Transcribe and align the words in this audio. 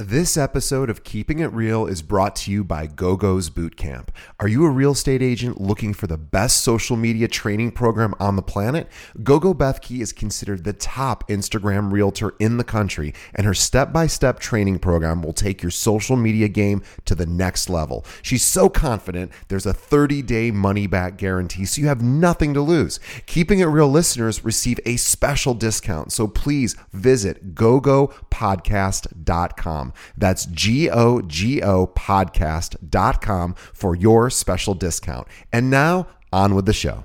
This 0.00 0.36
episode 0.36 0.90
of 0.90 1.02
Keeping 1.02 1.40
It 1.40 1.52
Real 1.52 1.84
is 1.84 2.02
brought 2.02 2.36
to 2.36 2.52
you 2.52 2.62
by 2.62 2.86
GoGo's 2.86 3.50
Bootcamp. 3.50 4.10
Are 4.38 4.46
you 4.46 4.64
a 4.64 4.70
real 4.70 4.92
estate 4.92 5.22
agent 5.22 5.60
looking 5.60 5.92
for 5.92 6.06
the 6.06 6.16
best 6.16 6.62
social 6.62 6.96
media 6.96 7.26
training 7.26 7.72
program 7.72 8.14
on 8.20 8.36
the 8.36 8.42
planet? 8.42 8.88
GoGo 9.24 9.54
Bethke 9.54 10.00
is 10.00 10.12
considered 10.12 10.62
the 10.62 10.72
top 10.72 11.28
Instagram 11.28 11.90
realtor 11.90 12.36
in 12.38 12.58
the 12.58 12.64
country, 12.64 13.12
and 13.34 13.44
her 13.44 13.54
step 13.54 13.92
by 13.92 14.06
step 14.06 14.38
training 14.38 14.78
program 14.78 15.20
will 15.20 15.32
take 15.32 15.64
your 15.64 15.72
social 15.72 16.14
media 16.14 16.46
game 16.46 16.80
to 17.04 17.16
the 17.16 17.26
next 17.26 17.68
level. 17.68 18.06
She's 18.22 18.44
so 18.44 18.68
confident 18.68 19.32
there's 19.48 19.66
a 19.66 19.74
30 19.74 20.22
day 20.22 20.52
money 20.52 20.86
back 20.86 21.16
guarantee, 21.16 21.64
so 21.64 21.80
you 21.80 21.88
have 21.88 22.02
nothing 22.02 22.54
to 22.54 22.60
lose. 22.60 23.00
Keeping 23.26 23.58
It 23.58 23.64
Real 23.64 23.88
listeners 23.88 24.44
receive 24.44 24.78
a 24.86 24.96
special 24.96 25.54
discount, 25.54 26.12
so 26.12 26.28
please 26.28 26.76
visit 26.92 27.56
gogopodcast.com. 27.56 29.87
That's 30.16 30.46
G 30.46 30.90
O 30.90 31.20
G 31.22 31.62
O 31.62 31.86
podcast.com 31.86 33.54
for 33.54 33.94
your 33.94 34.30
special 34.30 34.74
discount. 34.74 35.28
And 35.52 35.70
now, 35.70 36.08
on 36.32 36.54
with 36.54 36.66
the 36.66 36.72
show. 36.72 37.04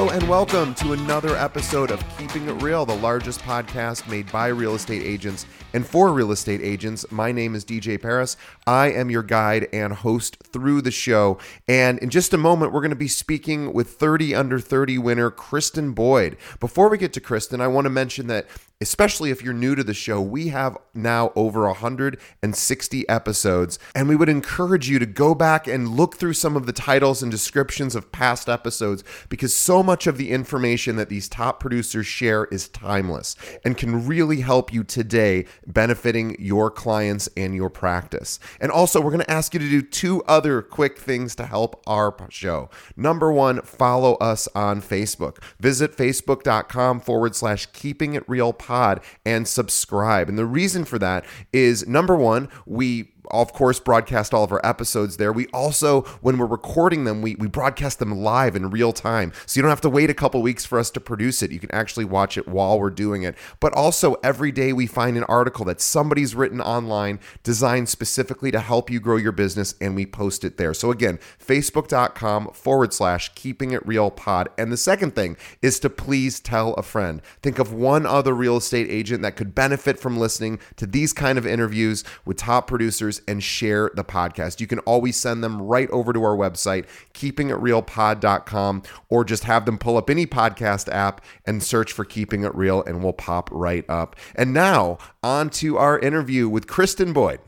Hello 0.00 0.12
and 0.12 0.26
welcome 0.30 0.74
to 0.76 0.94
another 0.94 1.36
episode 1.36 1.90
of 1.90 2.02
Keeping 2.16 2.48
It 2.48 2.62
Real, 2.62 2.86
the 2.86 2.96
largest 2.96 3.40
podcast 3.40 4.08
made 4.08 4.32
by 4.32 4.46
real 4.46 4.74
estate 4.74 5.02
agents 5.02 5.44
and 5.74 5.86
for 5.86 6.10
real 6.10 6.32
estate 6.32 6.62
agents. 6.62 7.04
My 7.10 7.32
name 7.32 7.54
is 7.54 7.66
DJ 7.66 8.00
Paris. 8.00 8.38
I 8.66 8.92
am 8.92 9.10
your 9.10 9.22
guide 9.22 9.68
and 9.74 9.92
host 9.92 10.38
through 10.42 10.80
the 10.80 10.90
show. 10.90 11.36
And 11.68 11.98
in 11.98 12.08
just 12.08 12.32
a 12.32 12.38
moment, 12.38 12.72
we're 12.72 12.80
going 12.80 12.92
to 12.92 12.96
be 12.96 13.08
speaking 13.08 13.74
with 13.74 13.90
30 13.90 14.34
under 14.34 14.58
30 14.58 14.96
winner 14.96 15.30
Kristen 15.30 15.92
Boyd. 15.92 16.38
Before 16.60 16.88
we 16.88 16.96
get 16.96 17.12
to 17.12 17.20
Kristen, 17.20 17.60
I 17.60 17.66
want 17.66 17.84
to 17.84 17.90
mention 17.90 18.26
that 18.28 18.46
especially 18.80 19.30
if 19.30 19.42
you're 19.42 19.52
new 19.52 19.74
to 19.74 19.84
the 19.84 19.92
show, 19.92 20.20
we 20.20 20.48
have 20.48 20.78
now 20.94 21.32
over 21.36 21.66
160 21.66 23.08
episodes, 23.08 23.78
and 23.94 24.08
we 24.08 24.16
would 24.16 24.28
encourage 24.28 24.88
you 24.88 24.98
to 24.98 25.06
go 25.06 25.34
back 25.34 25.66
and 25.66 25.88
look 25.88 26.16
through 26.16 26.32
some 26.32 26.56
of 26.56 26.66
the 26.66 26.72
titles 26.72 27.22
and 27.22 27.30
descriptions 27.30 27.94
of 27.94 28.10
past 28.12 28.48
episodes 28.48 29.04
because 29.28 29.52
so 29.52 29.82
much 29.82 30.06
of 30.06 30.16
the 30.16 30.30
information 30.30 30.96
that 30.96 31.08
these 31.08 31.28
top 31.28 31.60
producers 31.60 32.06
share 32.06 32.46
is 32.46 32.68
timeless 32.68 33.36
and 33.64 33.76
can 33.76 34.06
really 34.06 34.40
help 34.40 34.72
you 34.72 34.82
today 34.82 35.44
benefiting 35.66 36.36
your 36.38 36.70
clients 36.70 37.28
and 37.36 37.54
your 37.54 37.70
practice. 37.70 38.38
And 38.60 38.72
also, 38.72 39.00
we're 39.00 39.10
going 39.10 39.24
to 39.24 39.30
ask 39.30 39.52
you 39.52 39.60
to 39.60 39.68
do 39.68 39.82
two 39.82 40.22
other 40.24 40.62
quick 40.62 40.98
things 40.98 41.34
to 41.36 41.46
help 41.46 41.82
our 41.86 42.10
show. 42.28 42.68
Number 42.96 43.32
one, 43.32 43.62
follow 43.62 44.14
us 44.14 44.48
on 44.54 44.82
Facebook. 44.82 45.38
Visit 45.58 45.96
facebook.com 45.96 47.00
forward 47.00 47.34
slash 47.34 47.66
keeping 47.66 48.14
it 48.14 48.28
real 48.28 48.52
pod 48.70 49.00
and 49.26 49.48
subscribe. 49.48 50.28
And 50.28 50.38
the 50.38 50.46
reason 50.46 50.84
for 50.84 50.96
that 51.00 51.24
is 51.52 51.88
number 51.88 52.14
one, 52.14 52.48
we 52.66 53.10
of 53.30 53.52
course 53.52 53.80
broadcast 53.80 54.34
all 54.34 54.44
of 54.44 54.52
our 54.52 54.64
episodes 54.64 55.16
there. 55.16 55.32
We 55.32 55.46
also 55.48 56.02
when 56.20 56.38
we're 56.38 56.46
recording 56.46 57.04
them 57.04 57.22
we, 57.22 57.34
we 57.36 57.46
broadcast 57.46 57.98
them 57.98 58.22
live 58.22 58.56
in 58.56 58.70
real 58.70 58.92
time. 58.92 59.32
So 59.46 59.58
you 59.58 59.62
don't 59.62 59.70
have 59.70 59.80
to 59.82 59.90
wait 59.90 60.10
a 60.10 60.14
couple 60.14 60.42
weeks 60.42 60.64
for 60.64 60.78
us 60.78 60.90
to 60.90 61.00
produce 61.00 61.42
it. 61.42 61.50
You 61.50 61.60
can 61.60 61.72
actually 61.72 62.04
watch 62.04 62.36
it 62.36 62.48
while 62.48 62.78
we're 62.78 62.90
doing 62.90 63.22
it. 63.22 63.36
But 63.60 63.72
also 63.74 64.14
every 64.22 64.52
day 64.52 64.72
we 64.72 64.86
find 64.86 65.16
an 65.16 65.24
article 65.24 65.64
that 65.66 65.80
somebody's 65.80 66.34
written 66.34 66.60
online 66.60 67.20
designed 67.42 67.88
specifically 67.88 68.50
to 68.50 68.60
help 68.60 68.90
you 68.90 69.00
grow 69.00 69.16
your 69.16 69.32
business 69.32 69.74
and 69.80 69.94
we 69.94 70.06
post 70.06 70.44
it 70.44 70.56
there. 70.56 70.74
So 70.74 70.90
again 70.90 71.18
facebook.com 71.44 72.50
forward 72.52 72.92
slash 72.92 73.30
keeping 73.34 73.72
it 73.72 73.86
real 73.86 74.10
pod. 74.10 74.48
And 74.58 74.72
the 74.72 74.76
second 74.76 75.14
thing 75.14 75.36
is 75.62 75.78
to 75.80 75.90
please 75.90 76.40
tell 76.40 76.74
a 76.74 76.82
friend. 76.82 77.22
Think 77.42 77.58
of 77.58 77.72
one 77.72 78.06
other 78.06 78.34
real 78.34 78.56
estate 78.56 78.88
agent 78.90 79.22
that 79.22 79.36
could 79.36 79.54
benefit 79.54 79.98
from 79.98 80.18
listening 80.18 80.58
to 80.76 80.86
these 80.86 81.12
kind 81.12 81.38
of 81.38 81.46
interviews 81.46 82.04
with 82.24 82.36
top 82.36 82.66
producers 82.66 83.19
and 83.26 83.42
share 83.42 83.90
the 83.94 84.04
podcast. 84.04 84.60
You 84.60 84.66
can 84.66 84.78
always 84.80 85.16
send 85.16 85.42
them 85.42 85.60
right 85.60 85.90
over 85.90 86.12
to 86.12 86.22
our 86.22 86.36
website, 86.36 86.86
keepingitrealpod.com, 87.14 88.82
or 89.08 89.24
just 89.24 89.44
have 89.44 89.66
them 89.66 89.78
pull 89.78 89.96
up 89.96 90.10
any 90.10 90.26
podcast 90.26 90.88
app 90.92 91.24
and 91.46 91.62
search 91.62 91.92
for 91.92 92.04
Keeping 92.04 92.44
It 92.44 92.54
Real, 92.54 92.82
and 92.82 93.02
we'll 93.02 93.12
pop 93.12 93.48
right 93.52 93.84
up. 93.88 94.16
And 94.34 94.52
now, 94.52 94.98
on 95.22 95.50
to 95.50 95.76
our 95.76 95.98
interview 95.98 96.48
with 96.48 96.66
Kristen 96.66 97.12
Boyd. 97.12 97.40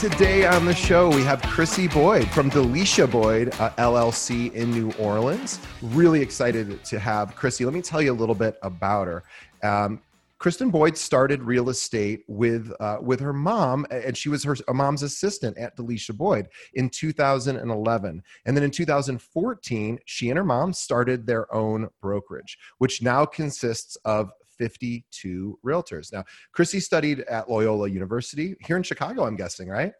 Today 0.00 0.44
on 0.44 0.66
the 0.66 0.74
show, 0.74 1.08
we 1.08 1.22
have 1.22 1.40
Chrissy 1.40 1.88
Boyd 1.88 2.28
from 2.28 2.50
Delisha 2.50 3.10
Boyd 3.10 3.48
uh, 3.58 3.70
LLC 3.78 4.52
in 4.52 4.70
New 4.70 4.92
Orleans. 4.98 5.58
Really 5.80 6.20
excited 6.20 6.84
to 6.84 6.98
have 6.98 7.34
Chrissy. 7.34 7.64
Let 7.64 7.72
me 7.72 7.80
tell 7.80 8.02
you 8.02 8.12
a 8.12 8.14
little 8.14 8.34
bit 8.34 8.58
about 8.60 9.06
her. 9.06 9.24
Um, 9.62 10.02
Kristen 10.38 10.68
Boyd 10.68 10.98
started 10.98 11.42
real 11.42 11.70
estate 11.70 12.24
with 12.28 12.70
uh, 12.78 12.98
with 13.00 13.20
her 13.20 13.32
mom, 13.32 13.86
and 13.90 14.14
she 14.14 14.28
was 14.28 14.44
her 14.44 14.56
mom's 14.68 15.02
assistant 15.02 15.56
at 15.56 15.74
Delisha 15.78 16.14
Boyd 16.14 16.48
in 16.74 16.90
2011. 16.90 18.22
And 18.44 18.56
then 18.56 18.64
in 18.64 18.70
2014, 18.70 19.98
she 20.04 20.28
and 20.28 20.36
her 20.36 20.44
mom 20.44 20.74
started 20.74 21.26
their 21.26 21.52
own 21.54 21.88
brokerage, 22.02 22.58
which 22.76 23.00
now 23.00 23.24
consists 23.24 23.96
of 24.04 24.30
52 24.58 25.58
realtors. 25.64 26.12
Now, 26.12 26.24
Chrissy 26.52 26.80
studied 26.80 27.20
at 27.20 27.50
Loyola 27.50 27.88
University 27.88 28.56
here 28.60 28.76
in 28.76 28.82
Chicago, 28.82 29.26
I'm 29.26 29.36
guessing, 29.36 29.68
right? 29.68 29.92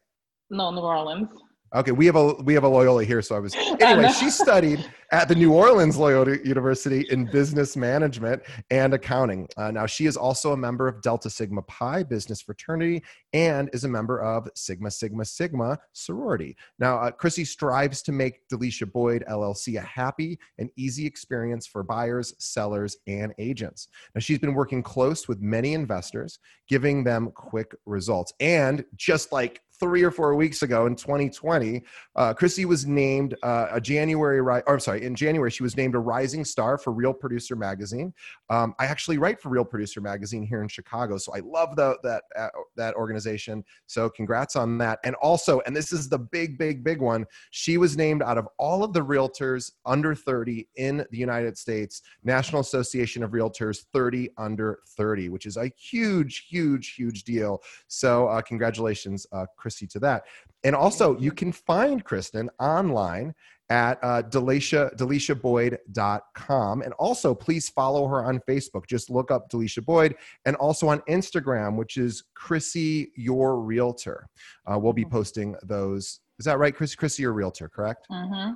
No, 0.50 0.70
New 0.70 0.80
Orleans. 0.80 1.28
Okay, 1.76 1.92
we 1.92 2.06
have 2.06 2.16
a 2.16 2.32
we 2.36 2.54
have 2.54 2.64
a 2.64 2.68
Loyola 2.68 3.04
here, 3.04 3.20
so 3.20 3.36
I 3.36 3.38
was 3.38 3.54
anyway. 3.80 4.10
she 4.10 4.30
studied 4.30 4.82
at 5.12 5.28
the 5.28 5.34
New 5.34 5.52
Orleans 5.52 5.98
Loyola 5.98 6.38
University 6.42 7.06
in 7.10 7.26
business 7.26 7.76
management 7.76 8.42
and 8.70 8.94
accounting. 8.94 9.46
Uh, 9.58 9.70
now 9.70 9.84
she 9.84 10.06
is 10.06 10.16
also 10.16 10.52
a 10.52 10.56
member 10.56 10.88
of 10.88 11.02
Delta 11.02 11.28
Sigma 11.28 11.60
Pi 11.62 12.02
Business 12.02 12.40
Fraternity 12.40 13.02
and 13.34 13.68
is 13.74 13.84
a 13.84 13.88
member 13.88 14.22
of 14.22 14.48
Sigma 14.54 14.90
Sigma 14.90 15.26
Sigma 15.26 15.78
sorority. 15.92 16.56
Now 16.78 16.96
uh, 16.96 17.10
Chrissy 17.10 17.44
strives 17.44 18.00
to 18.02 18.12
make 18.12 18.48
Delisha 18.48 18.90
Boyd 18.90 19.22
LLC 19.28 19.76
a 19.76 19.82
happy 19.82 20.38
and 20.56 20.70
easy 20.76 21.04
experience 21.04 21.66
for 21.66 21.82
buyers, 21.82 22.32
sellers, 22.38 22.96
and 23.06 23.34
agents. 23.38 23.88
Now 24.14 24.20
she's 24.20 24.38
been 24.38 24.54
working 24.54 24.82
close 24.82 25.28
with 25.28 25.42
many 25.42 25.74
investors, 25.74 26.38
giving 26.68 27.04
them 27.04 27.32
quick 27.32 27.74
results. 27.84 28.32
And 28.40 28.82
just 28.96 29.30
like 29.30 29.60
three 29.78 30.02
or 30.02 30.10
four 30.10 30.34
weeks 30.34 30.62
ago 30.62 30.86
in 30.86 30.96
2020, 30.96 31.82
uh, 32.16 32.34
Chrissy 32.34 32.64
was 32.64 32.86
named 32.86 33.34
uh, 33.42 33.68
a 33.72 33.80
January, 33.80 34.38
or 34.38 34.70
I'm 34.70 34.80
sorry, 34.80 35.04
in 35.04 35.14
January, 35.14 35.50
she 35.50 35.62
was 35.62 35.76
named 35.76 35.94
a 35.94 35.98
rising 35.98 36.44
star 36.44 36.78
for 36.78 36.92
Real 36.92 37.12
Producer 37.12 37.56
Magazine. 37.56 38.12
Um, 38.50 38.74
I 38.78 38.86
actually 38.86 39.18
write 39.18 39.40
for 39.40 39.48
Real 39.48 39.64
Producer 39.64 40.00
Magazine 40.00 40.44
here 40.44 40.62
in 40.62 40.68
Chicago, 40.68 41.18
so 41.18 41.34
I 41.34 41.40
love 41.40 41.76
the, 41.76 41.96
that 42.02 42.24
uh, 42.36 42.48
that 42.76 42.94
organization. 42.94 43.64
So 43.86 44.08
congrats 44.08 44.56
on 44.56 44.78
that. 44.78 44.98
And 45.04 45.14
also, 45.16 45.60
and 45.66 45.74
this 45.74 45.92
is 45.92 46.08
the 46.08 46.18
big, 46.18 46.58
big, 46.58 46.82
big 46.82 47.00
one. 47.00 47.26
She 47.50 47.78
was 47.78 47.96
named 47.96 48.22
out 48.22 48.38
of 48.38 48.48
all 48.58 48.84
of 48.84 48.92
the 48.92 49.04
realtors 49.04 49.72
under 49.84 50.14
30 50.14 50.68
in 50.76 51.04
the 51.10 51.18
United 51.18 51.56
States, 51.58 52.02
National 52.24 52.60
Association 52.60 53.22
of 53.22 53.30
Realtors 53.30 53.84
30 53.92 54.30
under 54.38 54.80
30, 54.96 55.28
which 55.28 55.46
is 55.46 55.56
a 55.56 55.70
huge, 55.76 56.46
huge, 56.48 56.94
huge 56.94 57.24
deal. 57.24 57.62
So 57.88 58.28
uh, 58.28 58.42
congratulations, 58.42 59.26
uh, 59.32 59.46
Chrissy, 59.66 59.88
to 59.88 59.98
that. 59.98 60.22
And 60.62 60.76
also, 60.76 61.18
you 61.18 61.32
can 61.32 61.50
find 61.50 62.04
Kristen 62.04 62.48
online 62.60 63.34
at 63.68 63.98
uh, 64.00 64.22
Delisha, 64.22 64.96
DelishaBoyd.com. 64.96 66.82
And 66.82 66.92
also, 66.94 67.34
please 67.34 67.68
follow 67.68 68.06
her 68.06 68.24
on 68.24 68.40
Facebook. 68.48 68.86
Just 68.86 69.10
look 69.10 69.32
up 69.32 69.50
Delisha 69.50 69.84
Boyd 69.84 70.14
and 70.44 70.54
also 70.56 70.86
on 70.86 71.00
Instagram, 71.08 71.74
which 71.74 71.96
is 71.96 72.22
Chrissy 72.36 73.10
Your 73.16 73.58
Realtor. 73.58 74.28
Uh, 74.70 74.78
we'll 74.78 74.92
be 74.92 75.02
mm-hmm. 75.02 75.10
posting 75.10 75.56
those. 75.64 76.20
Is 76.38 76.44
that 76.44 76.60
right, 76.60 76.74
Chris? 76.74 76.94
Chrissy 76.94 77.24
Your 77.24 77.32
Realtor, 77.32 77.68
correct? 77.68 78.06
Mm-hmm. 78.08 78.52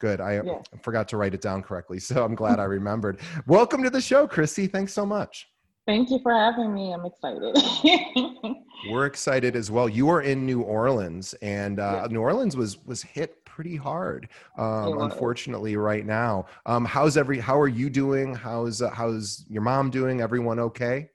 Good. 0.00 0.20
I 0.20 0.42
yeah. 0.42 0.58
forgot 0.82 1.08
to 1.08 1.16
write 1.16 1.32
it 1.32 1.40
down 1.40 1.62
correctly, 1.62 1.98
so 1.98 2.22
I'm 2.22 2.34
glad 2.34 2.60
I 2.60 2.64
remembered. 2.64 3.20
Welcome 3.46 3.82
to 3.84 3.90
the 3.90 4.02
show, 4.02 4.26
Chrissy. 4.26 4.66
Thanks 4.66 4.92
so 4.92 5.06
much. 5.06 5.46
Thank 5.86 6.10
you 6.10 6.20
for 6.22 6.32
having 6.32 6.72
me. 6.72 6.92
I'm 6.92 7.04
excited. 7.04 7.56
We're 8.90 9.06
excited 9.06 9.56
as 9.56 9.70
well. 9.70 9.88
You 9.88 10.08
are 10.10 10.22
in 10.22 10.46
New 10.46 10.60
Orleans, 10.62 11.34
and 11.42 11.80
uh, 11.80 12.02
yeah. 12.02 12.08
New 12.08 12.20
Orleans 12.20 12.56
was 12.56 12.78
was 12.86 13.02
hit 13.02 13.44
pretty 13.44 13.74
hard, 13.76 14.28
um, 14.58 15.00
unfortunately, 15.00 15.76
right 15.76 16.06
now. 16.06 16.46
Um, 16.66 16.84
how's 16.84 17.16
every? 17.16 17.38
How 17.40 17.60
are 17.60 17.68
you 17.68 17.90
doing? 17.90 18.34
How's 18.34 18.80
uh, 18.80 18.90
how's 18.90 19.44
your 19.48 19.62
mom 19.62 19.90
doing? 19.90 20.20
Everyone 20.20 20.58
okay? 20.60 21.08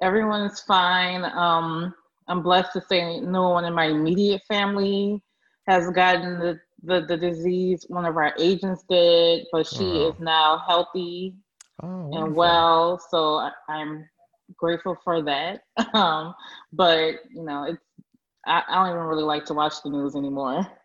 Everyone's 0.00 0.60
fine. 0.60 1.24
Um, 1.24 1.92
I'm 2.28 2.42
blessed 2.42 2.72
to 2.74 2.80
say 2.88 3.18
no 3.20 3.48
one 3.50 3.64
in 3.64 3.74
my 3.74 3.86
immediate 3.86 4.42
family 4.46 5.20
has 5.66 5.90
gotten 5.90 6.38
the, 6.38 6.60
the, 6.84 7.04
the 7.06 7.16
disease. 7.16 7.84
One 7.88 8.04
of 8.06 8.16
our 8.16 8.32
agents 8.38 8.84
did, 8.88 9.46
but 9.50 9.66
she 9.66 9.84
Oh. 9.84 10.08
is 10.10 10.20
now 10.20 10.62
healthy 10.68 11.34
Oh, 11.82 12.10
and 12.12 12.34
well. 12.34 13.00
So 13.10 13.36
I, 13.36 13.50
I'm 13.68 14.08
grateful 14.56 14.96
for 15.04 15.22
that. 15.22 15.62
Um, 15.94 16.34
but 16.72 17.14
you 17.30 17.42
know, 17.44 17.64
it's 17.64 17.78
I, 18.46 18.62
I 18.68 18.74
don't 18.76 18.94
even 18.94 19.06
really 19.06 19.22
like 19.22 19.44
to 19.46 19.54
watch 19.54 19.74
the 19.82 19.90
news 19.90 20.14
anymore. 20.16 20.66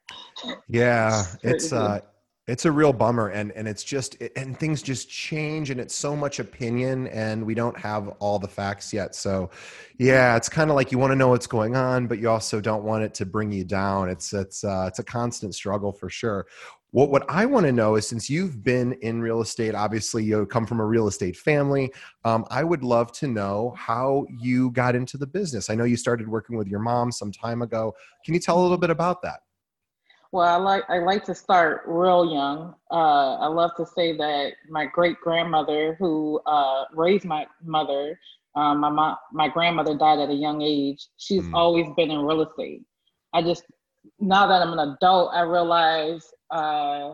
Yeah, 0.67 1.23
It's 1.43 1.65
it's 1.65 1.73
uh 1.73 1.99
it's 2.47 2.65
a 2.65 2.71
real 2.71 2.91
bummer 2.91 3.29
and 3.29 3.51
and 3.53 3.67
it's 3.67 3.83
just 3.83 4.21
it, 4.21 4.33
and 4.35 4.57
things 4.59 4.81
just 4.81 5.09
change 5.09 5.69
and 5.69 5.79
it's 5.79 5.95
so 5.95 6.15
much 6.15 6.39
opinion 6.39 7.07
and 7.07 7.45
we 7.45 7.53
don't 7.53 7.77
have 7.77 8.09
all 8.19 8.37
the 8.39 8.47
facts 8.47 8.93
yet. 8.93 9.15
So 9.15 9.49
yeah, 9.97 10.35
it's 10.35 10.49
kind 10.49 10.69
of 10.69 10.75
like 10.75 10.91
you 10.91 10.97
want 10.97 11.11
to 11.11 11.15
know 11.15 11.29
what's 11.29 11.47
going 11.47 11.75
on 11.75 12.07
but 12.07 12.19
you 12.19 12.29
also 12.29 12.59
don't 12.59 12.83
want 12.83 13.03
it 13.03 13.13
to 13.15 13.25
bring 13.25 13.51
you 13.51 13.63
down. 13.63 14.09
It's 14.09 14.33
it's 14.33 14.63
uh 14.63 14.85
it's 14.87 14.99
a 14.99 15.03
constant 15.03 15.55
struggle 15.55 15.91
for 15.93 16.09
sure. 16.09 16.45
What 16.93 17.09
what 17.09 17.25
I 17.27 17.47
want 17.47 17.65
to 17.65 17.71
know 17.71 17.95
is 17.95 18.07
since 18.07 18.29
you've 18.29 18.63
been 18.63 18.93
in 19.01 19.19
real 19.19 19.41
estate, 19.41 19.73
obviously 19.73 20.23
you 20.23 20.45
come 20.45 20.67
from 20.67 20.79
a 20.79 20.85
real 20.85 21.07
estate 21.07 21.35
family. 21.35 21.91
Um, 22.23 22.45
I 22.51 22.63
would 22.63 22.83
love 22.83 23.11
to 23.13 23.27
know 23.27 23.73
how 23.75 24.27
you 24.29 24.69
got 24.69 24.93
into 24.93 25.17
the 25.17 25.25
business. 25.25 25.71
I 25.71 25.75
know 25.75 25.85
you 25.85 25.97
started 25.97 26.27
working 26.27 26.55
with 26.55 26.67
your 26.67 26.79
mom 26.79 27.11
some 27.11 27.31
time 27.31 27.63
ago. 27.63 27.95
Can 28.23 28.35
you 28.35 28.39
tell 28.39 28.59
a 28.59 28.61
little 28.61 28.77
bit 28.77 28.91
about 28.91 29.23
that? 29.23 29.39
Well, 30.31 30.47
I 30.47 30.57
like 30.57 30.83
I 30.87 30.99
like 30.99 31.25
to 31.25 31.33
start 31.33 31.81
real 31.87 32.31
young. 32.31 32.75
Uh, 32.91 33.37
I 33.37 33.47
love 33.47 33.71
to 33.77 33.87
say 33.87 34.15
that 34.15 34.51
my 34.69 34.85
great 34.85 35.19
grandmother, 35.19 35.95
who 35.97 36.41
uh, 36.45 36.85
raised 36.93 37.25
my 37.25 37.47
mother, 37.63 38.19
um, 38.55 38.77
my 38.79 38.89
mom, 38.89 39.17
my 39.31 39.49
grandmother 39.49 39.97
died 39.97 40.19
at 40.19 40.29
a 40.29 40.35
young 40.35 40.61
age. 40.61 41.07
She's 41.17 41.45
Mm. 41.45 41.55
always 41.55 41.87
been 41.97 42.11
in 42.11 42.19
real 42.19 42.43
estate. 42.43 42.83
I 43.33 43.41
just 43.41 43.63
now 44.19 44.47
that 44.47 44.61
I'm 44.61 44.73
an 44.77 44.95
adult, 44.95 45.31
I 45.33 45.41
realize 45.41 46.25
uh, 46.51 47.13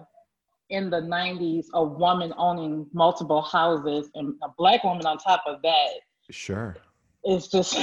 in 0.70 0.90
the 0.90 1.02
'90s, 1.02 1.66
a 1.74 1.84
woman 1.84 2.34
owning 2.38 2.88
multiple 2.94 3.42
houses 3.42 4.10
and 4.16 4.34
a 4.44 4.50
black 4.58 4.84
woman 4.84 5.06
on 5.06 5.18
top 5.18 5.44
of 5.48 5.62
that. 5.64 5.90
Sure. 6.30 6.76
It's 7.24 7.48
just 7.48 7.78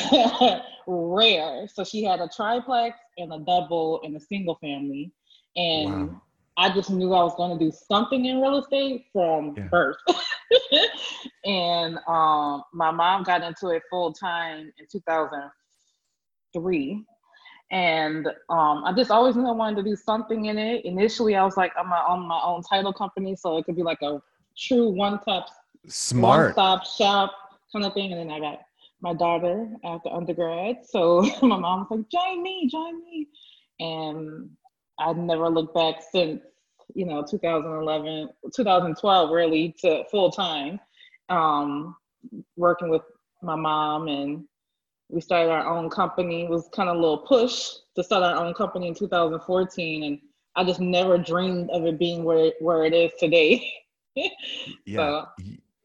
rare. 0.86 1.66
So 1.68 1.84
she 1.84 2.04
had 2.04 2.20
a 2.20 2.28
triplex 2.28 2.98
and 3.18 3.32
a 3.32 3.38
double 3.40 4.00
and 4.02 4.16
a 4.16 4.20
single 4.20 4.56
family. 4.56 5.12
And 5.56 6.10
Wow. 6.10 6.22
I 6.58 6.70
just 6.72 6.88
knew 6.90 7.12
I 7.12 7.22
was 7.22 7.34
going 7.36 7.58
to 7.58 7.64
do 7.64 7.70
something 7.70 8.24
in 8.24 8.40
real 8.40 8.58
estate 8.58 9.06
from 9.12 9.54
Yeah. 9.56 9.68
birth. 9.68 9.96
and 11.44 11.98
um, 12.08 12.64
my 12.72 12.90
mom 12.90 13.22
got 13.24 13.42
into 13.42 13.68
it 13.68 13.82
full 13.90 14.12
time 14.12 14.72
in 14.78 14.86
2003. 14.90 17.04
And 17.70 18.28
um, 18.48 18.84
I 18.84 18.92
just 18.96 19.10
always 19.10 19.34
knew 19.34 19.48
I 19.48 19.52
wanted 19.52 19.76
to 19.76 19.82
do 19.82 19.96
something 19.96 20.46
in 20.46 20.56
it. 20.56 20.84
Initially, 20.84 21.34
I 21.34 21.44
was 21.44 21.56
like, 21.56 21.72
I'm 21.76 21.88
gonna 21.88 22.04
own 22.08 22.26
my 22.26 22.40
own 22.42 22.62
title 22.62 22.92
company, 22.92 23.34
so 23.34 23.58
it 23.58 23.64
could 23.64 23.76
be 23.76 23.82
like 23.82 24.02
a 24.02 24.22
true 24.56 24.88
one-stop 24.90 25.48
Smart. 25.88 26.56
one-stop 26.56 26.86
shop 26.86 27.34
kind 27.72 27.84
of 27.84 27.92
thing. 27.94 28.12
And 28.12 28.20
then 28.20 28.30
I 28.30 28.40
got 28.40 28.60
my 29.00 29.14
daughter 29.14 29.68
after 29.84 30.10
undergrad. 30.10 30.86
So 30.86 31.22
my 31.42 31.58
mom 31.58 31.86
was 31.90 31.98
like, 31.98 32.08
join 32.08 32.42
me, 32.42 32.68
join 32.70 33.04
me. 33.04 33.28
And 33.80 34.50
I've 34.98 35.16
never 35.16 35.48
looked 35.48 35.74
back 35.74 35.96
since, 36.12 36.42
you 36.94 37.04
know, 37.04 37.24
2011, 37.28 38.30
2012, 38.54 39.30
really, 39.30 39.74
to 39.80 40.04
full 40.10 40.30
time, 40.30 40.80
um, 41.28 41.96
working 42.56 42.88
with 42.88 43.02
my 43.42 43.56
mom. 43.56 44.08
And 44.08 44.44
we 45.08 45.20
started 45.20 45.50
our 45.50 45.66
own 45.66 45.88
company. 45.90 46.44
It 46.44 46.50
was 46.50 46.68
kind 46.74 46.88
of 46.88 46.96
a 46.96 47.00
little 47.00 47.18
push 47.18 47.70
to 47.94 48.02
start 48.02 48.22
our 48.22 48.44
own 48.44 48.54
company 48.54 48.88
in 48.88 48.94
2014. 48.94 50.02
And 50.02 50.18
I 50.56 50.64
just 50.64 50.80
never 50.80 51.18
dreamed 51.18 51.70
of 51.70 51.84
it 51.86 51.98
being 51.98 52.24
where, 52.24 52.52
where 52.60 52.84
it 52.84 52.94
is 52.94 53.12
today. 53.18 53.72
Yeah. 54.86 54.96
So- 54.96 55.26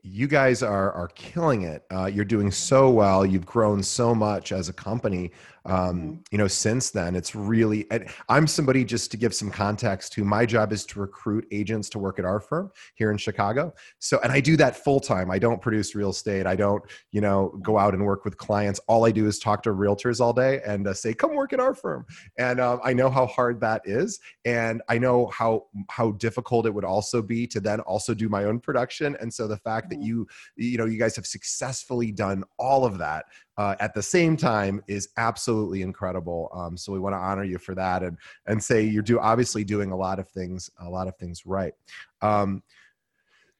You 0.03 0.27
guys 0.27 0.63
are 0.63 0.91
are 0.93 1.09
killing 1.09 1.61
it. 1.63 1.85
Uh, 1.91 2.05
you're 2.05 2.25
doing 2.25 2.49
so 2.51 2.89
well. 2.89 3.23
You've 3.23 3.45
grown 3.45 3.83
so 3.83 4.15
much 4.15 4.51
as 4.51 4.67
a 4.67 4.73
company. 4.73 5.31
Um, 5.63 6.23
you 6.31 6.39
know, 6.39 6.47
since 6.47 6.89
then, 6.89 7.15
it's 7.15 7.35
really. 7.35 7.87
I'm 8.27 8.47
somebody 8.47 8.83
just 8.83 9.11
to 9.11 9.17
give 9.17 9.31
some 9.31 9.51
context. 9.51 10.15
Who 10.15 10.23
my 10.23 10.43
job 10.43 10.71
is 10.71 10.85
to 10.87 10.99
recruit 10.99 11.45
agents 11.51 11.87
to 11.89 11.99
work 11.99 12.17
at 12.17 12.25
our 12.25 12.39
firm 12.39 12.71
here 12.95 13.11
in 13.11 13.17
Chicago. 13.17 13.73
So, 13.99 14.19
and 14.23 14.31
I 14.31 14.39
do 14.39 14.57
that 14.57 14.75
full 14.75 14.99
time. 14.99 15.29
I 15.29 15.37
don't 15.37 15.61
produce 15.61 15.93
real 15.93 16.09
estate. 16.09 16.47
I 16.47 16.55
don't, 16.55 16.81
you 17.11 17.21
know, 17.21 17.59
go 17.61 17.77
out 17.77 17.93
and 17.93 18.03
work 18.03 18.25
with 18.25 18.37
clients. 18.37 18.79
All 18.87 19.05
I 19.05 19.11
do 19.11 19.27
is 19.27 19.37
talk 19.37 19.61
to 19.63 19.69
realtors 19.69 20.19
all 20.19 20.33
day 20.33 20.61
and 20.65 20.87
uh, 20.87 20.95
say, 20.95 21.13
"Come 21.13 21.35
work 21.35 21.53
at 21.53 21.59
our 21.59 21.75
firm." 21.75 22.07
And 22.39 22.59
um, 22.59 22.79
I 22.83 22.93
know 22.93 23.11
how 23.11 23.27
hard 23.27 23.61
that 23.61 23.83
is, 23.85 24.19
and 24.45 24.81
I 24.89 24.97
know 24.97 25.27
how 25.27 25.67
how 25.89 26.13
difficult 26.13 26.65
it 26.65 26.73
would 26.73 26.85
also 26.85 27.21
be 27.21 27.45
to 27.45 27.59
then 27.59 27.81
also 27.81 28.15
do 28.15 28.29
my 28.29 28.45
own 28.45 28.59
production. 28.59 29.15
And 29.21 29.31
so 29.31 29.47
the 29.47 29.57
fact 29.57 29.90
that 29.91 29.99
Mhm. 29.99 30.05
you 30.05 30.27
you 30.55 30.77
know 30.77 30.85
you 30.85 30.97
guys 30.97 31.15
have 31.15 31.27
successfully 31.27 32.11
done 32.11 32.43
all 32.57 32.83
of 32.83 32.97
that 32.97 33.25
uh, 33.57 33.75
at 33.79 33.93
the 33.93 34.01
same 34.01 34.35
time 34.35 34.81
is 34.87 35.09
absolutely 35.17 35.83
incredible. 35.83 36.49
Um, 36.53 36.75
so 36.75 36.91
we 36.91 36.99
want 36.99 37.13
to 37.13 37.19
honor 37.19 37.43
you 37.43 37.59
for 37.59 37.75
that 37.75 38.01
and 38.01 38.17
and 38.47 38.61
say 38.61 38.81
you're 38.81 39.03
do 39.03 39.19
obviously 39.19 39.63
doing 39.63 39.91
a 39.91 39.95
lot 39.95 40.17
of 40.19 40.27
things 40.29 40.69
a 40.79 40.89
lot 40.89 41.07
of 41.07 41.15
things 41.17 41.45
right. 41.45 41.73
Um, 42.21 42.63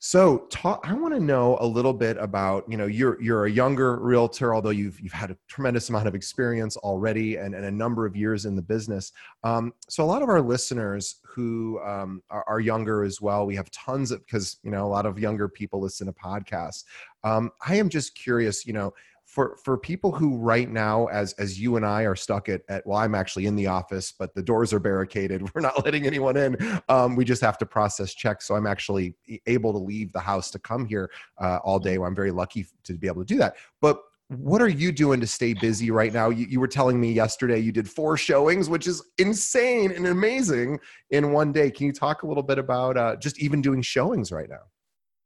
so 0.03 0.47
talk, 0.49 0.81
I 0.83 0.93
want 0.93 1.13
to 1.13 1.19
know 1.19 1.59
a 1.59 1.65
little 1.65 1.93
bit 1.93 2.17
about, 2.17 2.65
you 2.67 2.75
know, 2.75 2.87
you're, 2.87 3.21
you're 3.21 3.45
a 3.45 3.51
younger 3.51 3.97
realtor, 3.97 4.55
although 4.55 4.71
you've, 4.71 4.99
you've 4.99 5.13
had 5.13 5.29
a 5.29 5.37
tremendous 5.47 5.89
amount 5.89 6.07
of 6.07 6.15
experience 6.15 6.75
already 6.77 7.35
and, 7.35 7.53
and 7.53 7.65
a 7.65 7.71
number 7.71 8.07
of 8.07 8.15
years 8.15 8.47
in 8.47 8.55
the 8.55 8.63
business. 8.63 9.11
Um, 9.43 9.73
so 9.89 10.03
a 10.03 10.05
lot 10.05 10.23
of 10.23 10.29
our 10.29 10.41
listeners 10.41 11.17
who 11.23 11.79
um, 11.85 12.23
are, 12.31 12.43
are 12.47 12.59
younger 12.59 13.03
as 13.03 13.21
well, 13.21 13.45
we 13.45 13.55
have 13.55 13.69
tons 13.69 14.09
of, 14.09 14.25
because, 14.25 14.57
you 14.63 14.71
know, 14.71 14.87
a 14.87 14.89
lot 14.89 15.05
of 15.05 15.19
younger 15.19 15.47
people 15.47 15.79
listen 15.79 16.07
to 16.07 16.13
podcasts. 16.13 16.83
Um, 17.23 17.51
I 17.67 17.75
am 17.75 17.87
just 17.87 18.15
curious, 18.15 18.65
you 18.65 18.73
know, 18.73 18.95
for 19.31 19.57
for 19.63 19.77
people 19.77 20.11
who 20.11 20.35
right 20.35 20.69
now 20.69 21.05
as 21.07 21.31
as 21.33 21.57
you 21.57 21.77
and 21.77 21.85
i 21.85 22.01
are 22.01 22.17
stuck 22.17 22.49
at, 22.49 22.61
at 22.67 22.85
well 22.85 22.97
i'm 22.97 23.15
actually 23.15 23.45
in 23.45 23.55
the 23.55 23.65
office 23.65 24.11
but 24.11 24.35
the 24.35 24.43
doors 24.43 24.73
are 24.73 24.79
barricaded. 24.79 25.41
We're 25.55 25.61
not 25.61 25.85
letting 25.85 26.05
anyone 26.05 26.35
in. 26.35 26.57
Um, 26.89 27.15
we 27.15 27.23
just 27.23 27.41
have 27.41 27.57
to 27.59 27.65
process 27.65 28.13
checks. 28.13 28.47
So 28.47 28.55
i'm 28.55 28.67
actually 28.67 29.15
able 29.47 29.71
to 29.71 29.79
leave 29.79 30.11
the 30.11 30.19
house 30.19 30.51
to 30.51 30.59
come 30.59 30.85
here 30.85 31.09
uh, 31.39 31.59
all 31.63 31.79
day. 31.79 31.95
I'm 31.95 32.15
very 32.15 32.31
lucky 32.31 32.67
to 32.83 32.93
be 32.93 33.07
able 33.07 33.21
to 33.21 33.33
do 33.33 33.37
that. 33.37 33.55
But 33.79 34.01
what 34.27 34.61
are 34.61 34.69
you 34.69 34.91
doing 34.91 35.19
to 35.21 35.27
stay 35.27 35.53
busy 35.53 35.91
right 35.91 36.13
now? 36.13 36.29
You, 36.29 36.45
you 36.47 36.59
were 36.59 36.67
telling 36.67 36.99
me 36.99 37.11
yesterday 37.11 37.59
you 37.59 37.71
did 37.71 37.89
four 37.89 38.17
showings 38.17 38.69
which 38.69 38.87
is 38.87 39.01
insane 39.17 39.91
and 39.91 40.07
amazing 40.07 40.79
in 41.09 41.31
one 41.31 41.53
day. 41.53 41.71
Can 41.71 41.85
you 41.85 41.93
talk 41.93 42.23
a 42.23 42.27
little 42.27 42.43
bit 42.43 42.57
about 42.57 42.97
uh, 42.97 43.15
just 43.15 43.39
even 43.39 43.61
doing 43.61 43.81
showings 43.81 44.31
right 44.31 44.49
now? 44.49 44.63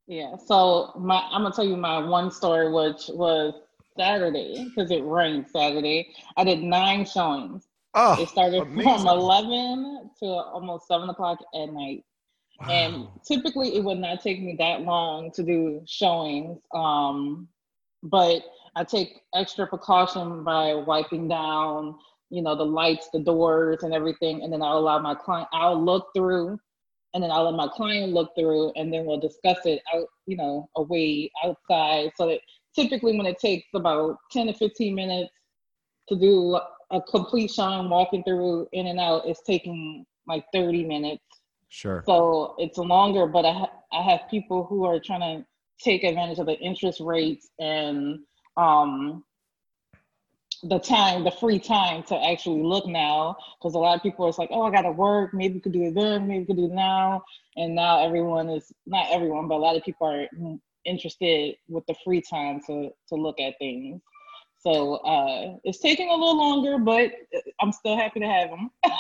Yeah. 0.08 0.36
So 0.46 0.92
my 0.96 1.28
I'm 1.32 1.42
gonna 1.42 1.56
tell 1.56 1.66
you 1.66 1.78
my 1.78 1.98
one 1.98 2.30
story, 2.30 2.72
which 2.72 3.10
was 3.10 3.56
Saturday 3.98 4.66
because 4.70 4.92
it 4.92 5.04
rained 5.04 5.48
Saturday. 5.48 6.14
I 6.38 6.44
did 6.44 6.62
nine 6.62 7.06
showings. 7.06 7.68
oh 7.94 8.22
It 8.22 8.30
started 8.30 8.64
from 8.64 9.08
eleven 9.08 10.10
to 10.20 10.26
almost 10.26 10.88
seven 10.88 11.10
o'clock 11.10 11.40
at 11.54 11.72
night. 11.72 12.04
And 12.70 13.08
typically, 13.28 13.76
it 13.76 13.84
would 13.84 13.98
not 13.98 14.22
take 14.22 14.42
me 14.42 14.56
that 14.60 14.82
long 14.82 15.32
to 15.32 15.44
do 15.44 15.82
showings. 15.86 16.60
Um, 16.74 17.50
but 18.04 18.44
I 18.76 18.84
take 18.84 19.22
extra 19.34 19.68
precaution 19.68 20.44
by 20.44 20.74
wiping 20.74 21.28
down, 21.28 21.96
you 22.30 22.42
know, 22.42 22.56
the 22.56 22.66
lights, 22.66 23.10
the 23.12 23.20
doors, 23.20 23.84
and 23.84 23.94
everything. 23.94 24.44
And 24.44 24.54
then 24.54 24.62
I'll 24.62 24.78
allow 24.78 25.00
my 25.00 25.16
client. 25.16 25.50
I'll 25.52 25.84
look 25.84 26.08
through, 26.16 26.58
and 27.14 27.24
then 27.24 27.32
I'll 27.32 27.46
let 27.46 27.56
my 27.56 27.68
client 27.68 28.14
look 28.14 28.32
through, 28.38 28.72
and 28.76 28.94
then 28.94 29.06
we'll 29.06 29.20
discuss 29.20 29.58
it 29.66 29.82
out, 29.94 30.08
you 30.26 30.38
know, 30.38 30.70
away 30.78 31.32
outside. 31.44 32.12
So 32.16 32.28
that 32.28 32.40
typically, 32.76 33.18
when 33.18 33.26
it 33.26 33.40
takes 33.40 33.68
about 33.74 34.18
ten 34.32 34.48
to 34.48 34.54
fifteen 34.54 34.96
minutes 34.96 35.32
to 36.10 36.16
do 36.16 36.60
a 36.92 37.02
complete 37.02 37.52
showing, 37.52 37.90
walking 37.90 38.24
through 38.24 38.68
in 38.74 38.88
and 38.88 39.00
out, 39.00 39.24
it's 39.26 39.42
taking 39.42 40.06
like 40.28 40.46
thirty 40.54 40.84
minutes. 40.86 41.24
sure 41.70 42.04
So 42.06 42.56
it's 42.58 42.78
longer, 42.78 43.26
but 43.26 43.46
I, 43.46 43.54
ha- 43.54 43.74
I 43.92 44.02
have 44.04 44.22
people 44.30 44.66
who 44.66 44.86
are 44.86 45.00
trying 45.00 45.22
to 45.22 45.46
take 45.84 46.04
advantage 46.04 46.40
of 46.40 46.46
the 46.46 46.58
interest 46.60 47.02
rates 47.02 47.50
and 47.60 48.20
um, 48.56 49.24
the 50.64 50.80
time, 50.80 51.24
the 51.24 51.32
free 51.32 51.60
time 51.60 52.04
to 52.04 52.16
actually 52.24 52.62
look 52.62 52.88
now. 52.88 53.36
Because 53.58 53.76
a 53.76 53.80
lot 53.80 53.96
of 53.98 54.04
people 54.04 54.26
are 54.26 54.34
like, 54.38 54.50
oh, 54.52 54.64
I 54.64 54.72
got 54.72 54.84
to 54.84 54.92
work. 54.92 55.34
Maybe 55.34 55.56
we 55.56 55.60
could 55.60 55.74
do 55.74 55.84
it 55.84 55.96
then. 55.96 56.28
Maybe 56.28 56.40
we 56.40 56.46
could 56.46 56.58
do 56.58 56.66
it 56.66 56.72
now. 56.72 57.24
And 57.58 57.76
now 57.76 58.04
everyone 58.04 58.50
is 58.50 58.72
not 58.86 59.08
everyone, 59.12 59.48
but 59.48 59.56
a 59.56 59.58
lot 59.58 59.76
of 59.76 59.84
people 59.84 60.08
are 60.08 60.28
interested 60.86 61.56
with 61.68 61.86
the 61.88 61.96
free 62.04 62.22
time 62.22 62.62
to 62.68 62.92
to 63.10 63.16
look 63.16 63.40
at 63.40 63.58
things. 63.60 64.02
So 64.58 64.96
uh, 64.96 65.58
it's 65.64 65.80
taking 65.80 66.10
a 66.10 66.14
little 66.14 66.38
longer, 66.38 66.80
but 66.80 67.12
I'm 67.62 67.72
still 67.72 67.96
happy 67.96 68.20
to 68.20 68.28
have 68.28 68.50
them. 68.50 68.72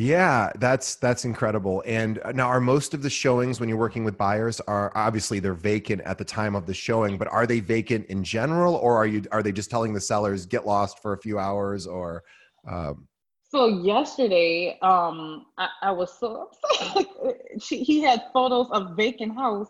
Yeah, 0.00 0.52
that's 0.60 0.94
that's 0.94 1.24
incredible. 1.24 1.82
And 1.84 2.20
uh, 2.24 2.30
now, 2.30 2.46
are 2.46 2.60
most 2.60 2.94
of 2.94 3.02
the 3.02 3.10
showings 3.10 3.58
when 3.58 3.68
you're 3.68 3.78
working 3.78 4.04
with 4.04 4.16
buyers 4.16 4.60
are 4.60 4.92
obviously 4.94 5.40
they're 5.40 5.54
vacant 5.54 6.02
at 6.02 6.18
the 6.18 6.24
time 6.24 6.54
of 6.54 6.66
the 6.66 6.74
showing, 6.74 7.18
but 7.18 7.26
are 7.26 7.48
they 7.48 7.58
vacant 7.58 8.06
in 8.06 8.22
general, 8.22 8.76
or 8.76 8.96
are 8.96 9.08
you 9.08 9.24
are 9.32 9.42
they 9.42 9.50
just 9.50 9.70
telling 9.70 9.92
the 9.92 10.00
sellers 10.00 10.46
get 10.46 10.64
lost 10.64 11.02
for 11.02 11.14
a 11.14 11.18
few 11.18 11.40
hours, 11.40 11.84
or 11.88 12.22
um, 12.68 13.08
So 13.50 13.66
yesterday, 13.66 14.78
um, 14.82 15.46
I, 15.58 15.68
I 15.82 15.90
was 15.90 16.16
so 16.20 16.48
upset. 16.72 17.06
she, 17.60 17.82
he 17.82 18.00
had 18.00 18.22
photos 18.32 18.68
of 18.70 18.96
vacant 18.96 19.34
house, 19.34 19.66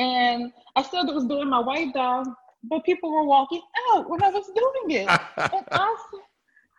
and 0.00 0.50
I 0.76 0.82
still 0.82 1.04
was 1.14 1.26
doing 1.26 1.48
my 1.48 1.60
wipe 1.60 1.92
down, 1.92 2.34
but 2.64 2.84
people 2.84 3.12
were 3.12 3.24
walking 3.24 3.60
out 3.92 4.08
when 4.08 4.22
I 4.22 4.30
was 4.30 4.46
doing 4.46 5.02
it. 5.02 5.08
and 5.36 5.64
I, 5.72 5.96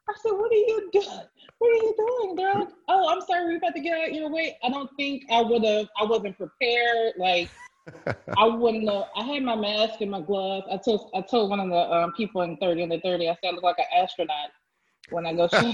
I 0.09 0.13
said, 0.21 0.31
"What 0.31 0.51
are 0.51 0.55
you 0.55 0.89
doing? 0.91 1.21
What 1.59 1.71
are 1.71 1.83
you 1.85 1.93
doing?" 1.97 2.35
They're 2.35 2.55
like, 2.55 2.69
"Oh, 2.87 3.09
I'm 3.09 3.21
sorry, 3.21 3.47
we 3.47 3.57
about 3.57 3.75
to 3.75 3.79
get 3.79 3.97
out 3.97 4.13
your 4.13 4.31
way." 4.31 4.57
I 4.63 4.69
don't 4.69 4.89
think 4.97 5.23
I 5.29 5.41
would 5.41 5.63
have. 5.63 5.87
I 5.99 6.05
wasn't 6.05 6.37
prepared. 6.37 7.13
Like 7.17 7.49
I 8.37 8.47
wouldn't 8.47 8.89
have. 8.89 9.03
I 9.15 9.23
had 9.23 9.43
my 9.43 9.55
mask 9.55 10.01
and 10.01 10.09
my 10.09 10.21
gloves. 10.21 10.65
I 10.71 10.77
told 10.77 11.11
I 11.13 11.21
told 11.21 11.51
one 11.51 11.59
of 11.59 11.69
the 11.69 11.93
um, 11.93 12.13
people 12.13 12.41
in 12.41 12.57
30 12.57 12.83
and 12.83 12.91
the 12.91 12.99
30. 13.01 13.29
I 13.29 13.37
said 13.41 13.49
I 13.49 13.51
look 13.51 13.63
like 13.63 13.79
an 13.79 13.85
astronaut 14.03 14.49
when 15.11 15.27
I 15.27 15.33
go 15.33 15.47
show, 15.47 15.73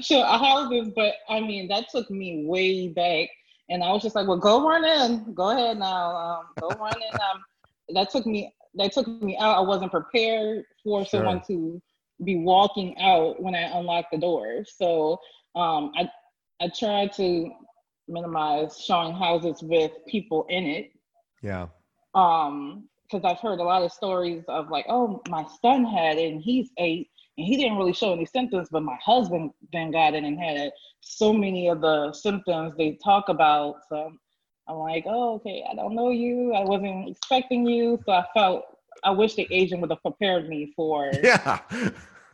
show 0.00 0.22
houses. 0.22 0.92
But 0.94 1.14
I 1.28 1.40
mean, 1.40 1.66
that 1.68 1.88
took 1.90 2.08
me 2.08 2.44
way 2.46 2.86
back, 2.88 3.30
and 3.70 3.82
I 3.82 3.92
was 3.92 4.02
just 4.02 4.14
like, 4.14 4.26
"Well, 4.26 4.36
go 4.36 4.68
run 4.68 4.84
in. 4.84 5.32
Go 5.32 5.50
ahead 5.50 5.78
now. 5.78 6.16
Um, 6.16 6.46
go 6.60 6.68
run 6.80 6.94
in." 6.94 7.14
Um, 7.14 7.44
that 7.94 8.10
took 8.10 8.26
me. 8.26 8.52
That 8.74 8.92
took 8.92 9.08
me 9.08 9.36
out. 9.38 9.56
I 9.56 9.60
wasn't 9.60 9.90
prepared 9.90 10.64
for 10.84 11.04
sure. 11.04 11.20
someone 11.20 11.40
to 11.46 11.80
be 12.24 12.36
walking 12.36 12.98
out 12.98 13.42
when 13.42 13.54
I 13.54 13.62
unlocked 13.78 14.12
the 14.12 14.18
door. 14.18 14.64
So 14.66 15.18
um, 15.54 15.92
I 15.96 16.10
I 16.60 16.68
tried 16.68 17.12
to 17.14 17.50
minimize 18.08 18.78
showing 18.78 19.14
houses 19.14 19.62
with 19.62 19.92
people 20.08 20.46
in 20.48 20.64
it. 20.64 20.90
Yeah. 21.42 21.68
Um, 22.14 22.88
because 23.10 23.24
I've 23.24 23.40
heard 23.40 23.58
a 23.58 23.64
lot 23.64 23.82
of 23.82 23.90
stories 23.90 24.44
of 24.46 24.70
like, 24.70 24.86
oh, 24.88 25.20
my 25.28 25.44
son 25.60 25.84
had 25.84 26.16
it 26.16 26.32
and 26.32 26.40
he's 26.40 26.70
eight 26.78 27.09
and 27.40 27.48
he 27.48 27.56
didn't 27.56 27.78
really 27.78 27.94
show 27.94 28.12
any 28.12 28.26
symptoms, 28.26 28.68
but 28.70 28.82
my 28.82 28.98
husband 29.02 29.52
then 29.72 29.90
got 29.90 30.12
it 30.14 30.24
and 30.24 30.38
had. 30.38 30.72
So 31.00 31.32
many 31.32 31.68
of 31.68 31.80
the 31.80 32.12
symptoms 32.12 32.74
they 32.76 32.98
talk 33.02 33.30
about. 33.30 33.76
So 33.88 34.12
I'm 34.68 34.76
like, 34.76 35.04
oh, 35.06 35.36
okay, 35.36 35.64
I 35.70 35.74
don't 35.74 35.94
know 35.94 36.10
you. 36.10 36.52
I 36.52 36.62
wasn't 36.62 37.08
expecting 37.08 37.66
you. 37.66 37.98
So 38.04 38.12
I 38.12 38.26
felt 38.34 38.64
I 39.02 39.10
wish 39.10 39.34
the 39.36 39.48
agent 39.50 39.80
would 39.80 39.90
have 39.90 40.02
prepared 40.02 40.50
me 40.50 40.74
for 40.76 41.10
yeah. 41.22 41.60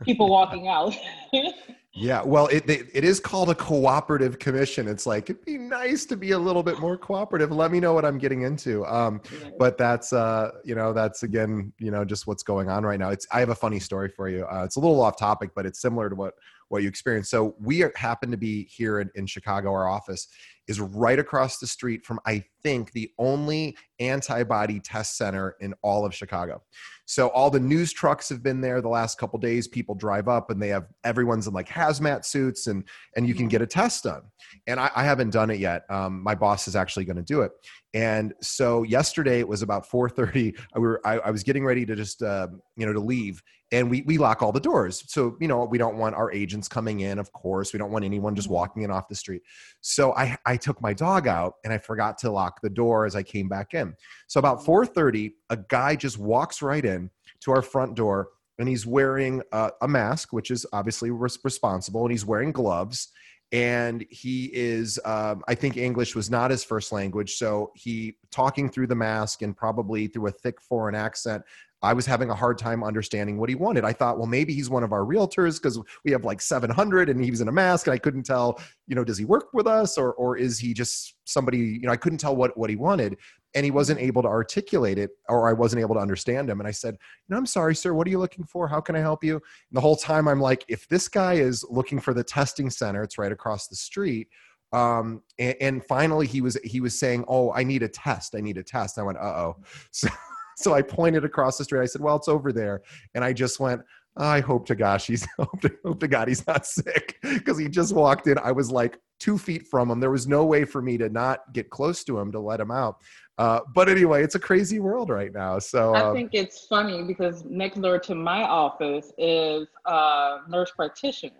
people 0.03 0.29
walking 0.29 0.67
out. 0.67 0.93
Yeah, 1.99 2.21
well, 2.23 2.45
it, 2.47 2.69
it, 2.69 3.03
is 3.03 3.19
called 3.19 3.49
a 3.49 3.55
cooperative 3.55 4.37
commission. 4.37 4.87
It's 4.87 5.07
like 5.07 5.31
it'd 5.31 5.43
be 5.43 5.57
nice 5.57 6.05
to 6.05 6.15
be 6.15 6.31
a 6.31 6.37
little 6.37 6.61
bit 6.61 6.79
more 6.79 6.95
cooperative. 6.95 7.51
Let 7.51 7.71
me 7.71 7.79
know 7.79 7.93
what 7.93 8.05
I'm 8.05 8.19
getting 8.19 8.43
into. 8.43 8.85
Um, 8.85 9.19
but 9.57 9.79
that's 9.79 10.13
uh, 10.13 10.51
you 10.63 10.75
know, 10.75 10.93
that's 10.93 11.23
again, 11.23 11.73
you 11.79 11.89
know, 11.89 12.05
just 12.05 12.27
what's 12.27 12.43
going 12.43 12.69
on 12.69 12.83
right 12.83 12.99
now. 12.99 13.09
It's 13.09 13.25
I 13.31 13.39
have 13.39 13.49
a 13.49 13.55
funny 13.55 13.79
story 13.79 14.09
for 14.09 14.29
you. 14.29 14.45
Uh, 14.45 14.63
it's 14.63 14.75
a 14.75 14.79
little 14.79 15.01
off 15.01 15.17
topic, 15.17 15.51
but 15.55 15.65
it's 15.65 15.81
similar 15.81 16.07
to 16.09 16.15
what 16.15 16.35
what 16.69 16.83
you 16.83 16.89
experienced. 16.89 17.31
So 17.31 17.55
we 17.59 17.81
are, 17.81 17.91
happen 17.95 18.29
to 18.29 18.37
be 18.37 18.65
here 18.65 18.99
in, 18.99 19.09
in 19.15 19.25
Chicago. 19.25 19.71
Our 19.71 19.87
office 19.87 20.27
is 20.67 20.79
right 20.79 21.19
across 21.19 21.59
the 21.59 21.67
street 21.67 22.05
from 22.05 22.19
I 22.25 22.43
think 22.63 22.91
the 22.91 23.09
only 23.17 23.77
antibody 23.99 24.79
test 24.79 25.17
center 25.17 25.55
in 25.59 25.73
all 25.81 26.05
of 26.05 26.13
Chicago. 26.13 26.61
So 27.05 27.29
all 27.29 27.49
the 27.49 27.59
news 27.59 27.93
trucks 27.93 28.27
have 28.27 28.43
been 28.43 28.59
there 28.59 28.81
the 28.81 28.89
last 28.89 29.17
couple 29.17 29.39
days. 29.39 29.67
People 29.67 29.95
drive 29.95 30.27
up 30.27 30.49
and 30.49 30.61
they 30.61 30.67
have 30.67 30.87
everyone's 31.05 31.47
in 31.47 31.53
like 31.53 31.69
hazmat 31.69 32.25
suits 32.25 32.67
and 32.67 32.83
and 33.15 33.27
you 33.27 33.33
can 33.33 33.43
mm-hmm. 33.43 33.51
get 33.51 33.61
a 33.61 33.67
test 33.67 34.03
done. 34.03 34.23
And 34.67 34.79
I, 34.79 34.91
I 34.93 35.03
haven't 35.03 35.29
done 35.29 35.49
it 35.49 35.59
yet. 35.59 35.83
Um, 35.89 36.21
my 36.21 36.35
boss 36.35 36.67
is 36.67 36.75
actually 36.75 37.05
going 37.05 37.17
to 37.17 37.23
do 37.23 37.41
it. 37.41 37.51
And 37.93 38.33
so 38.41 38.83
yesterday 38.83 39.39
it 39.39 39.47
was 39.47 39.61
about 39.61 39.89
4:30. 39.89 40.59
I, 40.75 40.79
were, 40.79 41.01
I, 41.05 41.19
I 41.19 41.31
was 41.31 41.43
getting 41.43 41.65
ready 41.65 41.85
to 41.85 41.95
just 41.95 42.21
uh, 42.21 42.47
you 42.75 42.85
know 42.85 42.93
to 42.93 42.99
leave, 42.99 43.41
and 43.71 43.89
we 43.89 44.01
we 44.01 44.17
lock 44.17 44.41
all 44.41 44.51
the 44.51 44.59
doors. 44.59 45.03
So 45.07 45.37
you 45.39 45.47
know 45.47 45.63
we 45.63 45.77
don't 45.77 45.97
want 45.97 46.15
our 46.15 46.31
agents 46.31 46.67
coming 46.67 46.99
in. 46.99 47.17
Of 47.19 47.31
course, 47.31 47.73
we 47.73 47.79
don't 47.79 47.91
want 47.91 48.03
anyone 48.03 48.35
just 48.35 48.47
mm-hmm. 48.47 48.55
walking 48.55 48.83
in 48.83 48.91
off 48.91 49.07
the 49.07 49.15
street. 49.15 49.41
So 49.81 50.13
I 50.13 50.37
I 50.45 50.56
took 50.57 50.81
my 50.81 50.93
dog 50.93 51.27
out 51.27 51.55
and 51.63 51.71
I 51.71 51.77
forgot 51.77 52.17
to 52.19 52.31
lock 52.31 52.61
the 52.61 52.69
door 52.69 53.05
as 53.05 53.15
I 53.15 53.23
came 53.23 53.47
back 53.47 53.73
in. 53.73 53.95
So 54.27 54.39
about 54.39 54.65
4:30, 54.65 55.33
a 55.49 55.57
guy 55.57 55.95
just 55.95 56.17
walks 56.17 56.61
right 56.61 56.83
in 56.83 57.09
to 57.41 57.51
our 57.51 57.61
front 57.61 57.95
door 57.95 58.29
and 58.59 58.67
he's 58.67 58.85
wearing 58.85 59.41
uh, 59.51 59.71
a 59.81 59.87
mask, 59.87 60.33
which 60.33 60.51
is 60.51 60.65
obviously 60.73 61.11
res- 61.11 61.39
responsible, 61.43 62.01
and 62.03 62.11
he's 62.11 62.25
wearing 62.25 62.51
gloves. 62.51 63.09
And 63.53 64.05
he 64.09 64.49
is, 64.53 64.99
um, 65.05 65.41
I 65.47 65.55
think 65.55 65.77
English 65.77 66.15
was 66.15 66.29
not 66.29 66.51
his 66.51 66.65
first 66.65 66.91
language. 66.91 67.35
So 67.35 67.71
he 67.75 68.17
talking 68.29 68.69
through 68.69 68.87
the 68.87 68.95
mask 68.95 69.41
and 69.41 69.55
probably 69.55 70.07
through 70.07 70.27
a 70.27 70.31
thick 70.31 70.61
foreign 70.61 70.95
accent 70.95 71.43
I 71.83 71.93
was 71.93 72.05
having 72.05 72.29
a 72.29 72.35
hard 72.35 72.57
time 72.57 72.83
understanding 72.83 73.37
what 73.37 73.49
he 73.49 73.55
wanted. 73.55 73.85
I 73.85 73.93
thought, 73.93 74.17
well, 74.17 74.25
maybe 74.25 74.53
he's 74.53 74.69
one 74.69 74.83
of 74.83 74.91
our 74.91 75.01
realtors 75.01 75.61
because 75.61 75.79
we 76.03 76.11
have 76.11 76.25
like 76.25 76.41
700 76.41 77.09
and 77.09 77.23
he 77.23 77.29
was 77.29 77.39
in 77.39 77.47
a 77.47 77.51
mask 77.51 77.85
and 77.85 77.93
I 77.93 77.99
couldn't 77.99 78.23
tell, 78.23 78.59
you 78.87 78.95
know, 78.95 79.03
does 79.03 79.17
he 79.17 79.25
work 79.25 79.49
with 79.53 79.67
us 79.67 79.97
or, 79.97 80.13
or 80.13 80.37
is 80.37 80.57
he 80.57 80.73
just 80.73 81.15
somebody, 81.25 81.59
you 81.59 81.81
know, 81.81 81.91
I 81.91 81.97
couldn't 81.97 82.17
tell 82.17 82.35
what, 82.35 82.57
what 82.57 82.71
he 82.71 82.75
wanted 82.75 83.17
and 83.53 83.63
he 83.63 83.69
wasn't 83.69 83.99
able 83.99 84.23
to 84.23 84.27
articulate 84.27 84.97
it 84.97 85.11
or 85.29 85.47
I 85.47 85.53
wasn't 85.53 85.81
able 85.81 85.93
to 85.95 86.01
understand 86.01 86.49
him. 86.49 86.59
And 86.59 86.67
I 86.67 86.71
said, 86.71 86.95
you 86.95 87.33
know, 87.33 87.37
I'm 87.37 87.45
sorry, 87.45 87.75
sir, 87.75 87.93
what 87.93 88.07
are 88.07 88.11
you 88.11 88.19
looking 88.19 88.45
for? 88.45 88.67
How 88.67 88.81
can 88.81 88.95
I 88.95 88.99
help 88.99 89.23
you? 89.23 89.35
And 89.35 89.43
the 89.73 89.81
whole 89.81 89.95
time 89.95 90.27
I'm 90.27 90.41
like, 90.41 90.65
if 90.67 90.87
this 90.87 91.07
guy 91.07 91.33
is 91.33 91.63
looking 91.69 91.99
for 91.99 92.13
the 92.13 92.23
testing 92.23 92.71
center, 92.71 93.03
it's 93.03 93.19
right 93.19 93.31
across 93.31 93.67
the 93.67 93.75
street 93.75 94.27
um 94.73 95.21
and, 95.39 95.55
and, 95.61 95.85
finally 95.85 96.27
he 96.27 96.41
was 96.41 96.57
he 96.61 96.81
was 96.81 96.99
saying 96.99 97.23
oh 97.29 97.53
i 97.53 97.63
need 97.63 97.83
a 97.83 97.87
test 97.87 98.35
i 98.35 98.41
need 98.41 98.57
a 98.57 98.63
test 98.63 98.99
i 98.99 99.01
went 99.01 99.17
uh-oh 99.17 99.55
so 99.91 100.09
so 100.57 100.73
I 100.73 100.81
pointed 100.81 101.23
across 101.23 101.57
the 101.57 101.63
street. 101.63 101.81
I 101.81 101.85
said, 101.85 102.01
"Well, 102.01 102.15
it's 102.15 102.27
over 102.27 102.51
there," 102.51 102.81
and 103.15 103.23
I 103.23 103.33
just 103.33 103.59
went. 103.59 103.81
I 104.19 104.39
hope 104.39 104.65
to 104.65 104.75
gosh 104.75 105.05
he's 105.05 105.27
hope 105.37 105.61
to, 105.61 105.71
hope 105.85 105.99
to 105.99 106.07
God 106.07 106.27
he's 106.27 106.45
not 106.47 106.65
sick 106.65 107.17
because 107.21 107.57
he 107.57 107.69
just 107.69 107.93
walked 107.93 108.25
in. 108.25 108.39
I 108.39 108.51
was 108.51 108.71
like 108.71 108.99
two 109.19 109.37
feet 109.37 109.67
from 109.67 109.91
him. 109.91 109.99
There 109.99 110.09
was 110.09 110.27
no 110.27 110.43
way 110.45 110.65
for 110.65 110.81
me 110.81 110.97
to 110.97 111.09
not 111.09 111.53
get 111.53 111.69
close 111.69 112.03
to 112.05 112.17
him 112.17 112.31
to 112.31 112.39
let 112.39 112.59
him 112.59 112.71
out. 112.71 112.97
Uh, 113.37 113.59
but 113.75 113.87
anyway, 113.87 114.23
it's 114.23 114.33
a 114.33 114.39
crazy 114.39 114.79
world 114.79 115.09
right 115.11 115.31
now. 115.31 115.59
So 115.59 115.93
I 115.93 116.01
um, 116.01 116.15
think 116.15 116.31
it's 116.33 116.65
funny 116.65 117.03
because 117.03 117.45
next 117.45 117.79
door 117.79 117.99
to 117.99 118.15
my 118.15 118.41
office 118.41 119.13
is 119.19 119.67
a 119.85 120.39
nurse 120.49 120.71
practitioner. 120.75 121.35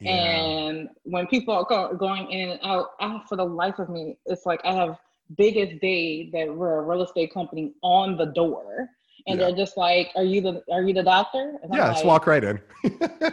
Yeah. 0.00 0.12
And 0.12 0.88
when 1.02 1.26
people 1.26 1.54
are 1.54 1.94
going 1.94 2.30
in 2.30 2.50
and 2.50 2.60
out, 2.62 2.92
I, 3.00 3.20
for 3.28 3.36
the 3.36 3.44
life 3.44 3.78
of 3.78 3.90
me, 3.90 4.16
it's 4.24 4.46
like 4.46 4.60
I 4.64 4.72
have 4.72 4.98
biggest 5.36 5.80
day 5.80 6.30
that 6.30 6.54
we're 6.54 6.78
a 6.78 6.82
real 6.82 7.02
estate 7.02 7.32
company 7.32 7.72
on 7.82 8.16
the 8.16 8.26
door. 8.26 8.88
And 9.26 9.38
yeah. 9.38 9.46
they're 9.46 9.56
just 9.56 9.76
like 9.76 10.10
are 10.16 10.24
you 10.24 10.40
the 10.40 10.62
are 10.70 10.82
you 10.82 10.94
the 10.94 11.02
doctor? 11.02 11.56
And 11.62 11.74
yeah 11.74 11.92
just 11.92 12.04
walk 12.04 12.26
right 12.26 12.44
in. 12.44 12.60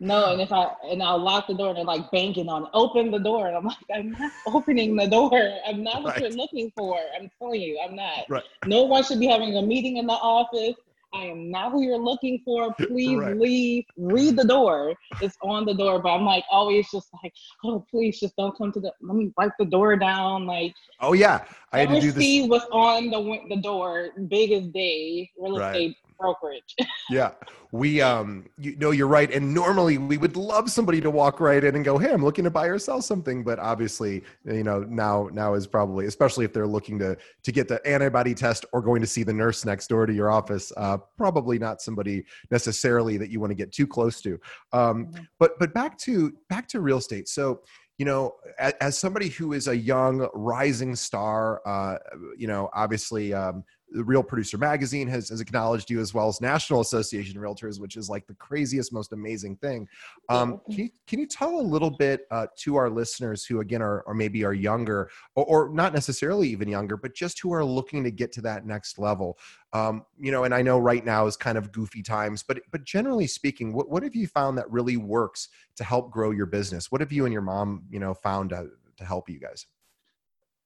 No 0.00 0.30
and 0.32 0.40
if 0.40 0.52
i 0.52 0.70
and 0.84 1.02
i'll 1.02 1.18
lock 1.18 1.48
the 1.48 1.54
door 1.54 1.70
and 1.70 1.78
they're 1.78 1.84
like 1.84 2.08
banking 2.12 2.48
on 2.48 2.68
open 2.72 3.10
the 3.10 3.18
door. 3.18 3.48
And 3.48 3.56
i'm 3.56 3.64
like 3.64 3.76
i'm 3.92 4.12
not 4.12 4.30
opening 4.46 4.94
the 4.94 5.08
door. 5.08 5.40
I'm 5.66 5.82
not 5.82 6.02
what 6.02 6.14
right. 6.14 6.22
you're 6.22 6.30
looking 6.30 6.72
for. 6.76 6.98
I'm 7.18 7.28
telling 7.38 7.60
you 7.60 7.80
i'm 7.84 7.96
not. 7.96 8.26
Right. 8.28 8.44
no 8.66 8.84
one 8.84 9.02
should 9.02 9.18
be 9.18 9.26
having 9.26 9.56
a 9.56 9.62
meeting 9.62 9.96
in 9.96 10.06
the 10.06 10.12
office 10.12 10.76
I 11.14 11.22
am 11.22 11.50
not 11.50 11.72
who 11.72 11.82
you're 11.82 11.98
looking 11.98 12.40
for. 12.44 12.74
Please 12.74 13.18
right. 13.18 13.36
leave. 13.36 13.84
Read 13.96 14.36
the 14.36 14.44
door. 14.44 14.94
It's 15.22 15.36
on 15.42 15.64
the 15.64 15.74
door. 15.74 16.00
But 16.00 16.10
I'm 16.10 16.24
like 16.24 16.44
always 16.50 16.90
just 16.90 17.08
like, 17.22 17.32
oh, 17.64 17.84
please 17.90 18.20
just 18.20 18.36
don't 18.36 18.56
come 18.56 18.72
to 18.72 18.80
the. 18.80 18.92
Let 19.00 19.16
me 19.16 19.32
wipe 19.36 19.52
the 19.58 19.64
door 19.64 19.96
down. 19.96 20.46
Like, 20.46 20.74
oh 21.00 21.14
yeah, 21.14 21.44
I 21.72 21.80
had 21.80 21.90
to 21.90 22.00
do 22.00 22.12
this. 22.12 22.22
See 22.22 22.46
what's 22.46 22.66
on 22.72 23.10
the 23.10 23.40
the 23.48 23.60
door. 23.60 24.10
Biggest 24.28 24.72
day 24.72 25.30
real 25.38 25.58
estate 25.58 25.96
brokerage. 26.18 26.74
yeah, 27.10 27.32
we 27.72 28.00
um, 28.00 28.46
you 28.58 28.76
know, 28.76 28.90
you're 28.90 29.08
right. 29.08 29.32
And 29.32 29.54
normally 29.54 29.98
we 29.98 30.18
would 30.18 30.36
love 30.36 30.70
somebody 30.70 31.00
to 31.00 31.10
walk 31.10 31.40
right 31.40 31.62
in 31.62 31.76
and 31.76 31.84
go, 31.84 31.98
"Hey, 31.98 32.12
I'm 32.12 32.24
looking 32.24 32.44
to 32.44 32.50
buy 32.50 32.66
or 32.66 32.78
sell 32.78 33.00
something." 33.02 33.44
But 33.44 33.58
obviously, 33.58 34.22
you 34.44 34.64
know, 34.64 34.80
now 34.80 35.28
now 35.32 35.54
is 35.54 35.66
probably, 35.66 36.06
especially 36.06 36.44
if 36.44 36.52
they're 36.52 36.66
looking 36.66 36.98
to 37.00 37.16
to 37.42 37.52
get 37.52 37.68
the 37.68 37.86
antibody 37.86 38.34
test 38.34 38.64
or 38.72 38.82
going 38.82 39.00
to 39.00 39.06
see 39.06 39.22
the 39.22 39.32
nurse 39.32 39.64
next 39.64 39.88
door 39.88 40.06
to 40.06 40.12
your 40.12 40.30
office, 40.30 40.72
uh, 40.76 40.98
probably 41.16 41.58
not 41.58 41.80
somebody 41.80 42.24
necessarily 42.50 43.16
that 43.18 43.30
you 43.30 43.40
want 43.40 43.50
to 43.50 43.56
get 43.56 43.72
too 43.72 43.86
close 43.86 44.20
to. 44.22 44.38
Um, 44.72 45.06
mm-hmm. 45.06 45.22
But 45.38 45.58
but 45.58 45.74
back 45.74 45.98
to 45.98 46.32
back 46.48 46.68
to 46.68 46.80
real 46.80 46.98
estate. 46.98 47.28
So 47.28 47.62
you 47.98 48.04
know, 48.04 48.36
as, 48.60 48.74
as, 48.80 48.98
somebody 48.98 49.28
who 49.28 49.52
is 49.52 49.66
a 49.66 49.76
young 49.76 50.28
rising 50.32 50.94
star, 50.94 51.60
uh, 51.66 51.98
you 52.36 52.46
know, 52.46 52.70
obviously 52.72 53.34
um, 53.34 53.64
the 53.90 54.04
Real 54.04 54.22
Producer 54.22 54.58
Magazine 54.58 55.08
has, 55.08 55.30
has 55.30 55.40
acknowledged 55.40 55.90
you 55.90 56.00
as 56.00 56.12
well 56.12 56.28
as 56.28 56.40
National 56.40 56.80
Association 56.80 57.36
of 57.36 57.42
Realtors, 57.42 57.80
which 57.80 57.96
is 57.96 58.10
like 58.10 58.26
the 58.26 58.34
craziest, 58.34 58.92
most 58.92 59.12
amazing 59.12 59.56
thing. 59.56 59.88
Um, 60.28 60.60
can 60.70 60.78
you 60.78 60.90
can 61.06 61.18
you 61.18 61.26
tell 61.26 61.60
a 61.60 61.62
little 61.62 61.90
bit 61.90 62.26
uh, 62.30 62.46
to 62.58 62.76
our 62.76 62.90
listeners 62.90 63.44
who 63.44 63.60
again 63.60 63.80
are 63.80 64.00
or 64.02 64.14
maybe 64.14 64.44
are 64.44 64.52
younger 64.52 65.10
or, 65.34 65.44
or, 65.44 65.68
not 65.70 65.94
necessarily 65.94 66.48
even 66.48 66.68
younger, 66.68 66.96
but 66.96 67.14
just 67.14 67.40
who 67.40 67.52
are 67.52 67.64
looking 67.64 68.04
to 68.04 68.10
get 68.10 68.32
to 68.32 68.40
that 68.42 68.66
next 68.66 68.98
level? 68.98 69.38
Um, 69.72 70.04
you 70.18 70.32
know, 70.32 70.44
and 70.44 70.54
I 70.54 70.62
know 70.62 70.78
right 70.78 71.04
now 71.04 71.26
is 71.26 71.36
kind 71.36 71.56
of 71.56 71.72
goofy 71.72 72.02
times, 72.02 72.42
but 72.42 72.60
but 72.70 72.84
generally 72.84 73.26
speaking, 73.26 73.72
what 73.72 73.88
what 73.88 74.02
have 74.02 74.14
you 74.14 74.26
found 74.26 74.58
that 74.58 74.70
really 74.70 74.96
works 74.96 75.48
to 75.76 75.84
help 75.84 76.10
grow 76.10 76.30
your 76.30 76.46
business? 76.46 76.92
What 76.92 77.00
have 77.00 77.12
you 77.12 77.24
and 77.24 77.32
your 77.32 77.42
mom 77.42 77.84
you 77.90 78.00
know 78.00 78.12
found 78.12 78.50
to, 78.50 78.68
to 78.96 79.04
help 79.04 79.28
you 79.30 79.40
guys? 79.40 79.66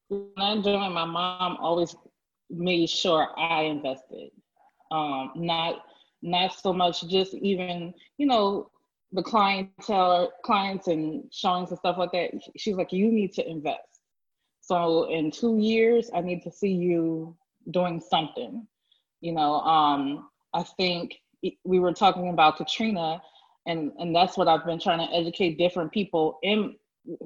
When 0.09 0.29
I'm 0.37 0.61
doing, 0.61 0.93
my 0.93 1.07
mom 1.07 1.57
always 1.59 1.97
made 2.53 2.89
sure 2.89 3.29
I 3.39 3.63
invested. 3.63 4.31
Um, 4.91 5.33
not 5.35 5.85
not 6.23 6.55
so 6.55 6.73
much 6.73 7.09
just 7.09 7.35
even 7.35 7.95
you 8.19 8.27
know 8.27 8.71
the 9.13 9.23
clientele, 9.23 10.33
clients 10.45 10.89
and 10.89 11.25
showings 11.33 11.71
and 11.71 11.79
stuff 11.79 11.99
like 11.99 12.13
that, 12.13 12.31
she's 12.57 12.77
like, 12.77 12.93
you 12.93 13.13
need 13.13 13.33
to 13.35 13.49
invest. 13.49 14.01
So 14.61 15.11
in 15.11 15.31
two 15.31 15.59
years, 15.59 16.11
I 16.15 16.21
need 16.23 16.43
to 16.43 16.51
see 16.51 16.71
you 16.73 17.37
doing 17.71 18.01
something. 18.01 18.67
You 19.21 19.33
know, 19.33 19.61
um, 19.61 20.29
I 20.55 20.63
think 20.63 21.17
we 21.65 21.79
were 21.79 21.93
talking 21.93 22.31
about 22.31 22.57
Katrina, 22.57 23.21
and 23.67 23.93
and 23.99 24.15
that's 24.15 24.37
what 24.37 24.49
I've 24.49 24.65
been 24.65 24.81
trying 24.81 25.07
to 25.07 25.15
educate 25.15 25.59
different 25.59 25.93
people 25.93 26.39
in 26.43 26.77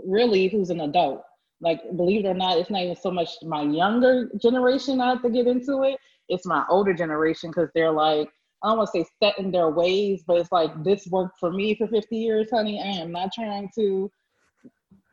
really 0.04 0.49
who's 0.49 0.71
an 0.71 0.80
adult. 0.80 1.23
Like, 1.60 1.80
believe 1.96 2.25
it 2.25 2.28
or 2.28 2.34
not, 2.34 2.58
it's 2.58 2.70
not 2.70 2.82
even 2.82 2.96
so 2.96 3.10
much 3.10 3.30
my 3.42 3.62
younger 3.62 4.30
generation 4.40 5.00
I 5.00 5.10
have 5.10 5.22
to 5.22 5.30
get 5.30 5.46
into 5.46 5.82
it. 5.84 5.98
It's 6.28 6.46
my 6.46 6.64
older 6.68 6.92
generation 6.92 7.50
because 7.50 7.70
they're 7.75 7.92
like, 7.92 8.28
I 8.62 8.68
don't 8.68 8.78
want 8.78 8.90
to 8.92 9.04
say 9.04 9.06
set 9.22 9.38
in 9.38 9.50
their 9.50 9.70
ways, 9.70 10.22
but 10.26 10.38
it's 10.38 10.52
like 10.52 10.82
this 10.82 11.06
worked 11.06 11.38
for 11.38 11.52
me 11.52 11.75
for 11.75 11.86
50 11.86 12.16
years, 12.16 12.48
honey. 12.50 12.80
I 12.80 13.00
am 13.00 13.12
not 13.12 13.30
trying 13.32 13.70
to 13.76 14.10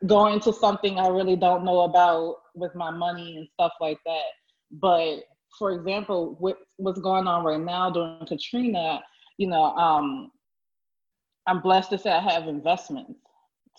go 0.06 0.26
into 0.26 0.52
something 0.52 0.98
I 0.98 1.08
really 1.08 1.36
don't 1.36 1.64
know 1.64 1.82
about 1.82 2.36
with 2.54 2.74
my 2.74 2.90
money 2.90 3.36
and 3.36 3.48
stuff 3.54 3.72
like 3.80 3.98
that. 4.04 4.24
But 4.70 5.20
for 5.58 5.72
example, 5.72 6.36
what, 6.40 6.58
what's 6.76 7.00
going 7.00 7.26
on 7.26 7.44
right 7.44 7.60
now 7.60 7.90
during 7.90 8.26
Katrina, 8.26 9.02
you 9.38 9.46
know, 9.46 9.64
um, 9.76 10.30
I'm 11.46 11.60
blessed 11.60 11.90
to 11.90 11.98
say 11.98 12.10
I 12.10 12.20
have 12.20 12.48
investments 12.48 13.20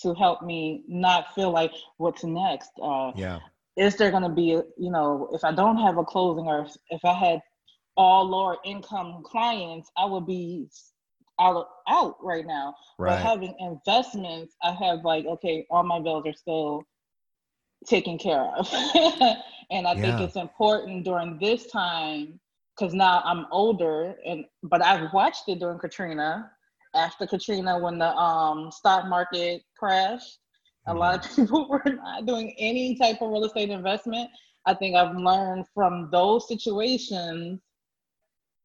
to 0.02 0.14
help 0.14 0.42
me 0.42 0.84
not 0.88 1.34
feel 1.34 1.52
like 1.52 1.72
what's 1.98 2.24
next. 2.24 2.72
Uh, 2.82 3.12
yeah. 3.16 3.40
Is 3.78 3.96
there 3.96 4.12
going 4.12 4.24
to 4.24 4.30
be, 4.30 4.62
you 4.78 4.92
know, 4.92 5.30
if 5.34 5.44
I 5.44 5.52
don't 5.52 5.78
have 5.78 5.98
a 5.98 6.04
closing 6.04 6.46
or 6.46 6.68
if 6.90 7.04
I 7.04 7.14
had 7.14 7.42
all 7.98 8.26
lower 8.26 8.58
income 8.64 9.24
clients, 9.26 9.90
I 9.98 10.06
would 10.06 10.26
be 10.26 10.68
out 11.40 11.68
out 11.88 12.16
right 12.22 12.46
now. 12.46 12.76
Right. 12.98 13.12
But 13.12 13.22
having 13.22 13.56
investments, 13.60 14.56
I 14.64 14.72
have 14.72 15.04
like, 15.04 15.26
okay, 15.26 15.66
all 15.70 15.84
my 15.84 16.00
bills 16.00 16.26
are 16.26 16.34
still 16.34 16.84
taken 17.86 18.18
care 18.18 18.52
of. 18.58 18.68
and 19.72 19.88
I 19.88 19.94
yeah. 19.94 20.02
think 20.02 20.22
it's 20.22 20.36
important 20.36 21.06
during 21.06 21.38
this 21.40 21.68
time 21.68 22.40
because 22.76 22.94
now 22.94 23.22
I'm 23.24 23.46
older 23.52 24.16
and 24.26 24.46
but 24.64 24.84
I've 24.84 25.14
watched 25.14 25.44
it 25.48 25.60
during 25.60 25.80
Katrina. 25.80 26.52
After 26.96 27.28
Katrina, 27.28 27.78
when 27.78 28.00
the 28.00 28.16
um, 28.16 28.72
stock 28.72 29.08
market 29.08 29.64
crashed, 29.78 30.40
a 30.88 30.94
lot 30.94 31.16
of 31.16 31.22
mm-hmm. 31.22 31.42
people 31.42 31.68
were 31.70 31.84
not 31.86 32.26
doing 32.26 32.56
any 32.58 32.98
type 32.98 33.22
of 33.22 33.30
real 33.30 33.46
estate 33.46 33.70
investment. 33.70 34.30
I 34.66 34.74
think 34.74 34.96
I've 34.96 35.16
learned 35.16 35.66
from 35.74 36.10
those 36.12 36.48
situations 36.48 37.60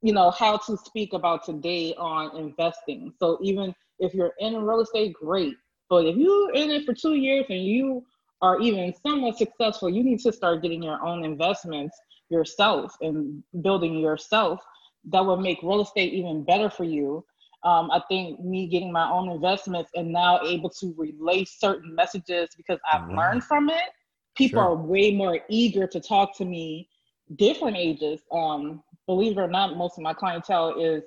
you 0.03 0.13
know 0.13 0.31
how 0.31 0.57
to 0.57 0.77
speak 0.77 1.13
about 1.13 1.45
today 1.45 1.95
on 1.99 2.37
investing 2.37 3.13
so 3.19 3.39
even 3.43 3.75
if 3.99 4.15
you're 4.15 4.33
in 4.39 4.57
real 4.57 4.81
estate 4.81 5.13
great 5.13 5.55
but 5.89 6.07
if 6.07 6.17
you're 6.17 6.53
in 6.55 6.71
it 6.71 6.85
for 6.85 6.95
two 6.95 7.15
years 7.15 7.45
and 7.51 7.65
you 7.65 8.05
are 8.43 8.61
even 8.61 8.95
somewhat 9.07 9.37
successful 9.37 9.89
you 9.89 10.03
need 10.03 10.19
to 10.19 10.33
start 10.33 10.63
getting 10.63 10.83
your 10.83 11.05
own 11.05 11.25
investments 11.25 11.99
yourself 12.31 12.95
and 13.01 13.43
building 13.63 13.99
yourself 13.99 14.61
that 15.05 15.25
will 15.25 15.37
make 15.37 15.63
real 15.63 15.83
estate 15.83 16.13
even 16.13 16.45
better 16.45 16.71
for 16.71 16.85
you 16.85 17.25
um, 17.65 17.91
i 17.91 18.01
think 18.09 18.41
me 18.41 18.67
getting 18.67 18.93
my 18.93 19.11
own 19.11 19.29
investments 19.31 19.91
and 19.95 20.13
now 20.13 20.41
able 20.45 20.71
to 20.71 20.95
relay 20.97 21.45
certain 21.45 21.95
messages 21.95 22.49
because 22.57 22.79
i've 22.93 23.03
mm-hmm. 23.03 23.19
learned 23.19 23.45
from 23.45 23.69
it 23.69 23.91
people 24.37 24.63
sure. 24.63 24.71
are 24.71 24.77
way 24.77 25.13
more 25.13 25.41
eager 25.49 25.87
to 25.87 26.01
talk 26.01 26.37
to 26.37 26.45
me 26.45 26.89
different 27.37 27.77
ages 27.77 28.21
um, 28.33 28.83
believe 29.11 29.37
it 29.39 29.41
or 29.41 29.49
not, 29.49 29.77
most 29.77 29.99
of 29.99 30.05
my 30.05 30.15
clientele 30.15 30.81
is 30.81 31.03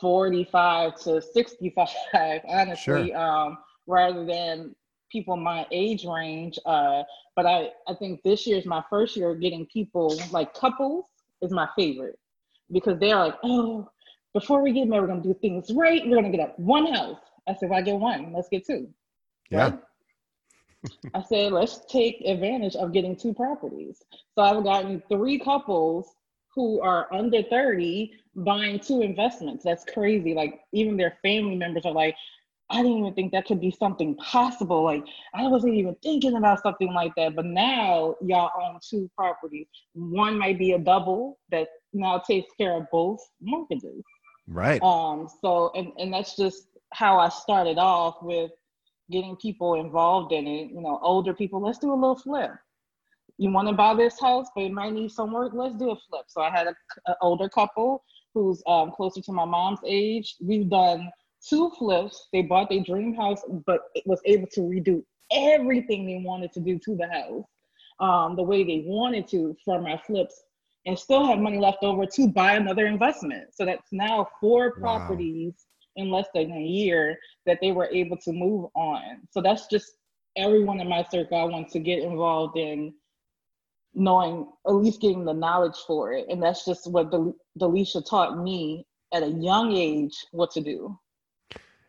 45 0.00 0.96
to 1.02 1.22
65, 1.22 1.88
honestly, 2.48 2.76
sure. 3.08 3.16
um, 3.16 3.58
rather 3.86 4.26
than 4.26 4.74
people 5.12 5.36
my 5.36 5.64
age 5.70 6.04
range. 6.04 6.58
Uh, 6.66 7.04
but 7.36 7.46
I, 7.46 7.70
I 7.86 7.94
think 7.94 8.20
this 8.24 8.48
year 8.48 8.58
is 8.58 8.66
my 8.66 8.82
first 8.90 9.16
year 9.16 9.32
getting 9.36 9.64
people 9.66 10.18
like 10.32 10.54
couples 10.54 11.04
is 11.40 11.52
my 11.52 11.68
favorite 11.76 12.18
because 12.72 12.98
they're 12.98 13.16
like, 13.16 13.36
oh, 13.44 13.88
before 14.36 14.60
we 14.60 14.70
get 14.70 14.86
married, 14.86 15.00
we're 15.00 15.06
gonna 15.06 15.22
do 15.22 15.32
things 15.40 15.72
right. 15.72 16.06
We're 16.06 16.16
gonna 16.16 16.30
get 16.30 16.40
up 16.40 16.58
one 16.58 16.92
house. 16.92 17.16
I 17.48 17.54
said, 17.54 17.70
if 17.70 17.72
I 17.72 17.80
get 17.80 17.96
one, 17.96 18.34
let's 18.34 18.50
get 18.50 18.66
two. 18.66 18.86
Yeah. 19.50 19.70
Right? 19.70 19.80
I 21.14 21.22
said, 21.22 21.52
let's 21.52 21.80
take 21.86 22.20
advantage 22.20 22.76
of 22.76 22.92
getting 22.92 23.16
two 23.16 23.32
properties. 23.32 24.02
So 24.34 24.42
I've 24.42 24.62
gotten 24.62 25.02
three 25.08 25.38
couples 25.38 26.14
who 26.54 26.82
are 26.82 27.12
under 27.14 27.42
30 27.44 28.12
buying 28.34 28.78
two 28.78 29.00
investments. 29.00 29.64
That's 29.64 29.86
crazy. 29.86 30.34
Like 30.34 30.60
even 30.70 30.98
their 30.98 31.16
family 31.22 31.56
members 31.56 31.86
are 31.86 31.92
like, 31.92 32.14
I 32.68 32.82
didn't 32.82 32.98
even 32.98 33.14
think 33.14 33.32
that 33.32 33.46
could 33.46 33.60
be 33.60 33.70
something 33.70 34.16
possible. 34.16 34.84
Like 34.84 35.04
I 35.34 35.48
wasn't 35.48 35.76
even 35.76 35.96
thinking 36.02 36.36
about 36.36 36.62
something 36.62 36.92
like 36.92 37.12
that. 37.16 37.34
But 37.34 37.46
now 37.46 38.16
y'all 38.20 38.50
own 38.62 38.80
two 38.86 39.10
properties. 39.16 39.66
One 39.94 40.38
might 40.38 40.58
be 40.58 40.72
a 40.72 40.78
double 40.78 41.38
that 41.50 41.68
now 41.94 42.18
takes 42.18 42.52
care 42.58 42.76
of 42.76 42.90
both 42.92 43.20
mortgages. 43.40 44.02
Right. 44.48 44.82
Um, 44.82 45.28
so 45.40 45.72
and, 45.74 45.92
and 45.98 46.12
that's 46.12 46.36
just 46.36 46.68
how 46.92 47.18
I 47.18 47.28
started 47.28 47.78
off 47.78 48.16
with 48.22 48.50
getting 49.10 49.36
people 49.36 49.74
involved 49.74 50.32
in 50.32 50.46
it. 50.46 50.70
You 50.70 50.80
know, 50.80 50.98
older 51.02 51.34
people, 51.34 51.60
let's 51.60 51.78
do 51.78 51.92
a 51.92 51.94
little 51.94 52.16
flip 52.16 52.52
you 53.38 53.50
want 53.50 53.68
to 53.68 53.74
buy 53.74 53.94
this 53.94 54.18
house, 54.20 54.48
but 54.54 54.64
it 54.64 54.72
might 54.72 54.92
need 54.92 55.10
some 55.10 55.32
work. 55.32 55.52
Let's 55.54 55.76
do 55.76 55.90
a 55.90 55.96
flip. 56.08 56.24
So 56.28 56.40
I 56.40 56.50
had 56.50 56.68
an 56.68 57.14
older 57.20 57.48
couple 57.48 58.02
who's 58.34 58.62
um, 58.66 58.92
closer 58.92 59.20
to 59.22 59.32
my 59.32 59.44
mom's 59.44 59.80
age. 59.86 60.36
We've 60.40 60.68
done 60.68 61.10
two 61.46 61.70
flips. 61.78 62.28
They 62.32 62.42
bought 62.42 62.70
their 62.70 62.82
dream 62.82 63.14
house, 63.14 63.42
but 63.66 63.82
it 63.94 64.04
was 64.06 64.20
able 64.24 64.46
to 64.52 64.60
redo 64.60 65.02
everything 65.30 66.06
they 66.06 66.22
wanted 66.24 66.52
to 66.52 66.60
do 66.60 66.78
to 66.78 66.96
the 66.96 67.08
house 67.08 67.44
um, 67.98 68.36
the 68.36 68.42
way 68.42 68.62
they 68.62 68.84
wanted 68.86 69.26
to 69.28 69.56
from 69.64 69.86
our 69.86 69.98
flips 70.06 70.42
and 70.86 70.98
still 70.98 71.26
have 71.26 71.38
money 71.40 71.58
left 71.58 71.82
over 71.82 72.06
to 72.06 72.28
buy 72.28 72.52
another 72.54 72.86
investment. 72.86 73.48
So 73.52 73.64
that's 73.64 73.92
now 73.92 74.28
four 74.40 74.72
properties 74.72 75.52
wow. 75.96 76.04
in 76.04 76.10
less 76.10 76.26
than 76.32 76.52
a 76.52 76.60
year 76.60 77.18
that 77.44 77.58
they 77.60 77.72
were 77.72 77.88
able 77.92 78.16
to 78.18 78.32
move 78.32 78.70
on. 78.74 79.20
So 79.30 79.42
that's 79.42 79.66
just 79.66 79.96
everyone 80.36 80.80
in 80.80 80.88
my 80.88 81.04
circle 81.10 81.38
I 81.38 81.44
want 81.44 81.70
to 81.70 81.80
get 81.80 81.98
involved 81.98 82.56
in 82.56 82.94
knowing 83.96 84.46
at 84.66 84.74
least 84.74 85.00
getting 85.00 85.24
the 85.24 85.32
knowledge 85.32 85.76
for 85.86 86.12
it 86.12 86.26
and 86.28 86.42
that's 86.42 86.66
just 86.66 86.88
what 86.90 87.10
the 87.10 87.34
delisha 87.58 88.06
taught 88.08 88.38
me 88.38 88.86
at 89.14 89.22
a 89.22 89.28
young 89.28 89.74
age 89.74 90.14
what 90.32 90.50
to 90.50 90.60
do 90.60 90.96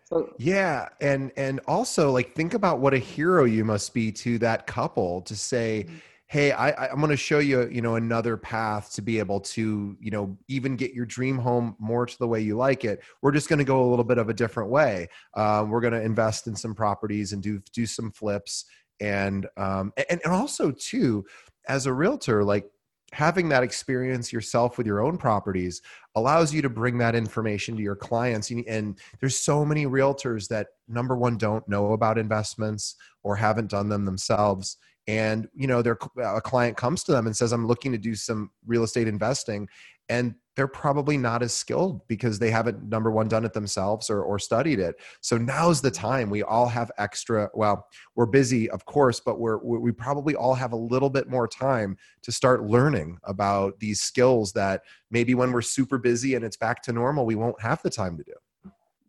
so 0.06 0.34
yeah 0.40 0.88
and 1.02 1.34
and 1.36 1.60
also 1.68 2.10
like 2.10 2.34
think 2.34 2.54
about 2.54 2.80
what 2.80 2.94
a 2.94 2.98
hero 2.98 3.44
you 3.44 3.66
must 3.66 3.94
be 3.94 4.10
to 4.10 4.40
that 4.40 4.66
couple 4.66 5.22
to 5.22 5.36
say 5.36 5.86
mm-hmm. 5.86 5.98
Hey 6.28 6.52
I, 6.52 6.88
i'm 6.88 6.98
going 6.98 7.10
to 7.10 7.18
show 7.18 7.40
you 7.40 7.68
you 7.70 7.82
know 7.82 7.96
another 7.96 8.36
path 8.36 8.94
to 8.94 9.02
be 9.02 9.18
able 9.20 9.40
to 9.40 9.98
you 10.00 10.12
know 10.12 10.38
even 10.48 10.76
get 10.76 10.94
your 10.94 11.06
dream 11.06 11.38
home 11.38 11.76
more 11.80 12.06
to 12.06 12.18
the 12.18 12.28
way 12.28 12.42
you 12.42 12.58
like 12.58 12.84
it. 12.84 13.02
We're 13.22 13.32
just 13.32 13.50
going 13.50 13.60
to 13.60 13.66
go 13.66 13.84
a 13.84 13.90
little 13.90 14.06
bit 14.06 14.18
of 14.18 14.30
a 14.30 14.34
different 14.34 14.70
way. 14.70 15.08
Um, 15.36 15.70
we're 15.70 15.82
going 15.82 15.94
to 15.94 16.02
invest 16.02 16.48
in 16.48 16.56
some 16.56 16.76
properties 16.76 17.34
and 17.34 17.42
do 17.42 17.62
do 17.74 17.86
some 17.86 18.12
flips 18.12 18.66
and 19.00 19.48
um 19.58 19.94
and, 20.10 20.20
and 20.24 20.34
also 20.34 20.72
too 20.72 21.26
as 21.68 21.86
a 21.86 21.94
realtor, 21.94 22.44
like 22.44 22.66
having 23.14 23.50
that 23.50 23.64
experience 23.64 24.34
yourself 24.34 24.78
with 24.78 24.86
your 24.86 25.02
own 25.02 25.18
properties 25.18 25.82
allows 26.16 26.54
you 26.54 26.62
to 26.62 26.70
bring 26.70 26.98
that 26.98 27.16
information 27.16 27.76
to 27.76 27.82
your 27.82 27.96
clients. 27.96 28.52
And 28.52 29.00
there's 29.20 29.40
so 29.40 29.64
many 29.64 29.86
realtors 29.86 30.48
that 30.50 30.68
number 30.88 31.16
one 31.16 31.38
don't 31.38 31.68
know 31.70 31.94
about 31.94 32.18
investments 32.18 32.96
or 33.24 33.36
haven't 33.36 33.70
done 33.70 33.88
them 33.88 34.06
themselves 34.06 34.78
and 35.08 35.48
you 35.54 35.68
know 35.68 35.82
their 35.82 35.98
a 36.24 36.42
client 36.42 36.76
comes 36.76 37.04
to 37.04 37.12
them 37.12 37.26
and 37.26 37.36
says 37.36 37.52
i'm 37.52 37.66
looking 37.66 37.92
to 37.92 37.98
do 37.98 38.14
some 38.16 38.52
real 38.66 38.84
estate 38.84 39.08
investing 39.08 39.68
and 40.10 40.36
they're 40.56 40.68
probably 40.68 41.18
not 41.18 41.44
as 41.44 41.54
skilled 41.54 42.06
because 42.08 42.40
they 42.40 42.50
haven't 42.50 42.82
number 42.84 43.12
one 43.12 43.28
done 43.28 43.46
it 43.46 43.54
themselves 43.54 44.10
or, 44.10 44.24
or 44.24 44.40
studied 44.40 44.80
it. 44.80 44.96
So 45.22 45.38
now's 45.38 45.82
the 45.82 45.92
time. 45.92 46.32
We 46.32 46.42
all 46.42 46.66
have 46.66 46.92
extra 46.98 47.50
well 47.54 47.88
we're 48.16 48.26
busy 48.26 48.70
of 48.72 48.86
course 48.86 49.20
but 49.20 49.40
we're 49.40 49.58
we 49.58 49.92
probably 49.92 50.36
all 50.36 50.56
have 50.56 50.72
a 50.72 50.78
little 50.78 51.10
bit 51.10 51.30
more 51.30 51.48
time 51.48 51.96
to 52.24 52.32
start 52.32 52.64
learning 52.64 53.18
about 53.24 53.80
these 53.80 54.02
skills 54.02 54.52
that 54.54 54.82
maybe 55.12 55.36
when 55.36 55.52
we're 55.52 55.62
super 55.62 55.98
busy 56.00 56.34
and 56.34 56.44
it's 56.44 56.58
back 56.58 56.82
to 56.84 56.92
normal 56.92 57.26
we 57.26 57.36
won't 57.36 57.62
have 57.62 57.82
the 57.84 57.90
time 57.90 58.18
to 58.18 58.24
do 58.24 58.34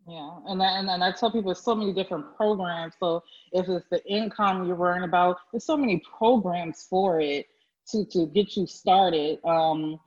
yeah, 0.09 0.31
and 0.47 0.61
I, 0.61 0.79
and, 0.79 0.89
and 0.89 1.03
I 1.03 1.11
tell 1.11 1.31
people 1.31 1.53
so 1.53 1.75
many 1.75 1.93
different 1.93 2.35
programs. 2.35 2.95
So 2.99 3.23
if 3.51 3.67
it's 3.69 3.85
the 3.89 4.03
income 4.05 4.65
you're 4.65 4.75
worrying 4.75 5.03
about, 5.03 5.37
there's 5.51 5.65
so 5.65 5.77
many 5.77 6.01
programs 6.17 6.87
for 6.89 7.19
it 7.19 7.47
to 7.89 8.05
to 8.05 8.25
get 8.27 8.57
you 8.57 8.65
started. 8.67 9.39
Um, 9.45 9.99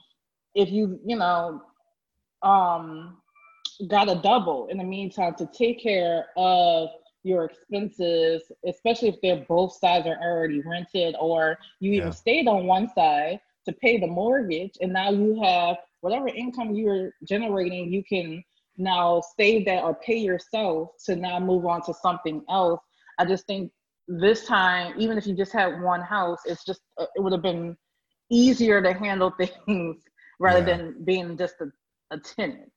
if 0.54 0.70
you 0.70 0.98
you 1.04 1.16
know 1.16 1.62
um 2.42 3.16
got 3.88 4.10
a 4.10 4.16
double 4.16 4.66
in 4.68 4.78
the 4.78 4.84
meantime 4.84 5.34
to 5.34 5.46
take 5.46 5.82
care 5.82 6.26
of 6.36 6.88
your 7.24 7.44
expenses 7.44 8.42
especially 8.66 9.08
if 9.08 9.20
they're 9.22 9.44
both 9.48 9.72
sides 9.72 10.06
are 10.06 10.18
already 10.22 10.60
rented 10.60 11.14
or 11.20 11.56
you 11.80 11.92
even 11.92 12.08
yeah. 12.08 12.12
stayed 12.12 12.48
on 12.48 12.66
one 12.66 12.88
side 12.94 13.40
to 13.64 13.72
pay 13.72 13.98
the 13.98 14.06
mortgage 14.06 14.76
and 14.80 14.92
now 14.92 15.10
you 15.10 15.40
have 15.42 15.76
whatever 16.00 16.28
income 16.28 16.74
you're 16.74 17.12
generating 17.24 17.92
you 17.92 18.02
can 18.04 18.42
now 18.76 19.22
save 19.38 19.66
that 19.66 19.82
or 19.82 19.94
pay 19.94 20.16
yourself 20.16 20.90
to 21.06 21.16
now 21.16 21.38
move 21.38 21.66
on 21.66 21.82
to 21.82 21.94
something 21.94 22.42
else. 22.48 22.80
I 23.18 23.24
just 23.24 23.46
think 23.46 23.70
this 24.08 24.46
time, 24.46 24.94
even 24.98 25.18
if 25.18 25.26
you 25.26 25.34
just 25.34 25.52
had 25.52 25.80
one 25.80 26.00
house, 26.00 26.40
it's 26.46 26.64
just 26.64 26.80
uh, 26.98 27.06
it 27.14 27.22
would 27.22 27.32
have 27.32 27.42
been 27.42 27.76
easier 28.30 28.82
to 28.82 28.92
handle 28.92 29.30
things 29.66 30.02
rather 30.40 30.58
yeah. 30.60 30.76
than 30.76 31.04
being 31.04 31.36
just 31.36 31.54
a, 31.60 31.66
a 32.14 32.18
tenant. 32.18 32.70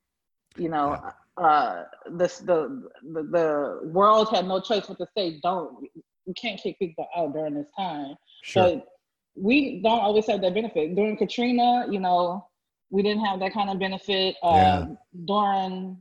You 0.57 0.69
know, 0.69 0.97
yeah. 1.37 1.43
uh, 1.43 1.83
this 2.11 2.39
the, 2.39 2.89
the 3.13 3.23
the 3.23 3.79
world 3.83 4.29
had 4.29 4.47
no 4.47 4.59
choice 4.61 4.85
but 4.87 4.97
to 4.97 5.07
say, 5.17 5.39
don't 5.43 5.87
you 6.25 6.33
can't 6.33 6.59
kick 6.59 6.79
people 6.79 7.07
out 7.15 7.33
during 7.33 7.53
this 7.53 7.69
time. 7.77 8.15
Sure. 8.43 8.63
But 8.63 8.87
we 9.35 9.81
don't 9.81 9.99
always 9.99 10.27
have 10.27 10.41
that 10.41 10.53
benefit. 10.53 10.95
During 10.95 11.17
Katrina, 11.17 11.87
you 11.89 11.99
know, 11.99 12.47
we 12.95 13.03
didn't 13.03 13.25
have 13.25 13.41
that 13.41 13.53
kind 13.53 13.69
of 13.69 13.77
benefit. 13.77 14.37
Uh, 14.41 14.53
yeah. 14.55 14.85
During 15.25 15.97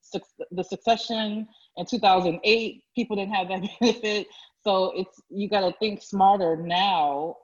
su- 0.00 0.46
the 0.50 0.64
succession 0.64 1.46
in 1.76 1.86
2008, 1.86 2.82
people 2.94 3.16
didn't 3.16 3.34
have 3.34 3.48
that 3.48 3.68
benefit. 3.80 4.26
So 4.64 4.92
it's 4.96 5.20
you 5.28 5.50
got 5.50 5.60
to 5.60 5.74
think 5.78 6.02
smarter 6.02 6.56
now, 6.56 7.36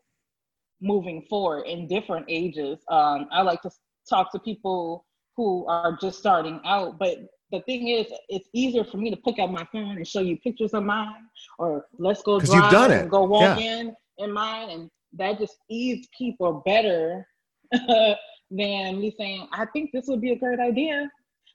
moving 0.80 1.26
forward 1.28 1.66
in 1.66 1.86
different 1.86 2.24
ages. 2.28 2.78
Um, 2.88 3.28
I 3.30 3.42
like 3.42 3.60
to 3.62 3.70
talk 4.08 4.32
to 4.32 4.38
people 4.38 5.04
who 5.36 5.66
are 5.66 5.98
just 6.00 6.18
starting 6.18 6.58
out, 6.64 6.98
but 6.98 7.18
the 7.52 7.60
thing 7.60 7.88
is, 7.88 8.06
it's 8.30 8.48
easier 8.54 8.82
for 8.82 8.96
me 8.96 9.10
to 9.10 9.16
pick 9.18 9.38
up 9.38 9.50
my 9.50 9.66
phone 9.70 9.96
and 9.98 10.08
show 10.08 10.20
you 10.20 10.38
pictures 10.38 10.72
of 10.72 10.84
mine, 10.84 11.26
or 11.58 11.84
let's 11.98 12.22
go 12.22 12.40
drive 12.40 12.62
you've 12.62 12.72
done 12.72 12.90
it. 12.90 13.02
and 13.02 13.10
go 13.10 13.24
walk 13.24 13.60
yeah. 13.60 13.78
in 13.78 13.96
in 14.18 14.32
mine, 14.32 14.70
and 14.70 14.90
that 15.12 15.38
just 15.38 15.58
ease 15.68 16.08
people 16.16 16.62
better 16.64 17.26
than 18.50 19.00
me 19.00 19.14
saying, 19.18 19.48
I 19.52 19.66
think 19.66 19.92
this 19.92 20.06
would 20.06 20.20
be 20.20 20.32
a 20.32 20.38
great 20.38 20.60
idea. 20.60 21.10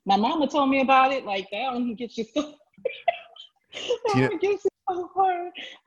My 0.06 0.18
mama 0.18 0.48
told 0.48 0.70
me 0.70 0.82
about 0.82 1.12
it. 1.12 1.26
Like 1.26 1.48
that 1.52 1.74
only 1.74 1.94
gets 1.94 2.18
you 2.18 2.26
so. 2.34 2.54
that 4.14 4.38
gets 4.42 4.66
you 4.66 4.72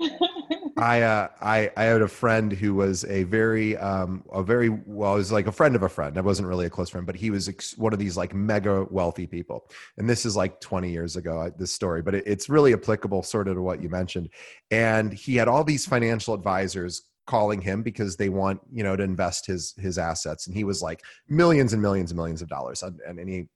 I 0.76 1.02
uh, 1.02 1.28
I 1.40 1.70
I 1.76 1.84
had 1.84 2.02
a 2.02 2.08
friend 2.08 2.52
who 2.52 2.74
was 2.74 3.04
a 3.04 3.24
very 3.24 3.76
um 3.76 4.24
a 4.32 4.42
very 4.42 4.68
well 4.68 5.14
was 5.14 5.32
like 5.32 5.46
a 5.46 5.52
friend 5.52 5.76
of 5.76 5.82
a 5.82 5.88
friend. 5.88 6.16
I 6.16 6.20
wasn't 6.20 6.48
really 6.48 6.66
a 6.66 6.70
close 6.70 6.90
friend, 6.90 7.06
but 7.06 7.16
he 7.16 7.30
was 7.30 7.48
ex- 7.48 7.76
one 7.76 7.92
of 7.92 7.98
these 7.98 8.16
like 8.16 8.34
mega 8.34 8.86
wealthy 8.90 9.26
people. 9.26 9.70
And 9.98 10.08
this 10.08 10.24
is 10.24 10.36
like 10.36 10.60
20 10.60 10.90
years 10.90 11.16
ago 11.16 11.52
this 11.58 11.72
story, 11.72 12.02
but 12.02 12.14
it, 12.14 12.24
it's 12.26 12.48
really 12.48 12.72
applicable 12.72 13.22
sort 13.22 13.48
of 13.48 13.56
to 13.56 13.62
what 13.62 13.82
you 13.82 13.88
mentioned. 13.88 14.30
And 14.70 15.12
he 15.12 15.36
had 15.36 15.48
all 15.48 15.64
these 15.64 15.86
financial 15.86 16.34
advisors 16.34 17.02
calling 17.26 17.60
him 17.60 17.82
because 17.82 18.16
they 18.16 18.28
want 18.28 18.60
you 18.72 18.82
know 18.82 18.96
to 18.96 19.02
invest 19.02 19.46
his 19.46 19.74
his 19.78 19.98
assets 19.98 20.46
and 20.46 20.56
he 20.56 20.64
was 20.64 20.82
like 20.82 21.02
millions 21.28 21.72
and 21.72 21.80
millions 21.80 22.10
and 22.10 22.18
millions 22.18 22.42
of 22.42 22.48
dollars 22.48 22.82
and, 22.82 23.18
and 23.18 23.28
he 23.28 23.46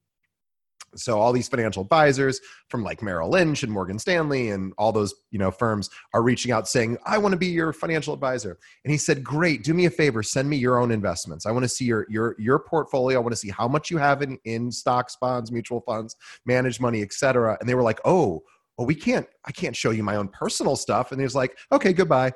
so 0.96 1.20
all 1.20 1.32
these 1.32 1.48
financial 1.48 1.82
advisors 1.82 2.40
from 2.68 2.82
like 2.82 3.02
Merrill 3.02 3.30
Lynch 3.30 3.62
and 3.62 3.72
Morgan 3.72 3.98
Stanley 3.98 4.50
and 4.50 4.72
all 4.78 4.92
those 4.92 5.14
you 5.30 5.38
know 5.38 5.50
firms 5.50 5.90
are 6.14 6.22
reaching 6.22 6.52
out 6.52 6.68
saying, 6.68 6.98
"I 7.04 7.18
want 7.18 7.32
to 7.32 7.38
be 7.38 7.46
your 7.46 7.72
financial 7.72 8.14
advisor." 8.14 8.58
And 8.84 8.90
he 8.90 8.98
said, 8.98 9.22
"Great, 9.22 9.64
do 9.64 9.74
me 9.74 9.86
a 9.86 9.90
favor, 9.90 10.22
send 10.22 10.48
me 10.48 10.56
your 10.56 10.78
own 10.78 10.90
investments. 10.90 11.46
I 11.46 11.50
want 11.50 11.64
to 11.64 11.68
see 11.68 11.84
your 11.84 12.06
your 12.08 12.34
your 12.38 12.58
portfolio. 12.58 13.18
I 13.18 13.22
want 13.22 13.32
to 13.32 13.36
see 13.36 13.50
how 13.50 13.68
much 13.68 13.90
you 13.90 13.98
have 13.98 14.22
in 14.22 14.38
in 14.44 14.70
stocks, 14.70 15.16
bonds, 15.20 15.52
mutual 15.52 15.80
funds, 15.82 16.16
managed 16.46 16.80
money, 16.80 17.02
etc." 17.02 17.56
And 17.60 17.68
they 17.68 17.74
were 17.74 17.82
like, 17.82 18.00
"Oh, 18.04 18.42
well, 18.76 18.86
we 18.86 18.94
can't. 18.94 19.26
I 19.44 19.52
can't 19.52 19.76
show 19.76 19.90
you 19.90 20.02
my 20.02 20.16
own 20.16 20.28
personal 20.28 20.76
stuff." 20.76 21.12
And 21.12 21.20
he 21.20 21.24
was 21.24 21.34
like, 21.34 21.58
"Okay, 21.72 21.92
goodbye." 21.92 22.32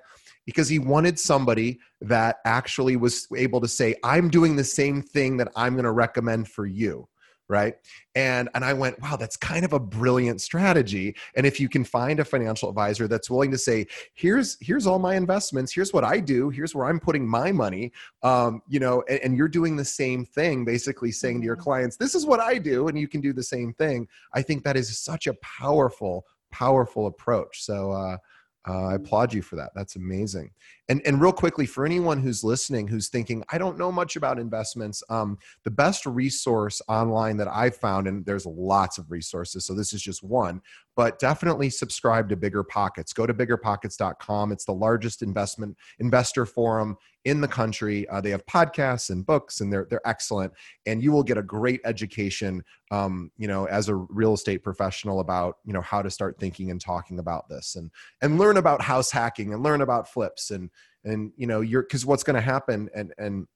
Because 0.47 0.69
he 0.69 0.79
wanted 0.79 1.19
somebody 1.19 1.79
that 2.01 2.39
actually 2.45 2.97
was 2.97 3.29
able 3.37 3.61
to 3.61 3.69
say, 3.69 3.95
I'm 4.03 4.29
doing 4.29 4.57
the 4.57 4.65
same 4.65 5.03
thing 5.03 5.37
that 5.37 5.49
I'm 5.55 5.75
going 5.75 5.85
to 5.85 5.93
recommend 5.93 6.49
for 6.49 6.67
you 6.67 7.09
right? 7.53 7.75
And 8.15 8.49
and 8.55 8.65
i 8.65 8.73
went 8.73 9.01
wow 9.01 9.17
that's 9.17 9.37
kind 9.37 9.65
of 9.65 9.73
a 9.73 9.79
brilliant 9.79 10.41
strategy. 10.41 11.15
And 11.37 11.45
if 11.47 11.61
you 11.61 11.69
can 11.69 11.85
find 11.85 12.19
a 12.21 12.25
financial 12.25 12.69
advisor 12.69 13.07
that's 13.09 13.31
willing 13.31 13.51
to 13.51 13.59
say 13.59 13.87
here's 14.15 14.57
here's 14.61 14.87
all 14.87 14.99
my 14.99 15.17
investments 15.17 15.73
here's 15.75 15.93
what 15.93 16.05
i 16.05 16.19
do 16.19 16.51
here's 16.51 16.75
where 16.75 16.87
i'm 16.87 17.01
putting 17.01 17.27
my 17.27 17.53
money 17.53 17.93
um, 18.23 18.63
you 18.69 18.81
know 18.81 19.03
and, 19.09 19.21
and 19.21 19.37
you're 19.37 19.49
doing 19.49 19.77
the 19.77 19.85
same 19.85 20.25
thing 20.25 20.65
basically 20.65 21.13
saying 21.13 21.41
to 21.41 21.45
your 21.45 21.57
mm-hmm. 21.57 21.65
clients 21.65 21.97
this 21.97 22.15
is 22.15 22.27
what 22.27 22.41
i 22.41 22.59
do 22.59 22.89
and 22.89 22.99
you 22.99 23.09
can 23.09 23.21
do 23.21 23.33
the 23.33 23.43
same 23.43 23.73
thing 23.75 24.07
i 24.35 24.43
think 24.43 24.63
that 24.65 24.77
is 24.77 24.99
such 24.99 25.27
a 25.27 25.35
powerful 25.43 26.25
powerful 26.53 27.07
approach. 27.07 27.65
So 27.65 27.91
uh, 27.91 28.19
uh, 28.69 28.87
I 28.87 28.95
applaud 28.95 29.33
you 29.33 29.43
for 29.43 29.57
that. 29.57 29.71
That's 29.75 29.97
amazing. 29.97 30.51
And 30.93 31.01
and 31.07 31.23
real 31.23 31.33
quickly, 31.33 31.65
for 31.65 31.87
anyone 31.87 32.21
who's 32.21 32.45
listening, 32.45 32.87
who's 32.87 33.09
thinking, 33.09 33.43
I 33.51 33.57
don't 33.57 33.79
know 33.79 33.91
much 33.91 34.17
about 34.17 34.39
investments, 34.39 35.03
um, 35.09 35.39
the 35.65 35.71
best 35.71 36.05
resource 36.05 36.83
online 36.87 37.39
that 37.39 37.49
I've 37.49 37.77
found, 37.77 38.07
and 38.07 38.27
there's 38.27 38.45
lots 38.45 38.99
of 38.99 39.11
resources, 39.11 39.65
so 39.65 39.73
this 39.73 39.95
is 39.95 40.03
just 40.03 40.23
one, 40.23 40.61
but 40.95 41.19
definitely 41.19 41.71
subscribe 41.71 42.29
to 42.29 42.37
Bigger 42.37 42.63
Pockets. 42.63 43.15
Go 43.15 43.27
to 43.27 43.33
biggerpockets.com. 43.33 44.53
It's 44.53 44.67
the 44.67 44.75
largest 44.75 45.23
investment 45.23 45.79
investor 45.99 46.45
forum 46.45 46.99
in 47.25 47.41
the 47.41 47.49
country. 47.49 48.07
Uh, 48.09 48.21
they 48.21 48.31
have 48.31 48.45
podcasts 48.47 49.09
and 49.09 49.25
books, 49.25 49.61
and 49.61 49.73
they're 49.73 49.87
they're 49.89 50.07
excellent. 50.07 50.53
And 50.85 51.03
you 51.03 51.11
will 51.11 51.23
get 51.23 51.39
a 51.39 51.43
great 51.43 51.81
education, 51.87 52.63
um, 52.91 53.31
you 53.39 53.49
know, 53.49 53.65
as 53.67 53.89
a 53.89 53.95
real 53.95 54.35
estate 54.35 54.63
professional 54.63 55.21
about 55.21 55.57
you 55.65 55.73
know 55.73 55.81
how 55.81 56.03
to 56.03 56.11
start 56.11 56.39
thinking 56.39 56.71
and 56.71 56.81
talking 56.81 57.19
about 57.19 57.49
this, 57.49 57.77
and 57.77 57.91
and 58.21 58.39
learn 58.39 58.59
about 58.59 58.83
house 58.83 59.11
hacking, 59.11 59.55
and 59.55 59.63
learn 59.63 59.81
about 59.81 60.13
flips, 60.13 60.51
and 60.51 60.69
and 61.05 61.33
you 61.37 61.47
know, 61.47 61.61
you're 61.61 61.83
because 61.83 62.07
what's 62.07 62.23
going 62.23 62.37
to 62.37 62.41
happen, 62.41 62.89
and 62.95 63.13
and 63.19 63.47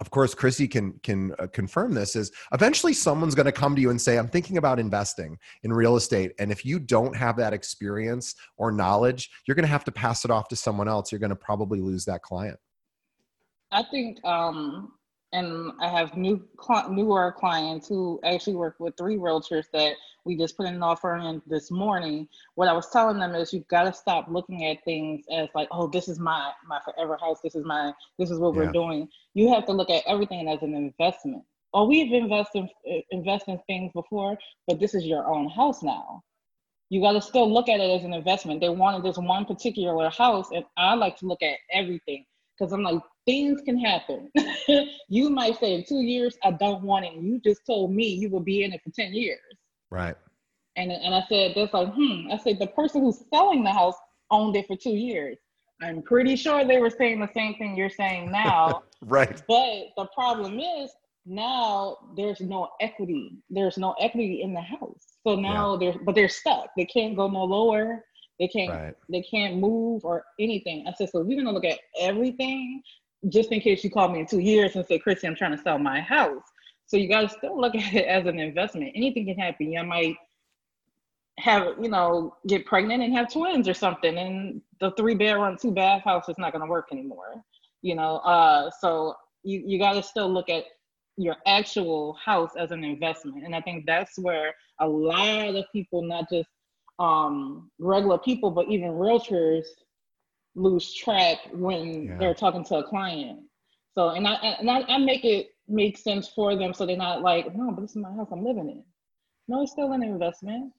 of 0.00 0.10
course 0.10 0.32
chrissy 0.32 0.68
can 0.68 0.92
can 1.02 1.34
uh, 1.40 1.48
confirm 1.48 1.92
this 1.92 2.14
is 2.14 2.30
eventually 2.52 2.92
someone's 2.92 3.34
going 3.34 3.44
to 3.44 3.50
come 3.50 3.74
to 3.74 3.82
you 3.82 3.90
and 3.90 4.00
say 4.00 4.16
i'm 4.16 4.28
thinking 4.28 4.56
about 4.56 4.78
investing 4.78 5.36
in 5.64 5.72
real 5.72 5.96
estate 5.96 6.30
and 6.38 6.52
if 6.52 6.64
you 6.64 6.78
don't 6.78 7.16
have 7.16 7.36
that 7.36 7.52
experience 7.52 8.36
or 8.58 8.70
knowledge 8.70 9.28
you're 9.48 9.54
going 9.56 9.64
to 9.64 9.70
have 9.70 9.84
to 9.84 9.90
pass 9.90 10.24
it 10.24 10.30
off 10.30 10.46
to 10.48 10.56
someone 10.56 10.88
else. 10.88 11.10
You're 11.10 11.18
going 11.18 11.30
to 11.30 11.36
probably 11.36 11.80
lose 11.80 12.04
that 12.04 12.22
client. 12.22 12.58
I 13.72 13.82
think, 13.82 14.22
um, 14.24 14.92
and 15.32 15.72
I 15.80 15.88
have 15.88 16.16
new 16.16 16.42
cl- 16.60 16.90
newer 16.90 17.32
clients 17.32 17.88
who 17.88 18.20
actually 18.24 18.56
work 18.56 18.76
with 18.78 18.96
three 18.96 19.16
realtors 19.16 19.64
that 19.72 19.94
we 20.24 20.36
just 20.36 20.56
put 20.56 20.66
in 20.66 20.74
an 20.74 20.82
offer 20.82 21.16
in 21.16 21.42
this 21.46 21.70
morning. 21.70 22.28
What 22.54 22.68
I 22.68 22.72
was 22.72 22.90
telling 22.90 23.18
them 23.18 23.34
is 23.34 23.52
you've 23.52 23.68
got 23.68 23.84
to 23.84 23.92
stop 23.92 24.26
looking 24.28 24.64
at 24.66 24.82
things 24.84 25.24
as 25.30 25.48
like, 25.54 25.68
oh, 25.70 25.86
this 25.86 26.08
is 26.08 26.18
my 26.18 26.50
my 26.66 26.80
forever 26.84 27.18
house. 27.20 27.40
This 27.42 27.54
is 27.54 27.64
my 27.64 27.92
this 28.18 28.30
is 28.30 28.38
what 28.38 28.54
yeah. 28.54 28.62
we're 28.62 28.72
doing. 28.72 29.08
You 29.34 29.52
have 29.52 29.66
to 29.66 29.72
look 29.72 29.90
at 29.90 30.02
everything 30.06 30.48
as 30.48 30.62
an 30.62 30.74
investment. 30.74 31.44
Oh, 31.74 31.86
we've 31.86 32.12
invested 32.12 32.66
invested 33.10 33.52
in 33.52 33.58
things 33.66 33.92
before, 33.92 34.38
but 34.66 34.80
this 34.80 34.94
is 34.94 35.04
your 35.04 35.26
own 35.26 35.48
house 35.50 35.82
now 35.82 36.22
you 36.90 37.02
got 37.02 37.12
to 37.12 37.20
still 37.20 37.52
look 37.52 37.68
at 37.68 37.80
it 37.80 37.90
as 37.90 38.02
an 38.02 38.14
investment. 38.14 38.62
They 38.62 38.70
wanted 38.70 39.02
this 39.02 39.18
one 39.18 39.44
particular 39.44 40.08
house, 40.08 40.48
and 40.52 40.64
I 40.78 40.94
like 40.94 41.18
to 41.18 41.26
look 41.26 41.42
at 41.42 41.58
everything 41.70 42.24
because 42.58 42.72
I'm 42.72 42.82
like, 42.82 43.00
things 43.26 43.60
can 43.64 43.78
happen. 43.78 44.30
you 45.08 45.30
might 45.30 45.58
say 45.60 45.74
in 45.74 45.84
two 45.84 46.00
years, 46.00 46.36
I 46.44 46.52
don't 46.52 46.82
want 46.82 47.04
it. 47.04 47.14
You 47.14 47.40
just 47.44 47.62
told 47.66 47.92
me 47.92 48.06
you 48.06 48.30
will 48.30 48.40
be 48.40 48.64
in 48.64 48.72
it 48.72 48.80
for 48.82 48.90
10 48.90 49.12
years. 49.14 49.40
Right. 49.90 50.16
And, 50.76 50.92
and 50.92 51.14
I 51.14 51.24
said, 51.28 51.52
that's 51.54 51.74
like, 51.74 51.92
hmm. 51.92 52.30
I 52.32 52.38
said, 52.38 52.58
the 52.58 52.68
person 52.68 53.02
who's 53.02 53.22
selling 53.32 53.64
the 53.64 53.72
house 53.72 53.96
owned 54.30 54.56
it 54.56 54.66
for 54.66 54.76
two 54.76 54.90
years. 54.90 55.36
I'm 55.82 56.02
pretty 56.02 56.36
sure 56.36 56.64
they 56.64 56.78
were 56.78 56.90
saying 56.90 57.20
the 57.20 57.30
same 57.34 57.54
thing 57.54 57.76
you're 57.76 57.90
saying 57.90 58.30
now. 58.30 58.82
right. 59.02 59.40
But 59.46 59.88
the 59.96 60.06
problem 60.14 60.58
is 60.58 60.90
now 61.24 61.98
there's 62.16 62.40
no 62.40 62.68
equity. 62.80 63.38
There's 63.50 63.78
no 63.78 63.94
equity 64.00 64.42
in 64.42 64.54
the 64.54 64.60
house. 64.60 65.04
So 65.26 65.36
now 65.36 65.74
yeah. 65.74 65.92
they're, 65.92 66.00
but 66.02 66.14
they're 66.14 66.28
stuck. 66.28 66.70
They 66.76 66.86
can't 66.86 67.16
go 67.16 67.28
no 67.28 67.44
lower. 67.44 68.04
They 68.38 68.48
can't 68.48 68.70
right. 68.70 68.94
they 69.08 69.22
can't 69.22 69.56
move 69.56 70.04
or 70.04 70.24
anything. 70.38 70.86
I 70.86 70.92
said, 70.92 71.10
so 71.10 71.22
we're 71.22 71.36
gonna 71.36 71.52
look 71.52 71.64
at 71.64 71.78
everything 72.00 72.82
just 73.28 73.50
in 73.50 73.60
case 73.60 73.82
you 73.82 73.90
call 73.90 74.08
me 74.08 74.20
in 74.20 74.26
two 74.26 74.38
years 74.38 74.76
and 74.76 74.86
say, 74.86 74.98
Chrissy, 74.98 75.26
I'm 75.26 75.34
trying 75.34 75.56
to 75.56 75.62
sell 75.62 75.78
my 75.78 76.00
house. 76.00 76.44
So 76.86 76.96
you 76.96 77.08
gotta 77.08 77.28
still 77.28 77.60
look 77.60 77.74
at 77.76 77.94
it 77.94 78.06
as 78.06 78.26
an 78.26 78.38
investment. 78.38 78.92
Anything 78.94 79.26
can 79.26 79.36
happen. 79.36 79.72
You 79.72 79.82
might 79.84 80.16
have, 81.38 81.74
you 81.80 81.88
know, 81.88 82.34
get 82.46 82.66
pregnant 82.66 83.02
and 83.02 83.14
have 83.14 83.32
twins 83.32 83.68
or 83.68 83.74
something, 83.74 84.16
and 84.16 84.60
the 84.80 84.92
three 84.92 85.14
bedroom, 85.14 85.56
two 85.60 85.72
bath 85.72 86.02
house 86.04 86.28
is 86.28 86.38
not 86.38 86.52
gonna 86.52 86.66
work 86.66 86.88
anymore. 86.92 87.42
You 87.82 87.94
know, 87.94 88.16
uh, 88.18 88.70
so 88.80 89.14
you, 89.42 89.62
you 89.66 89.78
gotta 89.78 90.02
still 90.02 90.32
look 90.32 90.48
at 90.48 90.64
your 91.16 91.36
actual 91.46 92.16
house 92.24 92.52
as 92.56 92.70
an 92.70 92.84
investment. 92.84 93.44
And 93.44 93.54
I 93.54 93.60
think 93.60 93.84
that's 93.86 94.18
where 94.18 94.54
a 94.80 94.88
lot 94.88 95.56
of 95.56 95.64
people, 95.72 96.02
not 96.02 96.30
just 96.30 96.48
um, 96.98 97.70
regular 97.78 98.18
people, 98.18 98.50
but 98.50 98.68
even 98.68 98.90
realtors 98.90 99.64
lose 100.54 100.92
track 100.94 101.38
when 101.52 102.04
yeah. 102.04 102.18
they're 102.18 102.34
talking 102.34 102.64
to 102.64 102.76
a 102.76 102.84
client. 102.84 103.40
So, 103.94 104.10
and 104.10 104.26
I 104.26 104.34
and 104.34 104.70
I, 104.70 104.80
I, 104.82 104.98
make 104.98 105.24
it 105.24 105.48
make 105.66 105.98
sense 105.98 106.28
for 106.28 106.56
them, 106.56 106.72
so 106.72 106.86
they're 106.86 106.96
not 106.96 107.22
like, 107.22 107.54
no, 107.54 107.70
but 107.72 107.80
this 107.80 107.90
is 107.90 107.96
my 107.96 108.12
house 108.12 108.28
I'm 108.30 108.44
living 108.44 108.68
in. 108.68 108.84
No, 109.48 109.62
it's 109.62 109.72
still 109.72 109.92
an 109.92 110.02
investment. 110.02 110.72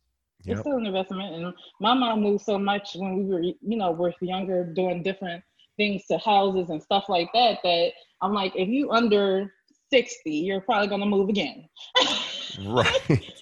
Yep. 0.45 0.53
It's 0.53 0.61
still 0.61 0.77
an 0.77 0.85
investment. 0.85 1.35
And 1.35 1.53
my 1.81 1.93
mom 1.93 2.21
moved 2.21 2.43
so 2.43 2.57
much 2.57 2.95
when 2.95 3.17
we 3.17 3.23
were, 3.25 3.41
you 3.41 3.77
know, 3.77 3.91
were 3.91 4.13
younger, 4.21 4.63
doing 4.63 5.03
different 5.03 5.43
things 5.75 6.05
to 6.07 6.17
houses 6.19 6.69
and 6.69 6.81
stuff 6.81 7.05
like 7.09 7.29
that. 7.33 7.59
That 7.63 7.91
I'm 8.21 8.33
like, 8.33 8.53
if 8.55 8.69
you 8.69 8.91
under 8.91 9.53
60, 9.91 10.31
you're 10.31 10.61
probably 10.61 10.87
gonna 10.87 11.05
move 11.05 11.29
again. 11.29 11.67
right. 12.65 13.38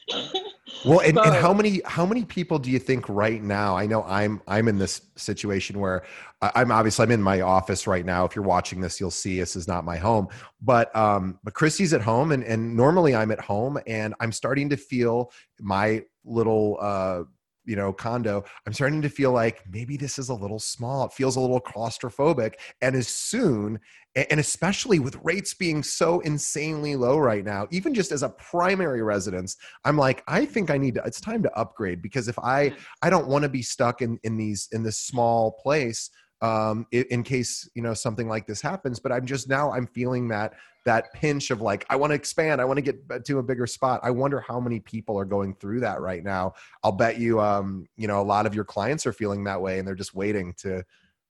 Well, 0.85 0.99
and, 0.99 1.17
and 1.17 1.35
how 1.35 1.53
many 1.53 1.81
how 1.85 2.05
many 2.05 2.23
people 2.23 2.59
do 2.59 2.69
you 2.69 2.79
think 2.79 3.07
right 3.09 3.41
now? 3.41 3.75
I 3.77 3.85
know 3.85 4.03
I'm 4.03 4.41
I'm 4.47 4.67
in 4.67 4.77
this 4.77 5.01
situation 5.15 5.79
where 5.79 6.03
I'm 6.41 6.71
obviously 6.71 7.03
I'm 7.03 7.11
in 7.11 7.21
my 7.21 7.41
office 7.41 7.87
right 7.87 8.05
now. 8.05 8.25
If 8.25 8.35
you're 8.35 8.45
watching 8.45 8.81
this, 8.81 8.99
you'll 8.99 9.11
see 9.11 9.39
this 9.39 9.55
is 9.55 9.67
not 9.67 9.85
my 9.85 9.97
home, 9.97 10.27
but 10.61 10.95
um, 10.95 11.39
but 11.43 11.53
Christy's 11.53 11.93
at 11.93 12.01
home, 12.01 12.31
and 12.31 12.43
and 12.43 12.75
normally 12.75 13.15
I'm 13.15 13.31
at 13.31 13.39
home, 13.39 13.79
and 13.87 14.13
I'm 14.19 14.31
starting 14.31 14.69
to 14.69 14.77
feel 14.77 15.31
my 15.59 16.03
little 16.23 16.77
uh 16.81 17.23
you 17.67 17.75
know 17.75 17.93
condo 17.93 18.43
i'm 18.65 18.73
starting 18.73 19.01
to 19.01 19.09
feel 19.09 19.31
like 19.31 19.61
maybe 19.71 19.97
this 19.97 20.17
is 20.17 20.29
a 20.29 20.33
little 20.33 20.57
small 20.57 21.05
it 21.05 21.13
feels 21.13 21.35
a 21.35 21.39
little 21.39 21.61
claustrophobic 21.61 22.53
and 22.81 22.95
as 22.95 23.07
soon 23.07 23.79
and 24.15 24.39
especially 24.39 24.97
with 24.97 25.15
rates 25.23 25.53
being 25.53 25.83
so 25.83 26.19
insanely 26.21 26.95
low 26.95 27.19
right 27.19 27.45
now 27.45 27.67
even 27.69 27.93
just 27.93 28.11
as 28.11 28.23
a 28.23 28.29
primary 28.29 29.03
residence 29.03 29.57
i'm 29.85 29.97
like 29.97 30.23
i 30.27 30.45
think 30.45 30.71
i 30.71 30.77
need 30.77 30.95
to 30.95 31.03
it's 31.05 31.21
time 31.21 31.43
to 31.43 31.53
upgrade 31.55 32.01
because 32.01 32.27
if 32.27 32.39
i 32.39 32.69
mm. 32.69 32.77
i 33.03 33.09
don't 33.09 33.27
want 33.27 33.43
to 33.43 33.49
be 33.49 33.61
stuck 33.61 34.01
in 34.01 34.17
in 34.23 34.37
these 34.37 34.67
in 34.71 34.81
this 34.81 34.97
small 34.97 35.51
place 35.61 36.09
um 36.41 36.85
in, 36.91 37.05
in 37.09 37.23
case 37.23 37.69
you 37.73 37.81
know 37.81 37.93
something 37.93 38.27
like 38.27 38.45
this 38.45 38.61
happens 38.61 38.99
but 38.99 39.11
i'm 39.11 39.25
just 39.25 39.49
now 39.49 39.71
i'm 39.71 39.87
feeling 39.87 40.27
that 40.27 40.53
that 40.85 41.11
pinch 41.13 41.49
of 41.49 41.61
like 41.61 41.85
i 41.89 41.95
want 41.95 42.11
to 42.11 42.15
expand 42.15 42.61
i 42.61 42.65
want 42.65 42.77
to 42.77 42.81
get 42.81 43.25
to 43.25 43.39
a 43.39 43.43
bigger 43.43 43.67
spot. 43.67 43.99
I 44.03 44.11
wonder 44.11 44.39
how 44.39 44.59
many 44.59 44.79
people 44.79 45.17
are 45.17 45.25
going 45.25 45.53
through 45.55 45.81
that 45.81 46.01
right 46.01 46.23
now. 46.23 46.53
I'll 46.83 46.91
bet 46.91 47.19
you 47.19 47.39
um 47.39 47.87
you 47.97 48.07
know 48.07 48.21
a 48.21 48.23
lot 48.23 48.45
of 48.45 48.53
your 48.53 48.63
clients 48.63 49.05
are 49.05 49.13
feeling 49.13 49.43
that 49.45 49.61
way 49.61 49.79
and 49.79 49.87
they're 49.87 49.95
just 49.95 50.13
waiting 50.13 50.53
to 50.59 50.83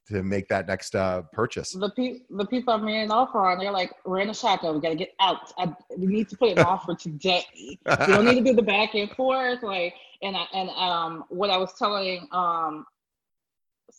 to 0.08 0.24
make 0.24 0.48
that 0.48 0.67
next 0.67 0.96
uh 0.96 1.24
purchase. 1.34 1.72
The, 1.72 1.89
pe- 1.91 2.20
the 2.30 2.46
people 2.46 2.74
i 2.74 2.78
made 2.78 3.04
an 3.04 3.12
offer 3.12 3.39
on 3.39 3.60
they're 3.60 3.72
like 3.72 3.91
we're 4.06 4.20
in 4.20 4.30
a 4.30 4.34
shotgun 4.34 4.76
we 4.76 4.82
got 4.82 4.89
to 4.89 4.96
get 4.96 5.13
out. 5.20 5.52
I, 5.58 5.74
we 5.98 6.08
need 6.08 6.30
to 6.30 6.38
put 6.38 6.52
an 6.52 6.60
offer 6.63 6.96
today. 6.96 7.43
We 7.60 8.13
don't 8.13 8.26
need 8.26 8.43
to 8.43 8.43
do 8.43 8.54
the 8.54 8.62
back 8.62 8.96
and 8.96 9.10
forth 9.12 9.63
like 9.63 9.93
and 10.22 10.36
I, 10.36 10.46
and 10.54 10.70
um 10.70 11.26
what 11.30 11.50
i 11.50 11.58
was 11.58 11.74
telling 11.74 12.28
um 12.32 12.86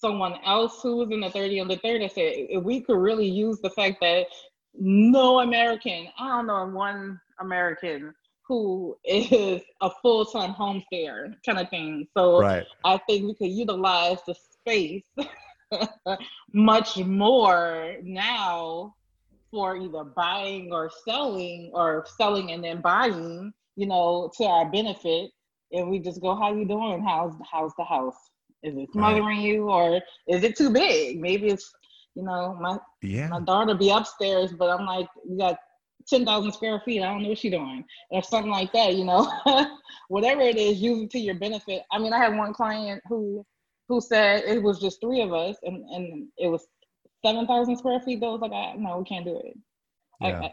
someone 0.00 0.37
else 0.44 0.80
who 0.82 0.96
was 0.96 1.11
in 1.11 1.20
the 1.20 1.30
30 1.30 1.61
and 1.61 1.70
the 1.70 1.76
30 1.76 2.04
I 2.04 2.08
said 2.08 2.32
if 2.34 2.62
we 2.62 2.80
could 2.80 2.98
really 2.98 3.28
use 3.28 3.61
the 3.61 3.70
fact 3.70 3.98
that 4.00 4.26
no 4.74 5.40
American, 5.40 6.08
I 6.18 6.28
don't 6.28 6.46
know 6.46 6.66
one 6.66 7.20
American 7.40 8.14
who 8.48 8.96
is 9.04 9.61
a 9.82 9.90
full 10.02 10.24
time 10.24 10.50
homesteader 10.50 11.34
kind 11.44 11.58
of 11.58 11.68
thing. 11.68 12.06
So 12.16 12.40
right. 12.40 12.66
I 12.84 12.98
think 13.06 13.26
we 13.26 13.34
could 13.34 13.50
utilize 13.50 14.18
the 14.26 14.34
space 14.34 15.04
much 16.54 16.96
more 16.96 17.96
now 18.02 18.94
for 19.50 19.76
either 19.76 20.04
buying 20.04 20.72
or 20.72 20.90
selling 21.06 21.70
or 21.74 22.06
selling 22.16 22.52
and 22.52 22.64
then 22.64 22.80
buying, 22.80 23.52
you 23.76 23.87
know, 23.87 24.30
to 24.38 24.44
our 24.44 24.70
benefit. 24.70 25.30
And 25.70 25.90
we 25.90 25.98
just 25.98 26.22
go, 26.22 26.34
how 26.34 26.54
you 26.54 26.66
doing? 26.66 27.02
How's 27.02 27.34
how's 27.50 27.72
the 27.76 27.84
house? 27.84 28.27
Is 28.62 28.77
it 28.77 28.88
smothering 28.92 29.38
right. 29.38 29.47
you 29.47 29.71
or 29.71 30.01
is 30.27 30.42
it 30.42 30.57
too 30.57 30.71
big? 30.71 31.21
Maybe 31.21 31.49
it's 31.49 31.73
you 32.18 32.25
know, 32.25 32.57
my 32.61 32.79
yeah. 33.01 33.29
my 33.29 33.40
daughter 33.40 33.75
be 33.77 33.90
upstairs, 33.90 34.53
but 34.53 34.71
I'm 34.71 34.85
like, 34.85 35.07
you 35.25 35.38
got 35.38 35.57
ten 36.09 36.25
thousand 36.25 36.51
square 36.51 36.83
feet. 36.85 37.01
I 37.01 37.07
don't 37.07 37.23
know 37.23 37.29
what 37.29 37.38
she's 37.38 37.53
doing, 37.53 37.85
or 38.11 38.25
something 38.25 38.51
like 38.51 38.73
that. 38.73 38.97
You 38.97 39.05
know, 39.05 39.31
whatever 40.09 40.40
it 40.40 40.57
is, 40.57 40.83
use 40.83 41.05
it 41.05 41.11
to 41.11 41.18
your 41.21 41.37
benefit. 41.37 41.83
I 41.92 41.99
mean, 42.01 42.12
I 42.12 42.18
had 42.18 42.37
one 42.37 42.53
client 42.53 43.03
who 43.09 43.47
who 43.88 44.01
said 44.01 44.42
it 44.47 44.61
was 44.61 44.81
just 44.81 45.01
three 45.01 45.23
of 45.23 45.33
us, 45.33 45.57
and 45.62 45.85
and 45.90 46.27
it 46.38 46.49
was 46.49 46.66
seven 47.25 47.47
thousand 47.47 47.77
square 47.77 48.01
feet. 48.01 48.21
Those 48.21 48.40
like, 48.40 48.53
I, 48.53 48.75
no, 48.77 48.99
we 48.99 49.05
can't 49.05 49.25
do 49.25 49.38
it. 49.38 49.57
Yeah. 50.21 50.49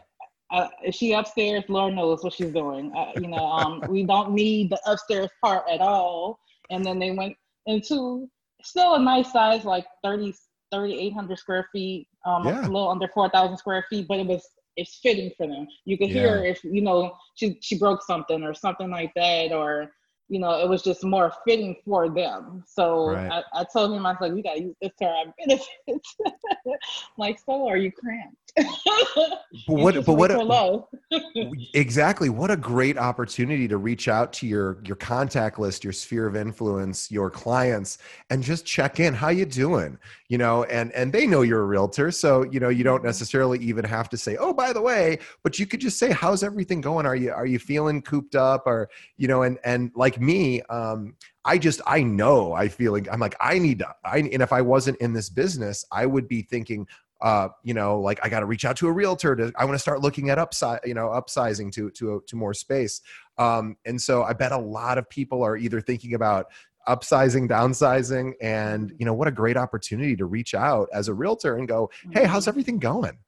I, 0.52 0.56
I, 0.56 0.68
is 0.84 0.94
she 0.94 1.14
upstairs? 1.14 1.64
Lord 1.68 1.94
knows 1.94 2.22
what 2.22 2.32
she's 2.32 2.52
doing. 2.52 2.92
you 3.16 3.26
know, 3.26 3.44
um, 3.44 3.82
we 3.88 4.04
don't 4.04 4.30
need 4.30 4.70
the 4.70 4.80
upstairs 4.86 5.30
part 5.44 5.64
at 5.68 5.80
all. 5.80 6.38
And 6.70 6.84
then 6.84 7.00
they 7.00 7.10
went 7.10 7.36
into 7.66 8.28
still 8.62 8.94
a 8.94 8.98
nice 8.98 9.32
size, 9.32 9.64
like 9.64 9.86
30, 10.02 10.32
3,800 10.72 11.38
square 11.38 11.68
feet, 11.72 12.08
um, 12.24 12.46
yeah. 12.46 12.60
a 12.60 12.68
little 12.68 12.88
under 12.88 13.08
4,000 13.08 13.56
square 13.56 13.84
feet, 13.88 14.06
but 14.08 14.18
it 14.18 14.26
was 14.26 14.46
it's 14.76 14.98
fitting 15.02 15.30
for 15.36 15.46
them. 15.46 15.66
You 15.84 15.96
could 15.96 16.10
hear 16.10 16.44
if 16.44 16.62
you 16.62 16.82
know 16.82 17.16
she 17.34 17.58
she 17.62 17.78
broke 17.78 18.02
something 18.02 18.42
or 18.42 18.52
something 18.54 18.90
like 18.90 19.12
that, 19.16 19.52
or 19.52 19.90
you 20.28 20.40
know, 20.40 20.58
it 20.58 20.68
was 20.68 20.82
just 20.82 21.04
more 21.04 21.32
fitting 21.46 21.76
for 21.84 22.08
them. 22.08 22.64
So 22.66 23.10
right. 23.10 23.44
I, 23.54 23.60
I 23.60 23.64
told 23.72 23.92
him, 23.92 24.04
I 24.04 24.10
was 24.10 24.18
like, 24.20 24.32
we 24.32 24.42
gotta 24.42 24.60
use 24.60 24.74
this 24.82 24.90
to 24.98 25.04
our 25.06 25.24
benefit. 25.38 26.06
like, 27.18 27.38
so 27.38 27.68
are 27.68 27.76
you 27.76 27.92
cramped? 27.92 28.36
but 28.56 29.76
what, 29.76 29.94
but 30.06 30.14
what, 30.14 30.30
a, 30.30 30.82
exactly. 31.74 32.28
What 32.30 32.50
a 32.50 32.56
great 32.56 32.96
opportunity 32.96 33.68
to 33.68 33.76
reach 33.76 34.08
out 34.08 34.32
to 34.34 34.46
your, 34.46 34.78
your 34.84 34.96
contact 34.96 35.58
list, 35.58 35.84
your 35.84 35.92
sphere 35.92 36.26
of 36.26 36.36
influence, 36.36 37.10
your 37.10 37.30
clients, 37.30 37.98
and 38.30 38.42
just 38.42 38.64
check 38.64 38.98
in. 38.98 39.12
How 39.14 39.28
you 39.28 39.44
doing? 39.44 39.98
You 40.28 40.38
know, 40.38 40.64
and, 40.64 40.90
and 40.92 41.12
they 41.12 41.26
know 41.26 41.42
you're 41.42 41.62
a 41.62 41.66
realtor. 41.66 42.10
So, 42.10 42.44
you 42.44 42.58
know, 42.58 42.70
you 42.70 42.82
don't 42.82 42.98
mm-hmm. 42.98 43.06
necessarily 43.06 43.58
even 43.58 43.84
have 43.84 44.08
to 44.08 44.16
say, 44.16 44.36
oh, 44.38 44.54
by 44.54 44.72
the 44.72 44.80
way, 44.80 45.18
but 45.44 45.58
you 45.58 45.66
could 45.66 45.80
just 45.80 45.98
say, 45.98 46.10
how's 46.10 46.42
everything 46.42 46.80
going? 46.80 47.04
Are 47.06 47.16
you, 47.16 47.32
are 47.32 47.46
you 47.46 47.58
feeling 47.58 48.00
cooped 48.00 48.34
up 48.34 48.66
or, 48.66 48.88
you 49.18 49.28
know, 49.28 49.42
and, 49.42 49.58
and 49.64 49.92
like, 49.94 50.15
like 50.16 50.20
me, 50.24 50.62
um, 50.62 51.14
I 51.44 51.58
just 51.58 51.80
I 51.86 52.02
know 52.02 52.52
I 52.52 52.68
feel 52.68 52.92
like 52.92 53.08
I'm 53.10 53.20
like 53.20 53.36
I 53.40 53.58
need 53.58 53.80
to. 53.80 53.94
I 54.04 54.18
and 54.18 54.42
if 54.42 54.52
I 54.52 54.62
wasn't 54.62 54.98
in 54.98 55.12
this 55.12 55.28
business, 55.28 55.84
I 55.92 56.06
would 56.06 56.28
be 56.28 56.42
thinking, 56.42 56.86
uh, 57.20 57.48
you 57.62 57.74
know, 57.74 58.00
like 58.00 58.18
I 58.22 58.28
got 58.28 58.40
to 58.40 58.46
reach 58.46 58.64
out 58.64 58.76
to 58.78 58.88
a 58.88 58.92
realtor 58.92 59.36
to. 59.36 59.52
I 59.56 59.64
want 59.64 59.74
to 59.74 59.78
start 59.78 60.00
looking 60.00 60.30
at 60.30 60.38
upside, 60.38 60.80
you 60.84 60.94
know, 60.94 61.08
upsizing 61.08 61.70
to 61.72 61.90
to 61.90 62.22
to 62.26 62.36
more 62.36 62.54
space. 62.54 63.00
Um, 63.38 63.76
and 63.84 64.00
so 64.00 64.22
I 64.22 64.32
bet 64.32 64.52
a 64.52 64.58
lot 64.58 64.98
of 64.98 65.08
people 65.08 65.42
are 65.42 65.56
either 65.56 65.80
thinking 65.80 66.14
about 66.14 66.46
upsizing 66.88 67.48
downsizing 67.48 68.32
and 68.40 68.92
you 68.96 69.04
know 69.04 69.12
what 69.12 69.26
a 69.26 69.32
great 69.32 69.56
opportunity 69.56 70.14
to 70.14 70.24
reach 70.24 70.54
out 70.54 70.88
as 70.92 71.08
a 71.08 71.14
realtor 71.14 71.56
and 71.56 71.66
go 71.66 71.90
hey 72.12 72.24
how's 72.24 72.44
mm-hmm. 72.44 72.50
everything 72.50 72.78
going 72.78 73.18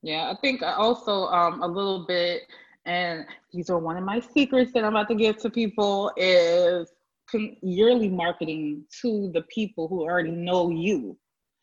yeah 0.00 0.30
i 0.30 0.40
think 0.40 0.62
also 0.62 1.26
um, 1.26 1.62
a 1.62 1.66
little 1.66 2.06
bit 2.06 2.44
and 2.90 3.24
these 3.52 3.70
are 3.70 3.78
one 3.78 3.96
of 3.96 4.02
my 4.02 4.18
secrets 4.18 4.72
that 4.72 4.84
I'm 4.84 4.96
about 4.96 5.08
to 5.08 5.14
give 5.14 5.36
to 5.38 5.50
people 5.50 6.12
is 6.16 6.90
yearly 7.62 8.08
marketing 8.08 8.84
to 9.00 9.30
the 9.32 9.42
people 9.42 9.86
who 9.86 10.02
already 10.02 10.32
know 10.32 10.70
you. 10.70 11.16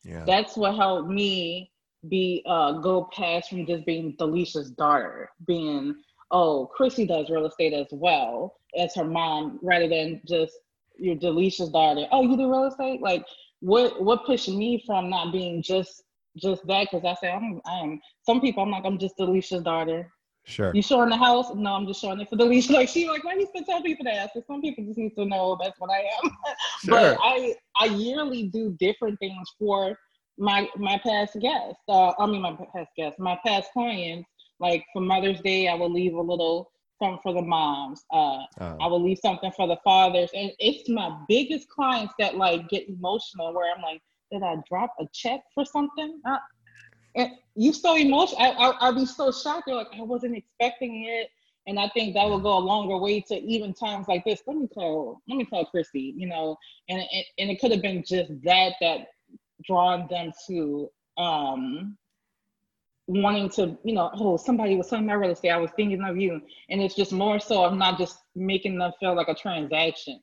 Yeah. 0.04 0.24
That's 0.24 0.56
what 0.56 0.74
helped 0.74 1.10
me 1.10 1.70
be 2.08 2.42
uh 2.46 2.72
go 2.72 3.10
past 3.12 3.50
from 3.50 3.66
just 3.66 3.84
being 3.84 4.16
Delisha's 4.18 4.70
daughter, 4.70 5.28
being 5.46 5.96
oh 6.30 6.70
Chrissy 6.74 7.06
does 7.06 7.28
real 7.28 7.44
estate 7.44 7.74
as 7.74 7.88
well 7.92 8.54
as 8.78 8.94
her 8.94 9.04
mom, 9.04 9.58
rather 9.62 9.88
than 9.88 10.22
just 10.26 10.54
your 10.96 11.16
Delisha's 11.16 11.68
daughter. 11.68 12.06
Oh, 12.10 12.22
you 12.22 12.36
do 12.38 12.50
real 12.50 12.64
estate? 12.64 13.02
Like 13.02 13.26
what 13.60 14.02
what 14.02 14.24
pushed 14.24 14.48
me 14.48 14.82
from 14.86 15.10
not 15.10 15.32
being 15.32 15.62
just 15.62 16.04
just 16.38 16.66
that 16.68 16.88
because 16.90 17.04
I 17.04 17.14
say 17.20 17.30
I'm 17.30 17.60
I'm 17.66 18.00
some 18.24 18.40
people 18.40 18.62
I'm 18.62 18.70
like 18.70 18.86
I'm 18.86 18.98
just 18.98 19.18
Delisha's 19.18 19.64
daughter. 19.64 20.10
Sure. 20.48 20.72
You 20.74 20.80
showing 20.80 21.10
the 21.10 21.16
house? 21.16 21.54
No, 21.54 21.74
I'm 21.74 21.86
just 21.86 22.00
showing 22.00 22.20
it 22.20 22.28
for 22.30 22.36
the 22.36 22.44
lease. 22.44 22.70
Like 22.78 22.88
she 22.88 23.06
like, 23.08 23.22
why 23.22 23.34
you 23.34 23.46
still 23.46 23.64
tell 23.64 23.82
people 23.82 24.04
that? 24.06 24.32
So 24.32 24.42
some 24.46 24.62
people 24.62 24.84
just 24.84 24.98
need 24.98 25.14
to 25.16 25.26
know 25.26 25.58
that's 25.60 25.78
what 25.78 25.90
I 25.90 25.98
am. 25.98 26.30
Sure. 26.84 26.90
but 26.90 27.18
I 27.22 27.54
I 27.78 27.86
yearly 27.86 28.44
do 28.44 28.74
different 28.80 29.18
things 29.18 29.46
for 29.58 29.96
my 30.38 30.68
my 30.76 30.98
past 31.04 31.38
guests. 31.40 31.82
Uh, 31.88 32.12
I 32.18 32.26
mean 32.26 32.40
my 32.40 32.56
past 32.74 32.90
guests, 32.96 33.18
my 33.18 33.38
past 33.44 33.70
clients. 33.72 34.28
Like 34.60 34.84
for 34.92 35.02
Mother's 35.02 35.40
Day, 35.42 35.68
I 35.68 35.74
will 35.74 35.92
leave 35.92 36.14
a 36.14 36.20
little 36.20 36.70
something 37.00 37.20
for 37.22 37.32
the 37.32 37.42
moms. 37.42 38.02
Uh, 38.12 38.38
oh. 38.60 38.76
I 38.80 38.86
will 38.86 39.02
leave 39.02 39.18
something 39.18 39.52
for 39.52 39.68
the 39.68 39.76
fathers, 39.84 40.30
and 40.34 40.50
it's 40.58 40.88
my 40.88 41.16
biggest 41.28 41.68
clients 41.68 42.14
that 42.18 42.36
like 42.36 42.68
get 42.68 42.88
emotional. 42.88 43.52
Where 43.52 43.72
I'm 43.74 43.82
like, 43.82 44.00
did 44.32 44.42
I 44.42 44.56
drop 44.68 44.94
a 44.98 45.04
check 45.12 45.40
for 45.54 45.64
something? 45.64 46.20
Uh, 46.28 46.38
and 47.18 47.32
you 47.54 47.72
so 47.72 47.96
emotional. 47.96 48.40
I, 48.40 48.50
I 48.50 48.70
I'll 48.80 48.94
be 48.94 49.06
so 49.06 49.30
shocked. 49.32 49.64
They're 49.66 49.74
like, 49.76 49.88
I 49.98 50.02
wasn't 50.02 50.36
expecting 50.36 51.04
it. 51.06 51.28
And 51.66 51.78
I 51.78 51.88
think 51.90 52.14
that 52.14 52.24
will 52.26 52.40
go 52.40 52.56
a 52.56 52.60
longer 52.60 52.96
way 52.96 53.20
to 53.28 53.34
even 53.34 53.74
times 53.74 54.08
like 54.08 54.24
this. 54.24 54.40
Let 54.46 54.56
me 54.56 54.68
call, 54.68 55.20
let 55.28 55.36
me 55.36 55.44
call 55.44 55.66
Christy, 55.66 56.14
you 56.16 56.26
know, 56.26 56.56
and 56.88 57.00
and, 57.00 57.24
and 57.38 57.50
it 57.50 57.60
could 57.60 57.72
have 57.72 57.82
been 57.82 58.02
just 58.06 58.30
that 58.44 58.74
that 58.80 59.08
drawn 59.66 60.06
them 60.08 60.32
to 60.46 60.88
um 61.18 61.98
wanting 63.08 63.48
to, 63.48 63.76
you 63.84 63.94
know, 63.94 64.10
oh, 64.14 64.36
somebody 64.36 64.76
was 64.76 64.88
talking 64.88 65.06
about 65.06 65.18
real 65.18 65.30
estate. 65.30 65.50
I 65.50 65.56
was 65.56 65.70
thinking 65.72 66.02
of 66.02 66.16
you. 66.16 66.40
And 66.68 66.80
it's 66.80 66.94
just 66.94 67.12
more 67.12 67.40
so 67.40 67.64
I'm 67.64 67.78
not 67.78 67.98
just 67.98 68.18
making 68.36 68.78
them 68.78 68.92
feel 69.00 69.16
like 69.16 69.28
a 69.28 69.34
transaction. 69.34 70.20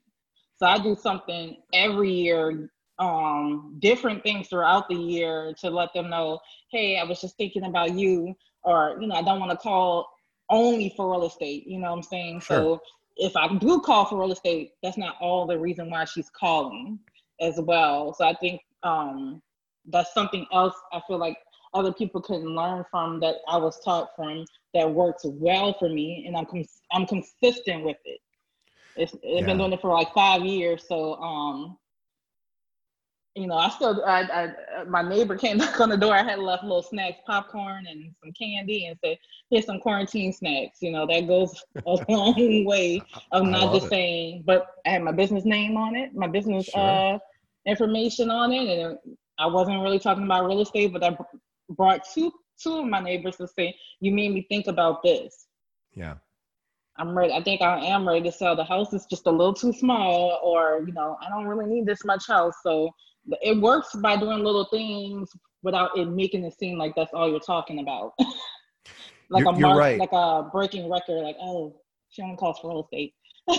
So 0.58 0.68
I 0.68 0.78
do 0.78 0.96
something 0.96 1.58
every 1.74 2.12
year 2.12 2.70
um, 3.00 3.76
different 3.80 4.24
things 4.24 4.48
throughout 4.48 4.88
the 4.90 4.96
year 4.96 5.54
to 5.60 5.70
let 5.70 5.94
them 5.94 6.10
know, 6.10 6.40
hey, 6.72 6.98
I 6.98 7.04
was 7.04 7.22
just 7.22 7.38
thinking 7.38 7.64
about 7.66 7.94
you, 7.94 8.36
or 8.64 8.98
you 9.00 9.08
know, 9.08 9.16
I 9.16 9.22
don't 9.22 9.40
want 9.40 9.52
to 9.52 9.58
call 9.58 10.08
only 10.50 10.94
for 10.96 11.12
real 11.12 11.26
estate. 11.28 11.68
You 11.68 11.80
know 11.80 11.92
what 11.92 11.98
I'm 11.98 12.04
saying? 12.04 12.42
Sure. 12.42 12.58
So 12.58 12.82
if 13.18 13.36
I 13.36 13.54
do 13.56 13.82
call 13.82 14.06
for 14.06 14.20
real 14.20 14.32
estate, 14.32 14.72
that's 14.84 14.98
not 14.98 15.16
all 15.20 15.46
the 15.46 15.58
reason 15.58 15.90
why 15.90 16.06
she's 16.06 16.30
calling 16.30 17.00
as 17.42 17.60
well. 17.60 18.14
So 18.14 18.26
I 18.26 18.34
think 18.36 18.62
um, 18.84 19.42
that's 19.88 20.14
something 20.14 20.46
else. 20.54 20.76
I 20.94 21.02
feel 21.08 21.18
like 21.18 21.38
other 21.74 21.92
people 21.92 22.22
can 22.22 22.56
learn 22.56 22.86
from 22.90 23.20
that 23.20 23.36
I 23.48 23.58
was 23.58 23.80
taught 23.84 24.10
from 24.16 24.46
that 24.74 24.90
works 24.90 25.24
well 25.26 25.76
for 25.78 25.90
me, 25.90 26.24
and 26.26 26.36
I'm 26.36 26.46
cons- 26.46 26.82
I'm 26.92 27.06
consistent 27.06 27.84
with 27.84 27.98
it. 28.06 28.20
It's, 28.96 29.14
I've 29.14 29.22
yeah. 29.24 29.46
been 29.46 29.58
doing 29.58 29.74
it 29.74 29.82
for 29.82 29.92
like 29.92 30.14
five 30.14 30.44
years, 30.46 30.86
so 30.88 31.16
um, 31.16 31.78
you 33.36 33.48
know, 33.48 33.56
I 33.56 33.70
still, 33.70 34.02
I, 34.06 34.22
I, 34.22 34.84
my 34.86 35.02
neighbor 35.02 35.38
came 35.38 35.58
back 35.60 35.80
on 35.80 35.90
the 35.90 35.98
door. 35.98 36.16
I 36.16 36.24
had 36.24 36.40
left 36.40 36.64
little 36.64 36.82
snacks, 36.82 37.20
popcorn 37.28 37.86
and 37.88 38.14
some 38.24 38.32
candy, 38.32 38.86
and 38.86 38.98
said, 39.04 39.18
"Here's 39.50 39.66
some 39.66 39.80
quarantine 39.80 40.32
snacks." 40.32 40.82
You 40.82 40.92
know, 40.92 41.06
that 41.06 41.28
goes 41.28 41.62
a 41.86 41.98
long 42.10 42.66
way 42.66 43.02
of 43.32 43.46
not 43.46 43.74
just 43.74 43.88
it. 43.88 43.90
saying, 43.90 44.44
but 44.46 44.68
I 44.86 44.90
had 44.92 45.04
my 45.04 45.12
business 45.12 45.44
name 45.44 45.76
on 45.76 45.96
it, 45.96 46.16
my 46.16 46.28
business 46.28 46.66
sure. 46.66 46.82
uh, 46.82 47.20
information 47.66 48.30
on 48.32 48.54
it, 48.54 48.80
and 48.80 48.98
I 49.38 49.48
wasn't 49.48 49.82
really 49.82 50.00
talking 50.00 50.24
about 50.24 50.46
real 50.46 50.62
estate, 50.62 50.94
but 50.94 51.04
I 51.04 51.18
brought 51.70 52.02
two 52.14 52.32
two 52.62 52.80
of 52.80 52.86
my 52.86 53.02
neighbors 53.02 53.36
to 53.38 53.48
say, 53.48 53.76
"You 54.00 54.14
made 54.14 54.34
me 54.34 54.46
think 54.48 54.68
about 54.68 55.04
this." 55.04 55.48
Yeah. 55.94 56.16
I'm 56.98 57.18
ready. 57.18 57.34
I 57.34 57.44
think 57.44 57.62
I 57.62 57.86
am 57.88 58.08
ready 58.08 58.22
to 58.22 58.32
sell. 58.32 58.56
The 58.56 58.64
house 58.64 58.94
is 58.94 59.06
just 59.06 59.28
a 59.28 59.32
little 59.32 59.54
too 59.54 59.74
small, 59.74 60.40
or 60.42 60.82
you 60.88 60.94
know, 60.94 61.18
I 61.22 61.30
don't 61.30 61.46
really 61.46 61.66
need 61.66 61.86
this 61.86 62.06
much 62.06 62.28
house. 62.28 62.54
So 62.64 62.92
it 63.42 63.60
works 63.60 63.96
by 63.96 64.16
doing 64.16 64.44
little 64.44 64.66
things 64.66 65.30
without 65.64 65.98
it 65.98 66.06
making 66.06 66.44
it 66.44 66.54
seem 66.58 66.78
like 66.78 66.94
that's 66.96 67.14
all 67.14 67.30
you're 67.30 67.40
talking 67.40 67.80
about. 67.80 68.14
like 69.30 69.44
you're, 69.44 69.54
a 69.54 69.60
mark, 69.60 69.80
right. 69.80 70.00
like 70.00 70.12
a 70.12 70.48
breaking 70.52 70.90
record, 70.90 71.24
like 71.24 71.38
oh, 71.42 71.76
she 72.10 72.22
only 72.22 72.36
calls 72.36 72.60
for 72.60 72.70
real 72.70 72.84
estate. 72.84 73.14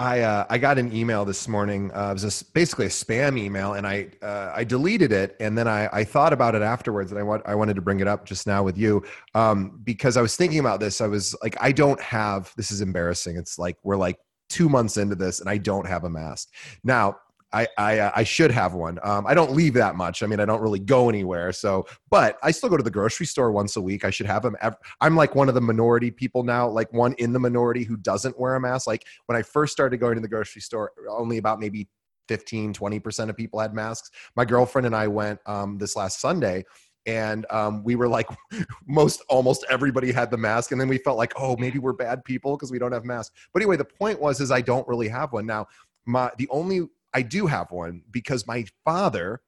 I 0.00 0.20
uh, 0.20 0.46
I 0.48 0.58
got 0.58 0.78
an 0.78 0.94
email 0.94 1.24
this 1.24 1.48
morning. 1.48 1.90
Uh, 1.92 2.10
it 2.10 2.22
was 2.22 2.42
a, 2.42 2.44
basically 2.52 2.86
a 2.86 2.90
spam 2.90 3.36
email, 3.36 3.72
and 3.74 3.86
I 3.86 4.08
uh, 4.22 4.52
I 4.54 4.62
deleted 4.62 5.10
it, 5.10 5.34
and 5.40 5.58
then 5.58 5.66
I, 5.66 5.88
I 5.92 6.04
thought 6.04 6.32
about 6.32 6.54
it 6.54 6.62
afterwards, 6.62 7.10
and 7.10 7.18
I 7.18 7.24
want 7.24 7.42
I 7.46 7.56
wanted 7.56 7.74
to 7.74 7.82
bring 7.82 7.98
it 7.98 8.06
up 8.06 8.24
just 8.24 8.46
now 8.46 8.62
with 8.62 8.78
you 8.78 9.02
um, 9.34 9.80
because 9.82 10.16
I 10.16 10.22
was 10.22 10.36
thinking 10.36 10.60
about 10.60 10.78
this. 10.78 11.00
I 11.00 11.08
was 11.08 11.34
like, 11.42 11.56
I 11.60 11.72
don't 11.72 12.00
have. 12.00 12.52
This 12.56 12.70
is 12.70 12.80
embarrassing. 12.80 13.36
It's 13.36 13.58
like 13.58 13.76
we're 13.82 13.96
like 13.96 14.18
two 14.48 14.68
months 14.68 14.96
into 14.96 15.16
this, 15.16 15.40
and 15.40 15.50
I 15.50 15.56
don't 15.58 15.86
have 15.86 16.04
a 16.04 16.10
mask 16.10 16.48
now. 16.84 17.16
I 17.52 17.66
I, 17.78 17.98
uh, 17.98 18.12
I 18.14 18.24
should 18.24 18.50
have 18.50 18.74
one. 18.74 18.98
Um, 19.02 19.26
I 19.26 19.34
don't 19.34 19.52
leave 19.52 19.74
that 19.74 19.96
much. 19.96 20.22
I 20.22 20.26
mean, 20.26 20.40
I 20.40 20.44
don't 20.44 20.60
really 20.60 20.78
go 20.78 21.08
anywhere. 21.08 21.52
So, 21.52 21.86
but 22.10 22.38
I 22.42 22.50
still 22.50 22.68
go 22.68 22.76
to 22.76 22.82
the 22.82 22.90
grocery 22.90 23.26
store 23.26 23.50
once 23.52 23.76
a 23.76 23.80
week. 23.80 24.04
I 24.04 24.10
should 24.10 24.26
have 24.26 24.42
them. 24.42 24.56
I'm 25.00 25.16
like 25.16 25.34
one 25.34 25.48
of 25.48 25.54
the 25.54 25.60
minority 25.60 26.10
people 26.10 26.42
now, 26.42 26.68
like 26.68 26.92
one 26.92 27.14
in 27.14 27.32
the 27.32 27.40
minority 27.40 27.84
who 27.84 27.96
doesn't 27.96 28.38
wear 28.38 28.54
a 28.54 28.60
mask. 28.60 28.86
Like 28.86 29.04
when 29.26 29.36
I 29.36 29.42
first 29.42 29.72
started 29.72 29.98
going 29.98 30.16
to 30.16 30.20
the 30.20 30.28
grocery 30.28 30.62
store, 30.62 30.92
only 31.08 31.38
about 31.38 31.60
maybe 31.60 31.88
15, 32.28 32.74
20% 32.74 33.30
of 33.30 33.36
people 33.36 33.58
had 33.58 33.74
masks. 33.74 34.10
My 34.36 34.44
girlfriend 34.44 34.86
and 34.86 34.94
I 34.94 35.08
went 35.08 35.40
um, 35.46 35.78
this 35.78 35.96
last 35.96 36.20
Sunday 36.20 36.64
and 37.06 37.46
um, 37.50 37.82
we 37.82 37.96
were 37.96 38.08
like 38.08 38.28
most 38.86 39.22
almost 39.28 39.64
everybody 39.70 40.12
had 40.12 40.30
the 40.30 40.36
mask 40.36 40.72
and 40.72 40.80
then 40.80 40.88
we 40.88 40.98
felt 40.98 41.16
like 41.16 41.32
oh 41.36 41.56
maybe 41.56 41.78
we're 41.78 41.92
bad 41.92 42.22
people 42.24 42.56
because 42.56 42.70
we 42.70 42.78
don't 42.78 42.92
have 42.92 43.04
masks 43.04 43.34
but 43.52 43.62
anyway 43.62 43.76
the 43.76 43.84
point 43.84 44.20
was 44.20 44.40
is 44.40 44.50
i 44.50 44.60
don't 44.60 44.86
really 44.86 45.08
have 45.08 45.32
one 45.32 45.46
now 45.46 45.66
my 46.06 46.30
the 46.38 46.48
only 46.50 46.86
I 47.18 47.22
do 47.22 47.48
have 47.48 47.72
one 47.72 48.02
because 48.12 48.46
my 48.46 48.64
father 48.84 49.40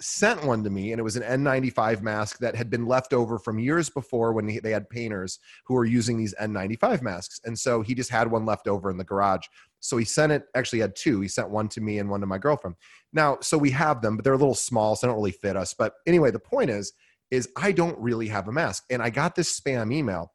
sent 0.00 0.42
one 0.46 0.64
to 0.64 0.70
me 0.70 0.92
and 0.92 0.98
it 0.98 1.02
was 1.02 1.16
an 1.16 1.44
N95 1.44 2.00
mask 2.00 2.38
that 2.38 2.56
had 2.56 2.70
been 2.70 2.86
left 2.86 3.12
over 3.12 3.38
from 3.38 3.58
years 3.58 3.90
before 3.90 4.32
when 4.32 4.46
they 4.62 4.70
had 4.70 4.88
painters 4.88 5.38
who 5.66 5.74
were 5.74 5.84
using 5.84 6.16
these 6.16 6.34
N95 6.40 7.02
masks. 7.02 7.38
And 7.44 7.58
so 7.58 7.82
he 7.82 7.94
just 7.94 8.08
had 8.08 8.30
one 8.30 8.46
left 8.46 8.66
over 8.66 8.90
in 8.90 8.96
the 8.96 9.04
garage. 9.04 9.44
So 9.80 9.98
he 9.98 10.06
sent 10.06 10.32
it, 10.32 10.44
actually 10.54 10.78
had 10.78 10.96
two. 10.96 11.20
He 11.20 11.28
sent 11.28 11.50
one 11.50 11.68
to 11.68 11.82
me 11.82 11.98
and 11.98 12.08
one 12.08 12.20
to 12.20 12.26
my 12.26 12.38
girlfriend. 12.38 12.76
Now, 13.12 13.36
so 13.42 13.58
we 13.58 13.70
have 13.72 14.00
them, 14.00 14.16
but 14.16 14.24
they're 14.24 14.32
a 14.32 14.38
little 14.38 14.54
small, 14.54 14.96
so 14.96 15.06
they 15.06 15.10
don't 15.10 15.18
really 15.18 15.32
fit 15.32 15.54
us. 15.54 15.74
But 15.74 15.92
anyway, 16.06 16.30
the 16.30 16.38
point 16.38 16.70
is, 16.70 16.94
is 17.30 17.46
I 17.56 17.72
don't 17.72 17.98
really 17.98 18.28
have 18.28 18.48
a 18.48 18.52
mask. 18.52 18.84
And 18.88 19.02
I 19.02 19.10
got 19.10 19.34
this 19.34 19.60
spam 19.60 19.92
email 19.92 20.31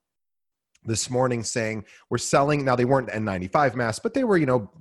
this 0.87 1.09
morning 1.09 1.43
saying 1.43 1.85
we're 2.09 2.17
selling 2.17 2.65
now 2.65 2.75
they 2.75 2.85
weren't 2.85 3.09
n95 3.09 3.75
masks 3.75 3.99
but 4.01 4.13
they 4.13 4.23
were 4.23 4.37
you 4.37 4.45
know 4.45 4.71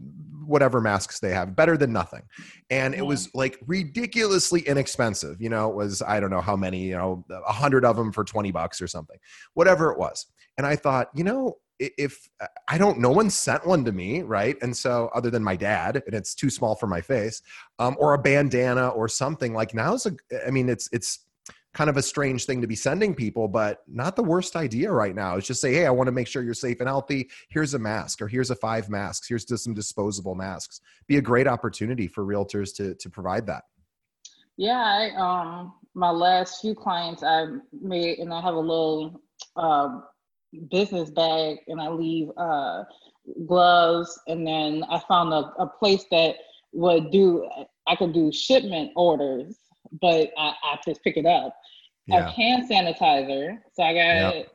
whatever 0.47 0.81
masks 0.81 1.19
they 1.21 1.31
have 1.31 1.57
better 1.57 1.77
than 1.77 1.93
nothing. 1.93 2.23
And 2.71 2.95
it 2.95 3.05
was 3.05 3.29
like 3.35 3.59
ridiculously 3.67 4.61
inexpensive 4.63 5.41
you 5.41 5.49
know 5.49 5.69
it 5.69 5.77
was 5.77 6.03
i 6.03 6.21
don't 6.21 6.31
know 6.31 6.41
how 6.41 6.57
many 6.57 6.85
you 6.85 6.97
know 6.97 7.25
a 7.47 7.53
hundred 7.53 7.85
of 7.85 7.97
them 7.97 8.13
for 8.13 8.25
20 8.25 8.51
bucks 8.53 8.81
or 8.81 8.87
something 8.87 9.19
whatever 9.55 9.91
it 9.91 9.99
was. 9.99 10.27
And 10.57 10.67
i 10.67 10.77
thought 10.77 11.09
you 11.15 11.25
know 11.25 11.57
if 11.79 12.27
i 12.69 12.79
don't 12.79 12.99
no 12.99 13.11
one 13.11 13.29
sent 13.29 13.67
one 13.67 13.85
to 13.85 13.93
me 13.93 14.23
right? 14.23 14.57
And 14.63 14.75
so 14.75 15.11
other 15.15 15.31
than 15.31 15.45
my 15.45 15.57
dad 15.57 16.03
and 16.07 16.15
it's 16.15 16.35
too 16.35 16.51
small 16.51 16.75
for 16.75 16.87
my 16.87 17.01
face 17.01 17.43
um, 17.79 17.97
or 17.99 18.15
a 18.15 18.19
bandana 18.19 18.89
or 18.89 19.09
something 19.09 19.53
like 19.53 19.75
now's 19.75 20.07
a 20.07 20.13
i 20.47 20.51
mean 20.51 20.69
it's 20.69 20.89
it's 20.93 21.27
kind 21.77 21.91
of 21.91 21.99
a 21.99 22.03
strange 22.03 22.47
thing 22.47 22.63
to 22.63 22.67
be 22.67 22.75
sending 22.75 23.15
people, 23.15 23.47
but 23.47 23.83
not 23.87 24.17
the 24.17 24.23
worst 24.23 24.57
idea 24.57 24.91
right 24.91 25.15
now. 25.15 25.37
It's 25.37 25.47
just 25.47 25.61
say, 25.61 25.75
hey, 25.75 25.85
I 25.85 25.91
want 25.91 26.09
to 26.09 26.13
make 26.13 26.27
sure 26.27 26.43
you're 26.43 26.55
safe 26.55 26.81
and 26.81 26.89
healthy. 26.89 27.29
Here's 27.51 27.75
a 27.75 27.79
mask, 27.79 28.23
or 28.23 28.29
here's 28.29 28.51
a 28.51 28.55
five 28.55 28.89
masks. 28.89 29.29
Here's 29.29 29.45
just 29.45 29.65
some 29.65 29.75
disposable 29.75 30.35
masks. 30.35 30.81
Be 31.07 31.19
a 31.19 31.21
great 31.21 31.47
opportunity 31.47 32.09
for 32.09 32.25
realtors 32.25 32.75
to 32.77 32.95
to 32.95 33.11
provide 33.11 33.47
that. 33.49 33.65
Yeah, 34.57 34.83
I, 34.83 35.11
um, 35.21 35.75
my 35.95 36.11
last 36.11 36.63
few 36.63 36.75
clients 36.75 37.23
I 37.23 37.45
made, 37.79 38.21
and 38.21 38.33
I 38.33 38.41
have 38.41 38.55
a 38.55 38.59
little 38.59 39.21
uh, 39.55 40.01
business 40.71 41.11
bag, 41.11 41.59
and 41.69 41.79
I 41.79 41.91
leave 41.91 42.31
uh, 42.39 42.85
gloves, 43.47 44.19
and 44.29 44.47
then 44.47 44.83
I 44.91 44.99
found 45.07 45.35
a, 45.35 45.53
a 45.59 45.67
place 45.67 46.07
that 46.11 46.37
would 46.73 47.11
do. 47.11 47.47
I 47.87 47.97
could 47.97 48.15
do 48.15 48.33
shipment 48.33 48.93
orders 48.97 49.59
but 50.01 50.31
I, 50.39 50.55
I 50.63 50.79
just 50.85 51.03
pick 51.03 51.17
it 51.17 51.27
up. 51.27 51.55
Yeah. 52.07 52.29
A 52.29 52.31
hand 52.31 52.69
sanitizer. 52.71 53.59
So 53.73 53.83
I 53.83 53.93
got 53.93 54.37
yep. 54.37 54.49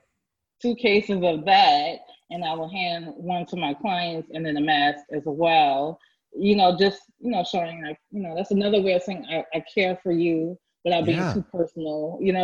two 0.61 0.75
cases 0.75 1.21
of 1.23 1.45
that, 1.45 1.95
and 2.29 2.45
I 2.45 2.53
will 2.53 2.69
hand 2.69 3.13
one 3.17 3.45
to 3.47 3.57
my 3.57 3.73
clients 3.73 4.29
and 4.33 4.45
then 4.45 4.57
a 4.57 4.61
mask 4.61 4.99
as 5.11 5.23
well. 5.25 5.99
You 6.33 6.55
know, 6.55 6.77
just 6.77 7.01
you 7.19 7.31
know, 7.31 7.43
showing 7.43 7.83
like 7.83 7.97
you 8.11 8.21
know, 8.21 8.35
that's 8.35 8.51
another 8.51 8.81
way 8.81 8.93
of 8.93 9.03
saying 9.03 9.25
I, 9.29 9.43
I 9.53 9.63
care 9.73 9.99
for 10.01 10.13
you 10.13 10.57
without 10.85 11.05
being 11.05 11.17
yeah. 11.17 11.33
too 11.33 11.45
personal. 11.51 12.17
You 12.21 12.33
know. 12.33 12.43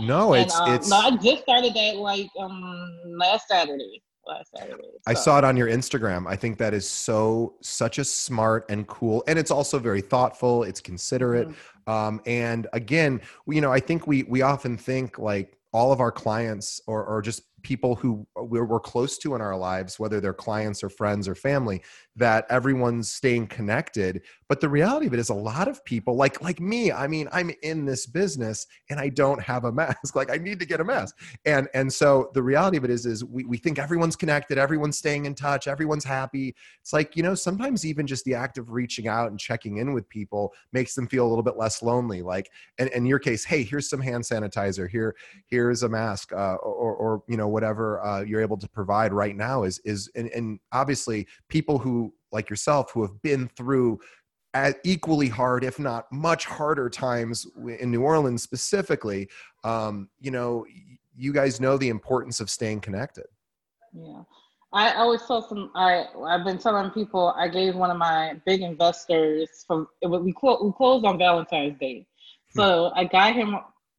no, 0.00 0.34
it's 0.34 0.58
and, 0.58 0.68
um, 0.68 0.74
it's. 0.74 0.90
No, 0.90 0.96
I 0.96 1.16
just 1.16 1.42
started 1.42 1.72
that 1.74 1.96
like 1.96 2.28
um 2.38 2.98
last 3.06 3.48
Saturday 3.48 4.02
last 4.26 4.50
Saturday. 4.56 4.82
So. 4.82 5.00
I 5.06 5.14
saw 5.14 5.38
it 5.38 5.44
on 5.44 5.56
your 5.56 5.68
Instagram. 5.68 6.26
I 6.26 6.36
think 6.36 6.58
that 6.58 6.74
is 6.74 6.88
so 6.88 7.54
such 7.60 7.98
a 7.98 8.04
smart 8.04 8.66
and 8.68 8.86
cool, 8.86 9.22
and 9.26 9.38
it's 9.38 9.50
also 9.50 9.78
very 9.78 10.00
thoughtful. 10.00 10.64
It's 10.64 10.80
considerate, 10.80 11.48
mm-hmm. 11.48 11.79
Um, 11.90 12.20
and 12.24 12.68
again, 12.72 13.20
you 13.48 13.60
know, 13.60 13.72
I 13.72 13.80
think 13.80 14.06
we 14.06 14.22
we 14.22 14.42
often 14.42 14.76
think 14.76 15.18
like 15.18 15.58
all 15.72 15.92
of 15.92 16.00
our 16.00 16.12
clients 16.12 16.80
or 16.86 17.04
or 17.04 17.20
just 17.20 17.42
people 17.62 17.94
who 17.94 18.26
we're, 18.36 18.80
close 18.80 19.18
to 19.18 19.34
in 19.34 19.42
our 19.42 19.56
lives, 19.56 19.98
whether 19.98 20.20
they're 20.20 20.32
clients 20.32 20.82
or 20.82 20.88
friends 20.88 21.28
or 21.28 21.34
family, 21.34 21.82
that 22.16 22.46
everyone's 22.48 23.12
staying 23.12 23.46
connected. 23.46 24.22
But 24.48 24.60
the 24.60 24.68
reality 24.68 25.06
of 25.06 25.12
it 25.12 25.20
is 25.20 25.28
a 25.28 25.34
lot 25.34 25.68
of 25.68 25.84
people 25.84 26.16
like 26.16 26.40
like 26.42 26.60
me, 26.60 26.90
I 26.90 27.06
mean, 27.06 27.28
I'm 27.30 27.50
in 27.62 27.84
this 27.84 28.06
business 28.06 28.66
and 28.88 28.98
I 28.98 29.10
don't 29.10 29.40
have 29.42 29.64
a 29.64 29.72
mask. 29.72 30.14
Like 30.20 30.30
I 30.30 30.36
need 30.36 30.58
to 30.60 30.66
get 30.66 30.80
a 30.80 30.84
mask. 30.84 31.18
And 31.44 31.68
and 31.72 31.92
so 31.92 32.30
the 32.34 32.42
reality 32.42 32.76
of 32.76 32.84
it 32.84 32.90
is 32.90 33.06
is 33.06 33.24
we, 33.24 33.44
we 33.44 33.56
think 33.58 33.78
everyone's 33.78 34.16
connected, 34.16 34.58
everyone's 34.58 34.98
staying 34.98 35.24
in 35.24 35.34
touch, 35.34 35.68
everyone's 35.68 36.04
happy. 36.04 36.54
It's 36.80 36.92
like, 36.92 37.16
you 37.16 37.22
know, 37.22 37.34
sometimes 37.34 37.86
even 37.86 38.06
just 38.06 38.24
the 38.24 38.34
act 38.34 38.58
of 38.58 38.70
reaching 38.70 39.08
out 39.08 39.30
and 39.30 39.38
checking 39.38 39.78
in 39.78 39.92
with 39.92 40.08
people 40.08 40.52
makes 40.72 40.94
them 40.94 41.06
feel 41.06 41.26
a 41.26 41.28
little 41.28 41.42
bit 41.42 41.56
less 41.56 41.82
lonely. 41.82 42.22
Like 42.22 42.50
and 42.78 42.88
in 42.90 43.06
your 43.06 43.18
case, 43.18 43.44
hey, 43.44 43.62
here's 43.62 43.88
some 43.88 44.00
hand 44.00 44.24
sanitizer, 44.24 44.88
here, 44.88 45.14
here's 45.46 45.82
a 45.82 45.88
mask, 45.88 46.32
uh, 46.32 46.56
or 46.56 46.94
or 46.94 47.22
you 47.28 47.36
know, 47.36 47.48
whatever 47.50 48.04
uh, 48.04 48.22
you're 48.22 48.40
able 48.40 48.56
to 48.56 48.68
provide 48.68 49.12
right 49.12 49.36
now 49.36 49.62
is 49.64 49.80
is 49.84 50.10
and, 50.14 50.28
and 50.28 50.60
obviously 50.72 51.26
people 51.48 51.78
who 51.78 52.12
like 52.32 52.48
yourself 52.48 52.90
who 52.92 53.02
have 53.02 53.20
been 53.22 53.48
through 53.56 53.98
at 54.54 54.76
equally 54.84 55.28
hard, 55.28 55.64
if 55.64 55.78
not 55.78 56.10
much 56.10 56.44
harder 56.44 56.90
times 56.90 57.46
in 57.78 57.90
New 57.90 58.02
Orleans 58.02 58.42
specifically, 58.42 59.28
um, 59.64 60.08
you 60.20 60.30
know, 60.30 60.66
you 61.16 61.32
guys 61.32 61.60
know 61.60 61.76
the 61.76 61.88
importance 61.88 62.40
of 62.40 62.50
staying 62.50 62.80
connected. 62.80 63.26
Yeah. 63.92 64.22
I 64.72 64.94
always 64.94 65.22
tell 65.26 65.42
some. 65.42 65.72
I 65.74 66.04
I've 66.26 66.44
been 66.44 66.58
telling 66.58 66.90
people. 66.90 67.34
I 67.36 67.48
gave 67.48 67.74
one 67.74 67.90
of 67.90 67.96
my 67.96 68.40
big 68.46 68.62
investors 68.62 69.64
from. 69.66 69.88
It 70.00 70.06
we 70.06 70.32
clo- 70.32 70.62
we 70.62 70.72
closed 70.76 71.04
on 71.04 71.18
Valentine's 71.18 71.76
Day, 71.80 72.06
hmm. 72.52 72.60
so 72.60 72.92
I 72.94 73.04
got 73.04 73.34
him 73.34 73.56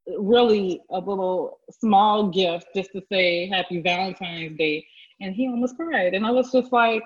really 0.08 0.82
a 0.89 0.99
little 0.99 1.60
small 1.72 2.30
gift 2.30 2.68
just 2.76 2.91
to 2.93 3.02
say 3.12 3.47
Happy 3.47 3.82
Valentine's 3.82 4.58
Day, 4.58 4.86
and 5.20 5.36
he 5.36 5.47
almost 5.47 5.76
cried. 5.78 6.14
And 6.14 6.26
I 6.26 6.32
was 6.32 6.52
just 6.52 6.72
like, 6.72 7.04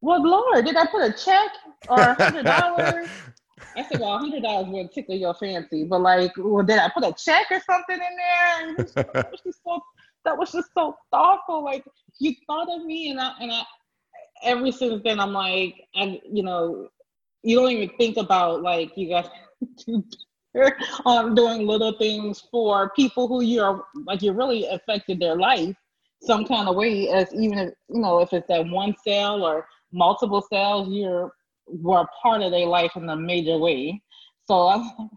well, 0.00 0.22
Lord, 0.22 0.64
did 0.64 0.76
I 0.76 0.86
put 0.86 1.02
a 1.02 1.12
check 1.12 1.50
or 1.88 1.98
a 1.98 2.14
hundred 2.14 2.44
dollars? 2.44 3.08
I 3.76 3.86
said, 3.88 4.00
well, 4.00 4.14
a 4.14 4.18
hundred 4.18 4.42
dollars 4.42 4.68
would 4.68 4.92
tickle 4.92 5.16
your 5.16 5.34
fancy, 5.34 5.84
but 5.84 6.00
like, 6.00 6.32
well, 6.36 6.64
did 6.64 6.78
I 6.78 6.90
put 6.90 7.04
a 7.04 7.12
check 7.12 7.46
or 7.50 7.60
something 7.60 7.96
in 7.96 8.76
there? 8.76 8.86
That 9.12 9.30
was 9.30 9.40
just 9.44 9.60
so 9.64 9.80
that 10.24 10.36
was 10.36 10.52
just 10.52 10.68
so 10.74 10.96
thoughtful. 11.10 11.64
Like 11.64 11.84
you 12.18 12.34
thought 12.46 12.68
of 12.74 12.84
me, 12.84 13.10
and 13.10 13.20
I 13.20 13.32
and 13.40 13.52
I 13.52 13.62
ever 14.42 14.70
since 14.72 15.02
then 15.04 15.20
I'm 15.20 15.32
like, 15.32 15.74
I 15.94 16.20
you 16.30 16.42
know, 16.42 16.88
you 17.42 17.56
don't 17.56 17.70
even 17.70 17.96
think 17.96 18.16
about 18.16 18.62
like 18.62 18.92
you 18.96 19.08
got 19.08 19.30
on 20.56 20.72
um, 21.06 21.34
doing 21.34 21.66
little 21.66 21.92
things 21.92 22.42
for 22.50 22.90
people 22.96 23.28
who 23.28 23.42
you're 23.42 23.84
like 24.06 24.22
you 24.22 24.32
really 24.32 24.66
affected 24.66 25.20
their 25.20 25.36
life 25.36 25.74
some 26.22 26.44
kind 26.44 26.68
of 26.68 26.76
way 26.76 27.08
as 27.08 27.32
even 27.34 27.58
if 27.58 27.74
you 27.88 28.00
know 28.00 28.20
if 28.20 28.32
it's 28.32 28.48
that 28.48 28.66
one 28.68 28.94
sale 29.04 29.44
or 29.44 29.66
multiple 29.92 30.44
sales 30.50 30.88
you're 30.88 31.32
were 31.66 32.00
a 32.00 32.08
part 32.22 32.42
of 32.42 32.52
their 32.52 32.66
life 32.66 32.92
in 32.96 33.08
a 33.08 33.16
major 33.16 33.58
way 33.58 34.00
so 34.46 34.66
i 34.68 35.08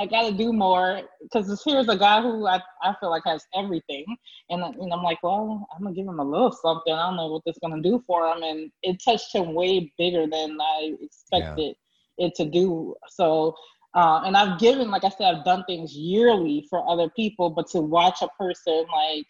I 0.00 0.06
got 0.06 0.28
to 0.28 0.32
do 0.32 0.52
more 0.52 1.02
because 1.20 1.60
here's 1.64 1.88
a 1.88 1.96
guy 1.96 2.22
who 2.22 2.46
I, 2.46 2.60
I 2.82 2.94
feel 3.00 3.10
like 3.10 3.24
has 3.26 3.44
everything, 3.54 4.04
and, 4.48 4.62
and 4.62 4.92
I'm 4.92 5.02
like, 5.02 5.20
well, 5.24 5.66
I'm 5.74 5.82
gonna 5.82 5.94
give 5.94 6.06
him 6.06 6.20
a 6.20 6.24
little 6.24 6.52
something. 6.52 6.92
I 6.92 7.08
don't 7.08 7.16
know 7.16 7.26
what 7.26 7.42
this 7.44 7.56
is 7.56 7.60
gonna 7.60 7.82
do 7.82 8.02
for 8.06 8.28
him, 8.28 8.44
and 8.44 8.70
it 8.84 9.02
touched 9.04 9.34
him 9.34 9.54
way 9.54 9.92
bigger 9.98 10.28
than 10.28 10.56
I 10.60 10.94
expected 11.00 11.74
yeah. 12.16 12.26
it 12.26 12.34
to 12.36 12.44
do. 12.44 12.94
So, 13.08 13.56
uh, 13.94 14.22
and 14.24 14.36
I've 14.36 14.58
given, 14.58 14.90
like 14.90 15.04
I 15.04 15.08
said, 15.08 15.34
I've 15.34 15.44
done 15.44 15.64
things 15.64 15.94
yearly 15.94 16.66
for 16.68 16.86
other 16.88 17.08
people, 17.10 17.50
but 17.50 17.68
to 17.70 17.80
watch 17.80 18.22
a 18.22 18.28
person 18.38 18.84
like 18.92 19.26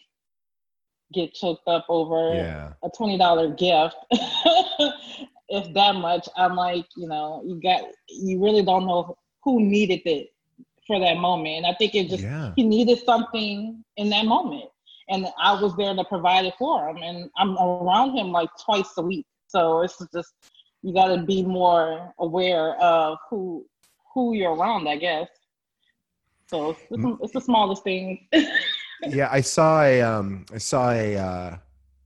get 1.12 1.32
choked 1.32 1.66
up 1.66 1.86
over 1.88 2.34
yeah. 2.34 2.72
a 2.82 2.90
twenty 2.90 3.16
dollar 3.18 3.48
gift. 3.54 3.96
if 5.48 5.72
that 5.74 5.94
much, 5.94 6.28
I'm 6.36 6.54
like, 6.54 6.86
you 6.96 7.08
know, 7.08 7.42
you 7.46 7.60
got, 7.60 7.82
you 8.08 8.42
really 8.42 8.62
don't 8.62 8.86
know 8.86 9.16
who 9.42 9.60
needed 9.60 10.02
it 10.04 10.28
for 10.86 10.98
that 11.00 11.18
moment. 11.18 11.58
And 11.58 11.66
I 11.66 11.74
think 11.74 11.94
it 11.94 12.08
just 12.08 12.22
yeah. 12.22 12.52
he 12.56 12.64
needed 12.64 12.98
something 13.04 13.82
in 13.96 14.10
that 14.10 14.26
moment. 14.26 14.70
And 15.08 15.26
I 15.40 15.58
was 15.60 15.74
there 15.76 15.94
to 15.94 16.04
provide 16.04 16.44
it 16.44 16.54
for 16.58 16.88
him. 16.88 16.98
And 16.98 17.30
I'm 17.38 17.56
around 17.56 18.16
him 18.16 18.30
like 18.30 18.50
twice 18.62 18.90
a 18.98 19.02
week. 19.02 19.26
So 19.46 19.82
it's 19.82 20.02
just 20.12 20.34
you 20.82 20.92
gotta 20.92 21.22
be 21.22 21.42
more 21.42 22.12
aware 22.18 22.76
of 22.76 23.16
who 23.30 23.64
who 24.14 24.34
you're 24.34 24.54
around, 24.54 24.88
I 24.88 24.96
guess. 24.96 25.28
So 26.46 26.70
it's, 26.70 26.80
mm. 26.90 27.18
it's 27.22 27.32
the 27.32 27.40
smallest 27.40 27.84
thing. 27.84 28.26
yeah, 29.08 29.28
I 29.30 29.40
saw 29.40 29.82
a 29.82 30.00
um 30.00 30.46
I 30.52 30.58
saw 30.58 30.90
a 30.90 31.16
uh 31.16 31.56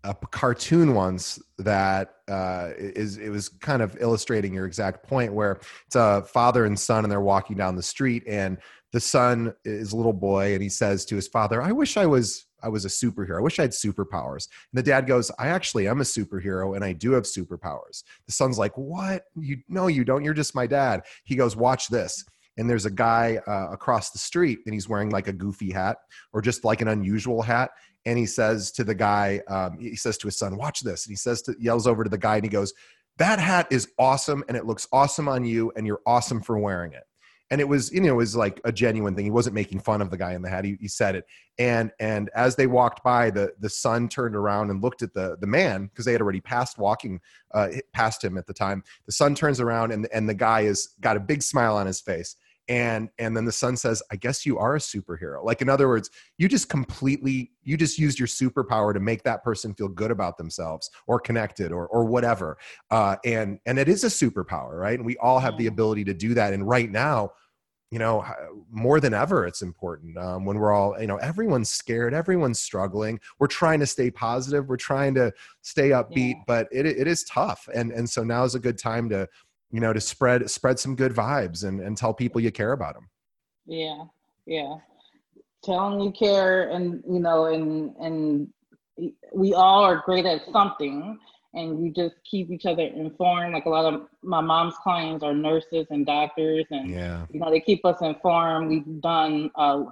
a 0.04 0.14
cartoon 0.14 0.94
once 0.94 1.40
that 1.58 2.16
uh, 2.28 2.70
is 2.76 3.18
it 3.18 3.28
was 3.28 3.48
kind 3.48 3.82
of 3.82 3.96
illustrating 4.00 4.52
your 4.52 4.66
exact 4.66 5.06
point 5.06 5.32
where 5.32 5.60
it's 5.86 5.96
a 5.96 6.22
father 6.22 6.64
and 6.64 6.78
son 6.78 7.04
and 7.04 7.12
they're 7.12 7.20
walking 7.20 7.56
down 7.56 7.76
the 7.76 7.82
street 7.82 8.24
and 8.26 8.58
the 8.92 9.00
son 9.00 9.54
is 9.64 9.92
a 9.92 9.96
little 9.96 10.12
boy 10.12 10.54
and 10.54 10.62
he 10.62 10.68
says 10.68 11.04
to 11.04 11.14
his 11.14 11.28
father 11.28 11.62
i 11.62 11.70
wish 11.70 11.96
i 11.96 12.06
was 12.06 12.46
i 12.62 12.68
was 12.68 12.84
a 12.84 12.88
superhero. 12.88 13.38
I 13.38 13.42
wish 13.42 13.58
i 13.58 13.62
had 13.62 13.72
superpowers. 13.72 14.48
And 14.72 14.78
the 14.78 14.82
dad 14.82 15.06
goes 15.06 15.30
i 15.38 15.48
actually 15.48 15.88
am 15.88 16.00
a 16.00 16.04
superhero 16.04 16.74
and 16.76 16.84
i 16.84 16.92
do 16.92 17.12
have 17.12 17.24
superpowers. 17.24 18.04
The 18.26 18.32
son's 18.32 18.58
like 18.58 18.76
what? 18.76 19.24
You 19.36 19.58
no 19.68 19.86
you 19.86 20.04
don't. 20.04 20.24
You're 20.24 20.34
just 20.34 20.54
my 20.54 20.66
dad. 20.66 21.02
He 21.24 21.36
goes 21.36 21.56
watch 21.56 21.88
this. 21.88 22.24
And 22.58 22.68
there's 22.68 22.84
a 22.84 22.90
guy 22.90 23.40
uh, 23.46 23.68
across 23.72 24.10
the 24.10 24.18
street 24.18 24.58
and 24.66 24.74
he's 24.74 24.88
wearing 24.88 25.08
like 25.08 25.26
a 25.26 25.32
goofy 25.32 25.72
hat 25.72 25.96
or 26.34 26.42
just 26.42 26.64
like 26.64 26.82
an 26.82 26.88
unusual 26.88 27.40
hat. 27.40 27.70
And 28.04 28.18
he 28.18 28.26
says 28.26 28.70
to 28.72 28.84
the 28.84 28.94
guy 28.94 29.40
um, 29.48 29.78
he 29.78 29.96
says 29.96 30.18
to 30.18 30.26
his 30.26 30.38
son 30.38 30.56
watch 30.56 30.80
this. 30.80 31.06
And 31.06 31.12
he 31.12 31.16
says 31.16 31.40
to 31.42 31.54
yells 31.58 31.86
over 31.86 32.04
to 32.04 32.10
the 32.10 32.18
guy 32.18 32.36
and 32.36 32.44
he 32.44 32.50
goes 32.50 32.74
that 33.18 33.38
hat 33.38 33.68
is 33.70 33.88
awesome 33.98 34.42
and 34.48 34.56
it 34.56 34.66
looks 34.66 34.88
awesome 34.92 35.28
on 35.28 35.44
you 35.44 35.72
and 35.76 35.86
you're 35.86 36.00
awesome 36.06 36.40
for 36.40 36.58
wearing 36.58 36.92
it 36.92 37.04
and 37.52 37.60
it 37.60 37.68
was 37.68 37.92
you 37.92 38.00
know 38.00 38.14
it 38.14 38.16
was 38.16 38.34
like 38.34 38.60
a 38.64 38.72
genuine 38.72 39.14
thing. 39.14 39.26
He 39.26 39.30
wasn't 39.30 39.54
making 39.54 39.80
fun 39.80 40.00
of 40.00 40.10
the 40.10 40.16
guy 40.16 40.32
in 40.32 40.40
the 40.40 40.48
hat. 40.48 40.64
He, 40.64 40.78
he 40.80 40.88
said 40.88 41.14
it. 41.14 41.26
And 41.58 41.92
and 42.00 42.30
as 42.34 42.56
they 42.56 42.66
walked 42.66 43.04
by 43.04 43.30
the 43.30 43.52
the 43.60 43.68
son 43.68 44.08
turned 44.08 44.34
around 44.34 44.70
and 44.70 44.82
looked 44.82 45.02
at 45.02 45.12
the 45.12 45.36
the 45.38 45.46
man 45.46 45.86
because 45.86 46.06
they 46.06 46.12
had 46.12 46.22
already 46.22 46.40
passed 46.40 46.78
walking 46.78 47.20
uh, 47.52 47.68
past 47.92 48.24
him 48.24 48.38
at 48.38 48.46
the 48.46 48.54
time. 48.54 48.82
The 49.04 49.12
son 49.12 49.34
turns 49.34 49.60
around 49.60 49.92
and 49.92 50.08
and 50.14 50.26
the 50.26 50.34
guy 50.34 50.62
is 50.62 50.94
got 51.02 51.18
a 51.18 51.20
big 51.20 51.42
smile 51.42 51.76
on 51.76 51.86
his 51.86 52.00
face. 52.00 52.36
And 52.68 53.10
and 53.18 53.36
then 53.36 53.44
the 53.44 53.52
son 53.52 53.76
says 53.76 54.02
i 54.10 54.16
guess 54.16 54.46
you 54.46 54.56
are 54.56 54.76
a 54.76 54.78
superhero. 54.78 55.44
Like 55.44 55.60
in 55.60 55.68
other 55.68 55.88
words 55.88 56.08
you 56.38 56.48
just 56.48 56.70
completely 56.70 57.50
you 57.64 57.76
just 57.76 57.98
used 57.98 58.18
your 58.18 58.28
superpower 58.28 58.94
to 58.94 59.00
make 59.00 59.24
that 59.24 59.44
person 59.44 59.74
feel 59.74 59.88
good 59.88 60.10
about 60.10 60.38
themselves 60.38 60.88
or 61.06 61.20
connected 61.20 61.70
or 61.70 61.86
or 61.88 62.06
whatever. 62.06 62.56
Uh, 62.90 63.16
and 63.26 63.58
and 63.66 63.78
it 63.78 63.90
is 63.90 64.04
a 64.04 64.06
superpower 64.06 64.80
right? 64.80 64.98
And 64.98 65.04
we 65.04 65.18
all 65.18 65.38
have 65.38 65.58
the 65.58 65.66
ability 65.66 66.04
to 66.04 66.14
do 66.14 66.32
that. 66.32 66.54
And 66.54 66.66
right 66.66 66.90
now 66.90 67.32
you 67.92 67.98
know 67.98 68.24
more 68.70 69.00
than 69.00 69.12
ever 69.12 69.46
it's 69.46 69.60
important 69.60 70.16
um, 70.16 70.46
when 70.46 70.58
we're 70.58 70.72
all 70.72 70.98
you 70.98 71.06
know 71.06 71.18
everyone's 71.18 71.68
scared 71.68 72.14
everyone's 72.14 72.58
struggling 72.58 73.20
we're 73.38 73.46
trying 73.46 73.78
to 73.78 73.86
stay 73.86 74.10
positive 74.10 74.66
we're 74.66 74.78
trying 74.78 75.14
to 75.14 75.30
stay 75.60 75.90
upbeat 75.90 76.34
yeah. 76.34 76.44
but 76.46 76.68
it, 76.72 76.86
it 76.86 77.06
is 77.06 77.22
tough 77.24 77.68
and 77.74 77.92
and 77.92 78.08
so 78.08 78.24
now 78.24 78.44
is 78.44 78.54
a 78.54 78.58
good 78.58 78.78
time 78.78 79.10
to 79.10 79.28
you 79.70 79.78
know 79.78 79.92
to 79.92 80.00
spread 80.00 80.50
spread 80.50 80.78
some 80.78 80.96
good 80.96 81.12
vibes 81.12 81.64
and 81.64 81.80
and 81.80 81.98
tell 81.98 82.14
people 82.14 82.40
you 82.40 82.50
care 82.50 82.72
about 82.72 82.94
them 82.94 83.10
yeah 83.66 84.04
yeah 84.46 84.74
tell 85.62 85.90
them 85.90 86.00
you 86.00 86.10
care 86.12 86.70
and 86.70 87.04
you 87.06 87.20
know 87.20 87.44
and 87.44 87.94
and 88.00 88.48
we 89.34 89.52
all 89.52 89.84
are 89.84 90.02
great 90.06 90.24
at 90.24 90.40
something 90.50 91.18
and 91.54 91.78
we 91.78 91.90
just 91.90 92.14
keep 92.28 92.50
each 92.50 92.66
other 92.66 92.82
informed. 92.82 93.52
Like 93.52 93.66
a 93.66 93.70
lot 93.70 93.92
of 93.92 94.02
my 94.22 94.40
mom's 94.40 94.74
clients 94.82 95.22
are 95.22 95.34
nurses 95.34 95.86
and 95.90 96.06
doctors, 96.06 96.64
and 96.70 96.90
yeah. 96.90 97.26
you 97.30 97.40
know 97.40 97.50
they 97.50 97.60
keep 97.60 97.84
us 97.84 98.00
informed. 98.00 98.68
We've 98.68 99.00
done 99.00 99.50
uh, 99.56 99.84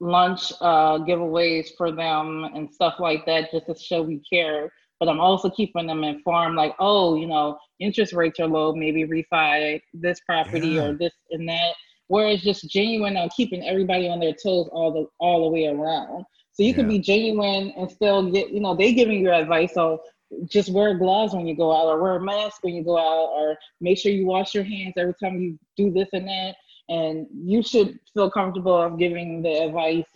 lunch 0.00 0.52
uh, 0.60 0.98
giveaways 0.98 1.68
for 1.76 1.92
them 1.92 2.44
and 2.54 2.72
stuff 2.72 2.96
like 2.98 3.26
that, 3.26 3.50
just 3.50 3.66
to 3.66 3.74
show 3.74 4.02
we 4.02 4.20
care. 4.30 4.72
But 5.00 5.08
I'm 5.08 5.20
also 5.20 5.50
keeping 5.50 5.88
them 5.88 6.04
informed, 6.04 6.56
like, 6.56 6.74
oh, 6.78 7.16
you 7.16 7.26
know, 7.26 7.58
interest 7.80 8.12
rates 8.12 8.38
are 8.38 8.46
low, 8.46 8.74
maybe 8.74 9.04
refi 9.04 9.80
this 9.92 10.20
property 10.20 10.68
yeah. 10.68 10.84
or 10.84 10.92
this 10.94 11.12
and 11.30 11.48
that. 11.48 11.74
Whereas 12.06 12.42
just 12.42 12.70
genuine 12.70 13.16
on 13.16 13.28
keeping 13.36 13.66
everybody 13.66 14.08
on 14.08 14.20
their 14.20 14.32
toes 14.32 14.68
all 14.72 14.92
the 14.92 15.06
all 15.18 15.44
the 15.44 15.50
way 15.50 15.66
around. 15.66 16.24
So 16.52 16.62
you 16.62 16.68
yeah. 16.68 16.74
can 16.76 16.88
be 16.88 17.00
genuine 17.00 17.72
and 17.76 17.90
still 17.90 18.30
get, 18.30 18.50
you 18.50 18.60
know, 18.60 18.76
they 18.76 18.92
giving 18.92 19.20
you 19.20 19.32
advice. 19.32 19.74
So 19.74 20.00
just 20.46 20.72
wear 20.72 20.94
gloves 20.94 21.34
when 21.34 21.46
you 21.46 21.56
go 21.56 21.72
out 21.72 21.86
or 21.86 22.00
wear 22.00 22.16
a 22.16 22.20
mask 22.20 22.62
when 22.62 22.74
you 22.74 22.84
go 22.84 22.98
out 22.98 23.30
or 23.32 23.56
make 23.80 23.98
sure 23.98 24.12
you 24.12 24.26
wash 24.26 24.54
your 24.54 24.64
hands 24.64 24.94
every 24.96 25.14
time 25.22 25.40
you 25.40 25.58
do 25.76 25.90
this 25.90 26.08
and 26.12 26.26
that. 26.28 26.54
And 26.88 27.26
you 27.32 27.62
should 27.62 27.98
feel 28.12 28.30
comfortable 28.30 28.76
of 28.76 28.98
giving 28.98 29.42
the 29.42 29.64
advice 29.64 30.06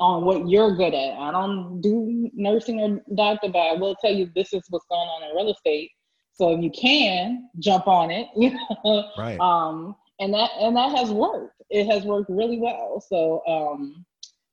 on 0.00 0.24
what 0.24 0.48
you're 0.48 0.74
good 0.76 0.94
at. 0.94 1.18
I 1.18 1.30
don't 1.30 1.80
do 1.80 2.30
nursing 2.34 2.80
or 2.80 3.00
doctor 3.14 3.48
but 3.48 3.58
i 3.58 3.74
will 3.74 3.94
tell 4.00 4.12
you 4.12 4.30
this 4.34 4.52
is 4.52 4.62
what's 4.68 4.86
going 4.88 5.08
on 5.08 5.30
in 5.30 5.36
real 5.36 5.52
estate. 5.52 5.90
So 6.32 6.54
if 6.56 6.62
you 6.62 6.70
can 6.70 7.48
jump 7.58 7.86
on 7.86 8.10
it 8.10 8.28
you 8.36 8.50
know? 8.50 9.10
Right. 9.16 9.38
Um 9.38 9.94
and 10.18 10.34
that 10.34 10.50
and 10.60 10.76
that 10.76 10.96
has 10.96 11.10
worked. 11.10 11.62
It 11.70 11.86
has 11.86 12.04
worked 12.04 12.30
really 12.30 12.58
well. 12.58 13.04
So 13.06 13.42
um 13.46 14.04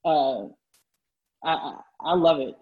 uh 0.05 0.45
I, 1.43 1.79
I 2.01 2.13
love 2.13 2.39
it. 2.39 2.55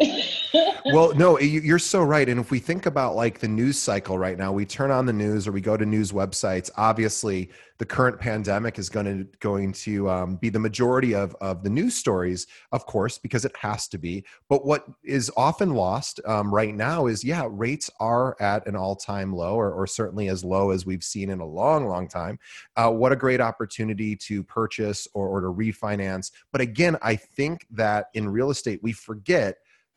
well, 0.85 1.13
no, 1.13 1.39
you're 1.39 1.77
so 1.77 2.01
right. 2.01 2.27
And 2.27 2.39
if 2.39 2.49
we 2.49 2.57
think 2.57 2.88
about 2.88 3.15
like 3.15 3.39
the 3.39 3.47
news 3.47 3.77
cycle 3.77 4.17
right 4.17 4.38
now, 4.38 4.51
we 4.51 4.65
turn 4.65 4.89
on 4.89 5.05
the 5.05 5.13
news 5.13 5.47
or 5.47 5.51
we 5.51 5.61
go 5.61 5.77
to 5.77 5.85
news 5.85 6.11
websites. 6.11 6.71
Obviously, 6.75 7.51
the 7.77 7.85
current 7.85 8.19
pandemic 8.19 8.79
is 8.79 8.89
going 8.89 9.05
to 9.05 9.38
going 9.39 9.71
to 9.71 10.09
um, 10.09 10.35
be 10.38 10.49
the 10.49 10.57
majority 10.57 11.13
of 11.13 11.35
of 11.35 11.63
the 11.63 11.69
news 11.69 11.93
stories, 11.93 12.47
of 12.71 12.88
course, 12.88 13.19
because 13.19 13.45
it 13.45 13.55
has 13.57 13.88
to 13.89 13.99
be. 13.99 14.25
But 14.49 14.65
what 14.65 14.88
is 15.03 15.31
often 15.38 15.75
lost 15.75 16.19
um, 16.25 16.51
right 16.51 16.73
now 16.73 17.05
is 17.05 17.23
yeah, 17.23 17.47
rates 17.47 17.91
are 17.99 18.35
at 18.39 18.65
an 18.67 18.75
all 18.75 18.95
time 18.95 19.31
low, 19.31 19.53
or, 19.55 19.71
or 19.71 19.85
certainly 19.85 20.29
as 20.29 20.43
low 20.43 20.71
as 20.71 20.85
we've 20.85 21.03
seen 21.03 21.29
in 21.29 21.41
a 21.41 21.45
long, 21.45 21.88
long 21.88 22.07
time. 22.07 22.39
Uh, 22.75 22.89
what 22.89 23.11
a 23.11 23.15
great 23.15 23.41
opportunity 23.41 24.15
to 24.15 24.41
purchase 24.43 25.07
or, 25.13 25.27
or 25.27 25.41
to 25.41 25.47
refinance. 25.47 26.31
But 26.51 26.61
again, 26.61 26.97
I 27.03 27.15
think 27.15 27.67
that 27.69 28.07
in 28.15 28.27
real 28.29 28.49
estate 28.49 28.81
we 28.81 28.93
forget 28.93 29.26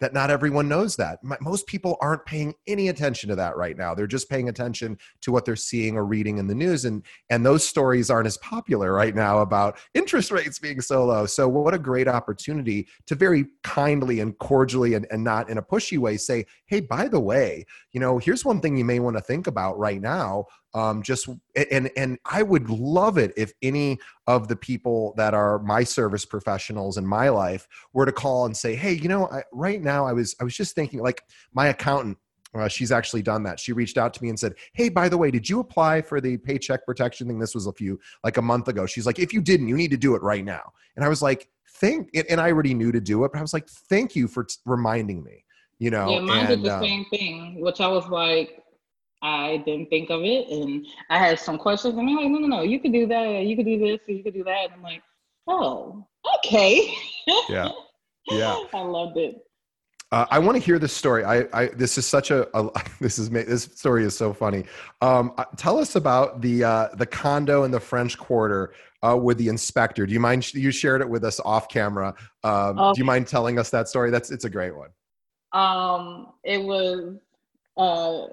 that 0.00 0.14
not 0.14 0.30
everyone 0.30 0.66
knows 0.66 0.96
that. 0.96 1.18
Most 1.40 1.66
people 1.66 1.96
aren't 2.00 2.24
paying 2.24 2.54
any 2.66 2.88
attention 2.88 3.28
to 3.28 3.36
that 3.36 3.56
right 3.56 3.76
now. 3.76 3.94
They're 3.94 4.06
just 4.06 4.30
paying 4.30 4.48
attention 4.48 4.98
to 5.20 5.30
what 5.30 5.44
they're 5.44 5.56
seeing 5.56 5.96
or 5.96 6.06
reading 6.06 6.38
in 6.38 6.46
the 6.46 6.54
news 6.54 6.86
and 6.86 7.04
and 7.28 7.44
those 7.44 7.66
stories 7.66 8.10
aren't 8.10 8.26
as 8.26 8.38
popular 8.38 8.92
right 8.92 9.14
now 9.14 9.40
about 9.40 9.78
interest 9.94 10.30
rates 10.30 10.58
being 10.58 10.80
so 10.80 11.04
low. 11.04 11.26
So 11.26 11.48
what 11.48 11.74
a 11.74 11.78
great 11.78 12.08
opportunity 12.08 12.88
to 13.06 13.14
very 13.14 13.46
kindly 13.62 14.20
and 14.20 14.36
cordially 14.38 14.94
and, 14.94 15.06
and 15.10 15.22
not 15.22 15.50
in 15.50 15.58
a 15.58 15.62
pushy 15.62 15.98
way 15.98 16.16
say, 16.16 16.46
"Hey, 16.66 16.80
by 16.80 17.06
the 17.06 17.20
way, 17.20 17.66
you 17.92 18.00
know, 18.00 18.18
here's 18.18 18.44
one 18.44 18.60
thing 18.60 18.76
you 18.76 18.84
may 18.84 19.00
want 19.00 19.16
to 19.16 19.22
think 19.22 19.46
about 19.46 19.78
right 19.78 20.00
now 20.00 20.46
um, 20.74 21.02
just 21.02 21.28
and 21.70 21.90
and 21.96 22.18
i 22.24 22.42
would 22.42 22.70
love 22.70 23.18
it 23.18 23.32
if 23.36 23.52
any 23.62 23.98
of 24.26 24.48
the 24.48 24.56
people 24.56 25.14
that 25.16 25.34
are 25.34 25.58
my 25.60 25.82
service 25.82 26.24
professionals 26.24 26.96
in 26.96 27.06
my 27.06 27.28
life 27.28 27.66
were 27.92 28.06
to 28.06 28.12
call 28.12 28.46
and 28.46 28.56
say 28.56 28.74
hey 28.74 28.92
you 28.92 29.08
know 29.08 29.28
I, 29.28 29.42
right 29.52 29.82
now 29.82 30.06
i 30.06 30.12
was 30.12 30.36
i 30.40 30.44
was 30.44 30.56
just 30.56 30.74
thinking 30.74 31.00
like 31.00 31.22
my 31.52 31.68
accountant 31.68 32.18
uh, 32.54 32.68
she's 32.68 32.90
actually 32.90 33.22
done 33.22 33.42
that. 33.44 33.60
She 33.60 33.72
reached 33.72 33.96
out 33.96 34.12
to 34.14 34.22
me 34.22 34.28
and 34.28 34.38
said, 34.38 34.54
"Hey, 34.72 34.88
by 34.88 35.08
the 35.08 35.16
way, 35.16 35.30
did 35.30 35.48
you 35.48 35.60
apply 35.60 36.02
for 36.02 36.20
the 36.20 36.36
paycheck 36.36 36.84
protection 36.84 37.28
thing? 37.28 37.38
This 37.38 37.54
was 37.54 37.66
a 37.66 37.72
few 37.72 38.00
like 38.24 38.38
a 38.38 38.42
month 38.42 38.68
ago." 38.68 38.86
She's 38.86 39.06
like, 39.06 39.18
"If 39.18 39.32
you 39.32 39.40
didn't, 39.40 39.68
you 39.68 39.76
need 39.76 39.92
to 39.92 39.96
do 39.96 40.14
it 40.16 40.22
right 40.22 40.44
now." 40.44 40.72
And 40.96 41.04
I 41.04 41.08
was 41.08 41.22
like, 41.22 41.48
"Thank," 41.76 42.10
and 42.28 42.40
I 42.40 42.50
already 42.50 42.74
knew 42.74 42.90
to 42.90 43.00
do 43.00 43.24
it, 43.24 43.32
but 43.32 43.38
I 43.38 43.42
was 43.42 43.52
like, 43.52 43.68
"Thank 43.68 44.16
you 44.16 44.26
for 44.26 44.44
t- 44.44 44.56
reminding 44.66 45.22
me." 45.22 45.44
You 45.78 45.90
know, 45.90 46.10
yeah, 46.10 46.20
mine 46.20 46.38
and, 46.38 46.48
did 46.48 46.62
the 46.64 46.74
uh, 46.74 46.80
same 46.80 47.04
thing, 47.06 47.60
which 47.60 47.80
I 47.80 47.86
was 47.86 48.08
like, 48.08 48.64
I 49.22 49.62
didn't 49.66 49.90
think 49.90 50.10
of 50.10 50.22
it, 50.22 50.48
and 50.48 50.86
I 51.10 51.18
had 51.18 51.38
some 51.38 51.58
questions, 51.58 51.94
and 51.96 52.08
I'm 52.08 52.16
like, 52.16 52.30
no, 52.30 52.38
no, 52.38 52.46
no, 52.46 52.62
you 52.62 52.80
could 52.80 52.92
do 52.92 53.06
that, 53.06 53.42
you 53.44 53.56
could 53.56 53.66
do 53.66 53.78
this, 53.78 54.00
you 54.06 54.22
could 54.22 54.34
do 54.34 54.44
that, 54.44 54.64
and 54.64 54.72
I'm 54.74 54.82
like, 54.82 55.02
oh, 55.46 56.06
okay. 56.36 56.94
Yeah, 57.48 57.70
yeah. 58.30 58.56
I 58.72 58.80
loved 58.80 59.18
it. 59.18 59.42
Uh, 60.12 60.26
I 60.28 60.40
want 60.40 60.56
to 60.56 60.62
hear 60.62 60.80
this 60.80 60.92
story. 60.92 61.24
I, 61.24 61.46
I, 61.52 61.66
this 61.68 61.96
is 61.96 62.04
such 62.04 62.32
a, 62.32 62.48
a, 62.58 62.68
this 63.00 63.18
is 63.18 63.30
this 63.30 63.64
story 63.64 64.04
is 64.04 64.16
so 64.16 64.32
funny. 64.32 64.64
Um, 65.00 65.32
uh, 65.38 65.44
tell 65.56 65.78
us 65.78 65.96
about 65.96 66.40
the 66.40 66.64
uh, 66.64 66.88
the 66.94 67.06
condo 67.06 67.64
in 67.64 67.70
the 67.70 67.80
French 67.80 68.18
Quarter 68.18 68.74
uh, 69.06 69.16
with 69.16 69.38
the 69.38 69.48
inspector. 69.48 70.06
Do 70.06 70.12
you 70.12 70.20
mind? 70.20 70.52
You 70.52 70.72
shared 70.72 71.00
it 71.00 71.08
with 71.08 71.24
us 71.24 71.40
off 71.40 71.68
camera. 71.68 72.14
Um, 72.42 72.78
okay. 72.78 72.94
Do 72.94 72.98
you 72.98 73.04
mind 73.04 73.28
telling 73.28 73.58
us 73.58 73.70
that 73.70 73.88
story? 73.88 74.10
That's 74.10 74.30
it's 74.30 74.44
a 74.44 74.50
great 74.50 74.74
one. 74.76 74.90
Um, 75.52 76.32
it 76.42 76.62
was 76.62 77.16
uh, 77.76 78.26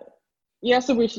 yeah. 0.62 0.80
So 0.80 0.95
we're 0.95 1.10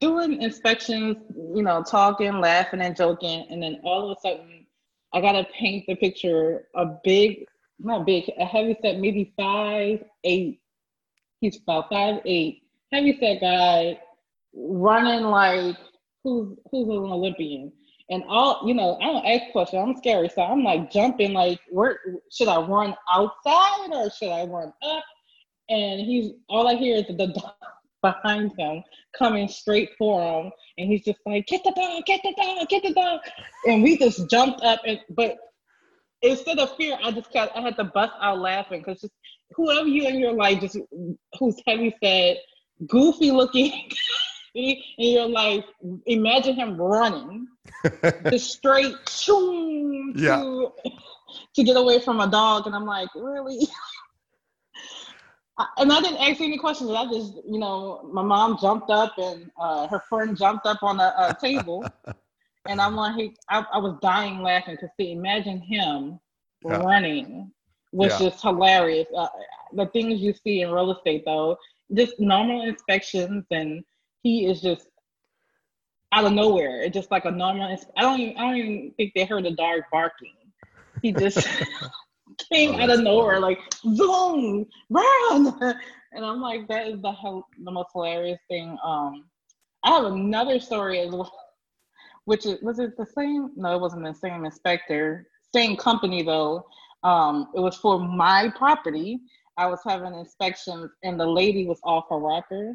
doing 0.00 0.42
inspections, 0.42 1.16
you 1.54 1.62
know, 1.62 1.82
talking, 1.82 2.40
laughing, 2.40 2.80
and 2.80 2.96
joking, 2.96 3.46
and 3.50 3.62
then 3.62 3.80
all 3.82 4.10
of 4.10 4.16
a 4.16 4.20
sudden, 4.20 4.66
I 5.12 5.20
gotta 5.20 5.46
paint 5.58 5.84
the 5.86 5.96
picture. 5.96 6.68
A 6.74 6.86
big 7.04 7.46
not 7.78 8.06
big, 8.06 8.30
a 8.38 8.44
heavy 8.44 8.76
set, 8.82 8.98
maybe 8.98 9.32
five 9.36 10.02
eight. 10.24 10.60
He's 11.40 11.60
about 11.60 11.88
five 11.90 12.20
eight, 12.24 12.62
heavy 12.92 13.16
set 13.20 13.40
guy, 13.40 14.00
running 14.54 15.24
like 15.24 15.76
who's 16.24 16.56
who's 16.70 16.88
an 16.88 17.12
Olympian. 17.12 17.72
And 18.10 18.24
all 18.26 18.66
you 18.66 18.74
know, 18.74 18.98
I 19.00 19.06
don't 19.06 19.26
ask 19.26 19.52
questions. 19.52 19.82
I'm 19.86 19.96
scary, 19.96 20.28
so 20.28 20.42
I'm 20.42 20.64
like 20.64 20.90
jumping. 20.90 21.34
Like, 21.34 21.60
where 21.70 22.00
should 22.32 22.48
I 22.48 22.60
run 22.60 22.94
outside 23.12 23.90
or 23.92 24.10
should 24.10 24.30
I 24.30 24.44
run 24.44 24.72
up? 24.82 25.04
And 25.68 26.00
he's 26.00 26.32
all 26.48 26.66
I 26.66 26.74
hear 26.74 26.96
is 26.96 27.04
the 27.06 27.26
dog 27.28 27.52
behind 28.12 28.52
him 28.58 28.82
coming 29.16 29.48
straight 29.48 29.90
for 29.98 30.20
him, 30.22 30.52
and 30.76 30.90
he's 30.90 31.04
just 31.04 31.20
like, 31.26 31.46
"Get 31.46 31.62
the 31.64 31.72
dog! 31.72 32.04
Get 32.06 32.20
the 32.22 32.34
dog! 32.36 32.68
Get 32.68 32.82
the 32.82 32.92
dog!" 32.92 33.20
And 33.66 33.82
we 33.82 33.98
just 33.98 34.30
jumped 34.30 34.62
up, 34.62 34.80
and 34.86 35.00
but 35.10 35.36
instead 36.22 36.58
of 36.58 36.76
fear, 36.76 36.98
I 37.02 37.10
just 37.10 37.32
got 37.32 37.56
I 37.56 37.60
had 37.60 37.76
to 37.76 37.84
bust 37.84 38.12
out 38.20 38.38
laughing 38.38 38.80
because 38.80 39.00
just 39.00 39.14
whoever 39.54 39.88
you 39.88 40.06
in 40.06 40.18
your 40.18 40.32
life, 40.32 40.60
just 40.60 40.78
who's 41.38 41.60
heavy 41.66 41.94
set, 42.02 42.38
goofy 42.86 43.30
looking 43.30 43.90
in 44.54 44.76
your 44.98 45.28
life, 45.28 45.64
imagine 46.06 46.56
him 46.56 46.76
running 46.76 47.46
the 48.24 48.38
straight 48.38 48.96
shoom 49.08 50.12
yeah. 50.16 50.36
to 50.36 50.72
to 51.54 51.62
get 51.62 51.76
away 51.76 52.00
from 52.00 52.20
a 52.20 52.26
dog, 52.26 52.66
and 52.66 52.74
I'm 52.74 52.86
like, 52.86 53.08
really? 53.14 53.60
and 55.76 55.92
I 55.92 56.00
didn't 56.00 56.18
ask 56.18 56.40
any 56.40 56.58
questions. 56.58 56.90
I 56.90 57.06
just, 57.06 57.34
you 57.46 57.58
know, 57.58 58.08
my 58.12 58.22
mom 58.22 58.58
jumped 58.60 58.90
up 58.90 59.14
and 59.18 59.50
uh, 59.60 59.88
her 59.88 60.00
friend 60.08 60.36
jumped 60.36 60.66
up 60.66 60.82
on 60.82 61.00
a, 61.00 61.12
a 61.18 61.36
table. 61.40 61.84
and 62.66 62.80
I'm 62.80 62.94
like, 62.94 63.36
I, 63.48 63.64
I 63.72 63.78
was 63.78 63.96
dying 64.00 64.42
laughing 64.42 64.76
because 64.76 64.90
see. 64.96 65.12
Imagine 65.12 65.60
him 65.60 66.20
yeah. 66.64 66.76
running, 66.78 67.50
which 67.90 68.12
yeah. 68.20 68.28
is 68.28 68.40
hilarious. 68.40 69.08
Uh, 69.16 69.28
the 69.72 69.86
things 69.86 70.20
you 70.20 70.32
see 70.32 70.62
in 70.62 70.70
real 70.70 70.92
estate, 70.92 71.24
though, 71.24 71.56
just 71.92 72.20
normal 72.20 72.62
inspections, 72.62 73.44
and 73.50 73.82
he 74.22 74.46
is 74.46 74.60
just 74.60 74.86
out 76.12 76.24
of 76.24 76.32
nowhere. 76.32 76.82
It's 76.82 76.94
just 76.94 77.10
like 77.10 77.24
a 77.24 77.30
normal. 77.30 77.76
I 77.96 78.02
don't. 78.02 78.20
Even, 78.20 78.36
I 78.36 78.40
don't 78.42 78.56
even 78.56 78.94
think 78.96 79.12
they 79.14 79.24
heard 79.24 79.46
a 79.46 79.50
dog 79.50 79.80
barking. 79.90 80.34
He 81.02 81.12
just 81.12 81.46
came 82.52 82.74
oh, 82.74 82.80
out 82.80 82.90
of 82.90 83.00
nowhere, 83.00 83.40
funny. 83.40 83.56
like 83.56 83.96
zoom, 83.96 84.66
run, 84.90 85.76
and 86.12 86.24
I'm 86.24 86.40
like, 86.40 86.68
that 86.68 86.88
is 86.88 87.00
the 87.02 87.42
the 87.64 87.70
most 87.70 87.90
hilarious 87.92 88.40
thing. 88.48 88.76
Um, 88.84 89.24
I 89.84 89.90
have 89.90 90.04
another 90.04 90.58
story 90.60 91.00
as 91.00 91.12
well 91.12 91.32
which 92.28 92.44
is, 92.44 92.60
was 92.60 92.78
it 92.78 92.94
the 92.98 93.06
same? 93.06 93.52
No, 93.56 93.74
it 93.74 93.80
wasn't 93.80 94.04
the 94.04 94.12
same 94.12 94.44
inspector. 94.44 95.26
Same 95.54 95.78
company 95.78 96.22
though. 96.22 96.62
Um, 97.02 97.48
it 97.56 97.60
was 97.60 97.76
for 97.76 97.98
my 97.98 98.52
property. 98.54 99.18
I 99.56 99.64
was 99.64 99.80
having 99.82 100.14
inspections 100.14 100.90
and 101.02 101.18
the 101.18 101.26
lady 101.26 101.66
was 101.66 101.80
off 101.84 102.04
her 102.10 102.18
rocker. 102.18 102.74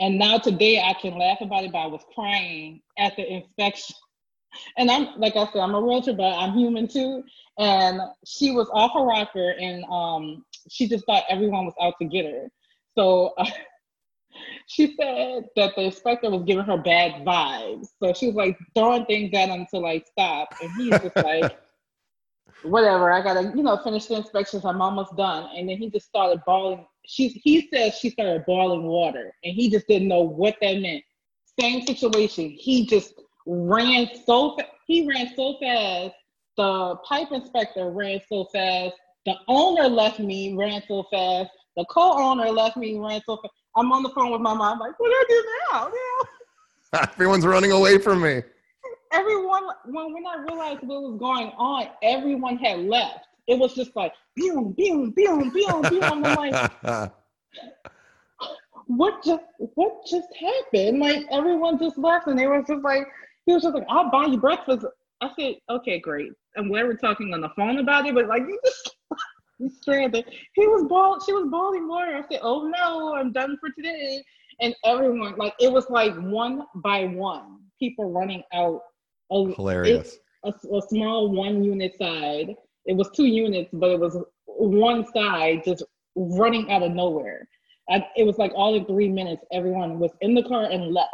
And 0.00 0.18
now 0.18 0.36
today 0.36 0.82
I 0.82 0.94
can 0.94 1.16
laugh 1.16 1.38
about 1.40 1.62
it, 1.62 1.70
but 1.70 1.78
I 1.78 1.86
was 1.86 2.02
crying 2.12 2.82
at 2.98 3.14
the 3.14 3.24
inspection. 3.32 3.94
And 4.76 4.90
I'm 4.90 5.18
like 5.18 5.36
I 5.36 5.46
said, 5.46 5.60
I'm 5.60 5.74
a 5.74 5.80
realtor, 5.80 6.12
but 6.12 6.32
I'm 6.32 6.56
human 6.56 6.88
too. 6.88 7.24
And 7.58 8.00
she 8.24 8.50
was 8.52 8.68
off 8.72 8.92
her 8.94 9.04
rocker, 9.04 9.54
and 9.58 9.84
um, 9.84 10.44
she 10.70 10.88
just 10.88 11.04
thought 11.06 11.24
everyone 11.28 11.66
was 11.66 11.74
out 11.80 11.94
to 12.00 12.06
get 12.06 12.24
her. 12.24 12.48
So 12.94 13.34
uh, 13.38 13.46
she 14.66 14.94
said 14.98 15.44
that 15.56 15.74
the 15.76 15.82
inspector 15.82 16.30
was 16.30 16.44
giving 16.44 16.64
her 16.64 16.78
bad 16.78 17.24
vibes. 17.24 17.88
So 18.02 18.12
she 18.12 18.26
was 18.26 18.36
like 18.36 18.58
throwing 18.74 19.04
things 19.06 19.34
at 19.34 19.48
him 19.48 19.66
to 19.72 19.78
like 19.78 20.06
stop. 20.06 20.54
And 20.62 20.70
he's 20.72 20.98
just 21.00 21.16
like, 21.16 21.58
whatever, 22.62 23.12
I 23.12 23.22
gotta, 23.22 23.52
you 23.54 23.62
know, 23.62 23.76
finish 23.78 24.06
the 24.06 24.16
inspections. 24.16 24.64
I'm 24.64 24.80
almost 24.80 25.16
done. 25.16 25.50
And 25.54 25.68
then 25.68 25.78
he 25.78 25.90
just 25.90 26.06
started 26.06 26.42
bawling. 26.46 26.86
She 27.06 27.28
he 27.28 27.68
says 27.72 27.98
she 27.98 28.10
started 28.10 28.44
boiling 28.46 28.84
water 28.84 29.32
and 29.42 29.54
he 29.54 29.68
just 29.68 29.88
didn't 29.88 30.08
know 30.08 30.22
what 30.22 30.56
that 30.60 30.80
meant. 30.80 31.02
Same 31.60 31.84
situation. 31.84 32.50
He 32.50 32.86
just 32.86 33.14
ran 33.46 34.08
so 34.24 34.56
fa- 34.56 34.66
he 34.86 35.08
ran 35.08 35.34
so 35.34 35.56
fast. 35.60 36.14
The 36.56 36.96
pipe 37.08 37.32
inspector 37.32 37.90
ran 37.90 38.20
so 38.28 38.46
fast. 38.52 38.94
The 39.24 39.34
owner 39.48 39.88
left 39.88 40.18
me, 40.18 40.54
ran 40.54 40.82
so 40.86 41.04
fast. 41.10 41.50
The 41.76 41.84
co-owner 41.86 42.50
left 42.50 42.76
me, 42.76 42.98
ran 42.98 43.22
so 43.24 43.36
fast. 43.36 43.54
I'm 43.76 43.90
on 43.92 44.02
the 44.02 44.10
phone 44.10 44.30
with 44.30 44.42
my 44.42 44.52
mom, 44.52 44.78
like, 44.78 44.98
what 44.98 45.08
do 45.08 45.14
I 45.14 45.24
do 45.28 45.44
now? 45.72 45.90
now? 46.92 47.08
Everyone's 47.14 47.46
running 47.46 47.72
away 47.72 47.98
from 47.98 48.20
me. 48.20 48.42
Everyone, 49.12 49.64
when, 49.86 50.12
when 50.12 50.26
I 50.26 50.42
realized 50.42 50.80
what 50.82 51.02
was 51.02 51.18
going 51.18 51.48
on, 51.56 51.88
everyone 52.02 52.58
had 52.58 52.80
left. 52.80 53.26
It 53.46 53.58
was 53.58 53.74
just 53.74 53.94
like, 53.96 54.12
boom, 54.36 54.72
boom, 54.72 55.10
boom, 55.10 55.50
boom, 55.50 55.82
boom. 55.88 56.04
I'm 56.04 56.22
like, 56.22 56.54
what 58.86 59.22
just 59.24 59.44
what 59.74 60.06
just 60.06 60.28
happened? 60.38 61.00
Like 61.00 61.24
everyone 61.30 61.78
just 61.78 61.98
left 61.98 62.26
and 62.26 62.38
they 62.38 62.46
were 62.46 62.62
just 62.62 62.82
like, 62.82 63.06
he 63.46 63.54
was 63.54 63.62
just 63.62 63.74
like, 63.74 63.86
I'll 63.88 64.10
buy 64.10 64.26
you 64.26 64.38
breakfast. 64.38 64.86
I 65.20 65.30
said, 65.38 65.54
okay, 65.70 66.00
great. 66.00 66.32
And 66.56 66.70
we 66.70 66.82
were 66.82 66.94
talking 66.94 67.32
on 67.32 67.40
the 67.40 67.50
phone 67.56 67.78
about 67.78 68.06
it, 68.06 68.14
but 68.14 68.26
like 68.26 68.42
you 68.48 68.58
just 68.64 68.96
stranded. 69.70 70.24
He 70.54 70.66
was 70.66 70.84
ball. 70.88 71.20
She 71.24 71.32
was 71.32 71.46
bawling 71.50 71.86
more. 71.86 72.02
I 72.02 72.22
said, 72.30 72.40
"Oh 72.42 72.70
no, 72.76 73.14
I'm 73.14 73.32
done 73.32 73.56
for 73.60 73.70
today." 73.70 74.22
And 74.60 74.74
everyone, 74.84 75.36
like, 75.36 75.54
it 75.60 75.72
was 75.72 75.88
like 75.88 76.14
one 76.16 76.62
by 76.76 77.04
one, 77.04 77.58
people 77.78 78.10
running 78.10 78.42
out. 78.52 78.80
Of, 79.30 79.54
Hilarious. 79.56 80.18
a, 80.44 80.50
a 80.50 80.82
small 80.88 81.30
one 81.30 81.64
unit 81.64 81.96
side. 81.98 82.54
It 82.84 82.94
was 82.94 83.10
two 83.14 83.26
units, 83.26 83.70
but 83.72 83.90
it 83.90 83.98
was 83.98 84.18
one 84.46 85.06
side 85.12 85.62
just 85.64 85.82
running 86.14 86.70
out 86.70 86.82
of 86.82 86.92
nowhere. 86.92 87.48
I, 87.88 88.06
it 88.16 88.24
was 88.24 88.36
like 88.36 88.52
all 88.54 88.74
in 88.74 88.84
three 88.84 89.08
minutes, 89.08 89.42
everyone 89.52 89.98
was 89.98 90.10
in 90.20 90.34
the 90.34 90.42
car 90.42 90.64
and 90.64 90.92
left. 90.92 91.10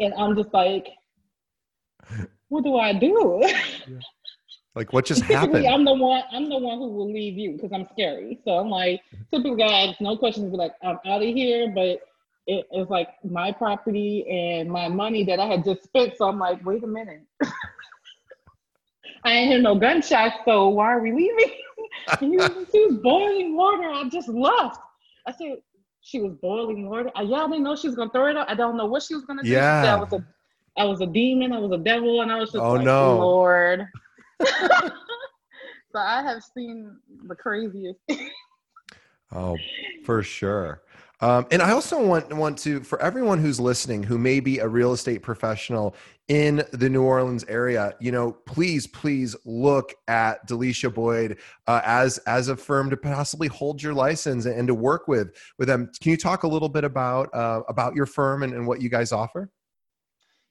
And 0.00 0.12
I'm 0.14 0.34
just 0.34 0.52
like, 0.52 0.88
what 2.48 2.64
do 2.64 2.76
I 2.76 2.92
do? 2.92 3.40
Yeah. 3.42 3.98
Like 4.76 4.92
what 4.92 5.04
just 5.04 5.22
happened? 5.22 5.66
I'm 5.66 5.84
the 5.84 5.92
one. 5.92 6.22
I'm 6.30 6.48
the 6.48 6.56
one 6.56 6.78
who 6.78 6.92
will 6.92 7.12
leave 7.12 7.36
you 7.36 7.52
because 7.52 7.72
I'm 7.72 7.88
scary. 7.90 8.38
So 8.44 8.52
I'm 8.52 8.70
like, 8.70 9.00
typical 9.32 9.56
guy, 9.56 9.96
no 9.98 10.16
questions. 10.16 10.48
Be 10.48 10.56
like, 10.56 10.74
I'm 10.82 10.96
out 11.06 11.22
of 11.22 11.28
here. 11.28 11.72
But 11.74 11.98
it, 12.46 12.66
it's 12.70 12.88
like 12.88 13.08
my 13.24 13.50
property 13.50 14.24
and 14.30 14.70
my 14.70 14.86
money 14.86 15.24
that 15.24 15.40
I 15.40 15.46
had 15.46 15.64
just 15.64 15.82
spent. 15.82 16.16
So 16.16 16.28
I'm 16.28 16.38
like, 16.38 16.64
wait 16.64 16.84
a 16.84 16.86
minute. 16.86 17.22
I 19.24 19.32
ain't 19.32 19.50
hear 19.50 19.60
no 19.60 19.74
gunshots. 19.74 20.36
So 20.44 20.68
why 20.68 20.92
are 20.92 21.00
we 21.00 21.12
leaving? 21.12 21.52
she, 22.20 22.28
was, 22.28 22.50
she 22.72 22.86
was 22.86 22.96
boiling 23.02 23.56
water. 23.56 23.90
I 23.90 24.08
just 24.08 24.28
left. 24.28 24.80
I 25.26 25.32
said 25.32 25.56
she 26.00 26.20
was 26.20 26.32
boiling 26.40 26.88
water. 26.88 27.10
I, 27.14 27.22
yeah, 27.22 27.44
I 27.44 27.48
didn't 27.48 27.64
know 27.64 27.76
she 27.76 27.88
was 27.88 27.96
gonna 27.96 28.10
throw 28.10 28.28
it 28.28 28.36
out. 28.36 28.48
I 28.48 28.54
don't 28.54 28.76
know 28.76 28.86
what 28.86 29.02
she 29.02 29.14
was 29.14 29.24
gonna 29.24 29.42
do. 29.42 29.50
Yeah. 29.50 29.96
I 29.96 30.00
was 30.00 30.12
a, 30.12 30.24
I 30.80 30.84
was 30.84 31.02
a 31.02 31.06
demon. 31.06 31.52
I 31.52 31.58
was 31.58 31.72
a 31.72 31.78
devil, 31.78 32.22
and 32.22 32.32
I 32.32 32.38
was 32.38 32.52
just 32.52 32.64
oh 32.64 32.72
like, 32.72 32.84
no, 32.86 33.18
Lord. 33.18 33.86
so 34.42 34.90
I 35.94 36.22
have 36.22 36.42
seen 36.42 36.96
the 37.26 37.34
craziest. 37.34 38.00
oh, 39.32 39.58
for 40.04 40.22
sure. 40.22 40.80
Um, 41.20 41.46
and 41.50 41.60
I 41.60 41.72
also 41.72 42.02
want 42.02 42.32
want 42.32 42.56
to 42.60 42.80
for 42.80 42.98
everyone 43.02 43.38
who's 43.38 43.60
listening 43.60 44.02
who 44.02 44.16
may 44.16 44.40
be 44.40 44.58
a 44.60 44.66
real 44.66 44.94
estate 44.94 45.22
professional 45.22 45.94
in 46.28 46.64
the 46.72 46.88
New 46.88 47.02
Orleans 47.02 47.44
area, 47.46 47.92
you 48.00 48.10
know, 48.10 48.32
please 48.46 48.86
please 48.86 49.36
look 49.44 49.92
at 50.08 50.48
Delisha 50.48 50.94
Boyd 50.94 51.36
uh, 51.66 51.82
as 51.84 52.16
as 52.26 52.48
a 52.48 52.56
firm 52.56 52.88
to 52.88 52.96
possibly 52.96 53.48
hold 53.48 53.82
your 53.82 53.92
license 53.92 54.46
and 54.46 54.66
to 54.66 54.74
work 54.74 55.08
with 55.08 55.36
with 55.58 55.68
them. 55.68 55.90
Can 56.00 56.12
you 56.12 56.16
talk 56.16 56.44
a 56.44 56.48
little 56.48 56.70
bit 56.70 56.84
about 56.84 57.28
uh, 57.34 57.64
about 57.68 57.94
your 57.94 58.06
firm 58.06 58.42
and, 58.42 58.54
and 58.54 58.66
what 58.66 58.80
you 58.80 58.88
guys 58.88 59.12
offer? 59.12 59.50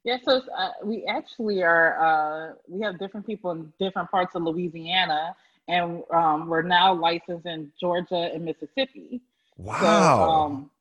Yeah, 0.10 0.18
so 0.26 0.42
uh, 0.58 0.72
we 0.84 1.06
actually 1.06 1.62
are, 1.62 2.00
uh, 2.02 2.54
we 2.68 2.82
have 2.82 2.98
different 2.98 3.28
people 3.28 3.52
in 3.52 3.72
different 3.80 4.10
parts 4.10 4.34
of 4.34 4.42
Louisiana, 4.42 5.36
and 5.68 6.02
um, 6.12 6.48
we're 6.48 6.64
now 6.64 6.96
licensed 6.96 7.46
in 7.46 7.72
Georgia 7.80 8.32
and 8.34 8.44
Mississippi. 8.44 9.22
Wow. 9.58 9.80
So, 9.80 10.24
um, 10.24 10.72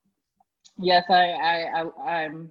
Yes, 0.78 1.04
I, 1.10 1.30
I, 1.32 1.82
I, 1.82 2.10
I'm. 2.10 2.50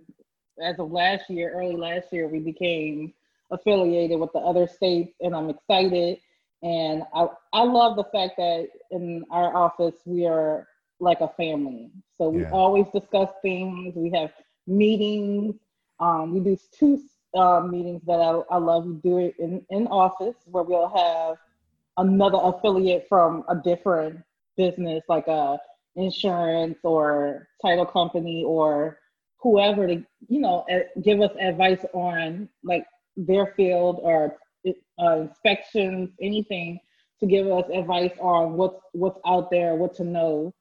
As 0.62 0.78
of 0.78 0.92
last 0.92 1.30
year, 1.30 1.52
early 1.56 1.76
last 1.76 2.12
year, 2.12 2.28
we 2.28 2.40
became 2.40 3.14
affiliated 3.50 4.20
with 4.20 4.32
the 4.34 4.40
other 4.40 4.68
states, 4.68 5.16
and 5.22 5.36
I'm 5.36 5.50
excited. 5.50 6.20
And 6.62 7.04
I, 7.14 7.28
I 7.54 7.64
love 7.64 7.96
the 7.96 8.04
fact 8.06 8.38
that 8.38 8.68
in 8.92 9.24
our 9.32 9.56
office 9.56 9.96
we 10.06 10.28
are 10.28 10.68
like 11.00 11.22
a 11.22 11.28
family. 11.30 11.90
So 12.18 12.30
we 12.30 12.42
yeah. 12.42 12.52
always 12.52 12.86
discuss 12.94 13.30
things. 13.42 13.96
We 13.96 14.12
have 14.12 14.32
meetings. 14.68 15.56
Um, 16.00 16.34
we 16.34 16.40
do 16.40 16.58
two 16.78 17.02
uh, 17.36 17.62
meetings 17.62 18.02
that 18.06 18.20
I, 18.20 18.42
I 18.54 18.58
love. 18.58 18.86
We 18.86 18.94
do 18.96 19.18
it 19.18 19.36
in, 19.40 19.66
in 19.70 19.88
office 19.88 20.36
where 20.46 20.64
we'll 20.64 20.90
have 20.90 21.38
another 21.98 22.38
affiliate 22.42 23.08
from 23.10 23.44
a 23.50 23.56
different 23.56 24.20
business, 24.56 25.04
like 25.10 25.28
a 25.28 25.60
insurance 25.96 26.78
or 26.84 27.48
title 27.62 27.86
company 27.86 28.44
or 28.46 29.00
whoever 29.40 29.88
to 29.88 30.04
you 30.28 30.40
know 30.40 30.66
give 31.02 31.22
us 31.22 31.32
advice 31.40 31.84
on 31.94 32.48
like 32.64 32.86
their 33.16 33.54
field 33.56 34.00
or 34.02 34.38
uh, 35.00 35.22
inspections, 35.22 36.10
anything 36.22 36.80
to 37.20 37.26
give 37.26 37.48
us 37.48 37.66
advice 37.74 38.12
on 38.20 38.54
what's 38.54 38.80
what's 38.94 39.20
out 39.26 39.50
there, 39.50 39.76
what 39.76 39.96
to 39.96 40.04
know. 40.04 40.54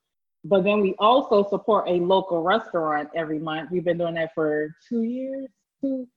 But 0.49 0.63
then 0.63 0.81
we 0.81 0.95
also 0.97 1.47
support 1.49 1.89
a 1.89 1.93
local 1.93 2.41
restaurant 2.41 3.09
every 3.15 3.39
month. 3.39 3.69
We've 3.69 3.83
been 3.83 3.97
doing 3.97 4.13
that 4.15 4.33
for 4.33 4.73
two 4.87 5.03
years, 5.03 5.49
two, 5.81 6.07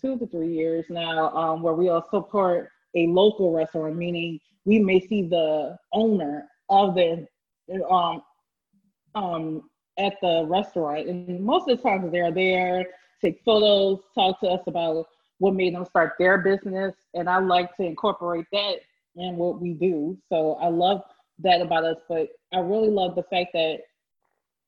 two 0.00 0.18
to 0.18 0.26
three 0.26 0.52
years 0.52 0.84
now, 0.90 1.30
um, 1.30 1.62
where 1.62 1.72
we'll 1.72 2.04
support 2.10 2.68
a 2.94 3.06
local 3.06 3.52
restaurant, 3.52 3.96
meaning 3.96 4.38
we 4.66 4.78
may 4.78 5.00
see 5.00 5.22
the 5.22 5.78
owner 5.92 6.46
of 6.68 6.94
the 6.94 7.26
um, 7.90 8.22
um, 9.14 9.62
at 9.98 10.14
the 10.20 10.44
restaurant, 10.46 11.08
and 11.08 11.40
most 11.40 11.68
of 11.68 11.76
the 11.76 11.82
times 11.82 12.12
they're 12.12 12.32
there, 12.32 12.86
take 13.22 13.40
photos, 13.44 14.00
talk 14.14 14.38
to 14.40 14.48
us 14.48 14.62
about 14.66 15.06
what 15.38 15.54
made 15.54 15.74
them 15.74 15.84
start 15.84 16.12
their 16.18 16.38
business, 16.38 16.94
and 17.14 17.28
I 17.28 17.38
like 17.38 17.74
to 17.76 17.84
incorporate 17.84 18.46
that 18.52 18.76
in 19.16 19.36
what 19.36 19.60
we 19.60 19.72
do. 19.74 20.18
So 20.28 20.54
I 20.60 20.68
love 20.68 21.02
that 21.42 21.60
about 21.60 21.84
us, 21.84 21.98
but 22.08 22.28
I 22.52 22.58
really 22.58 22.90
love 22.90 23.14
the 23.14 23.22
fact 23.24 23.50
that 23.54 23.78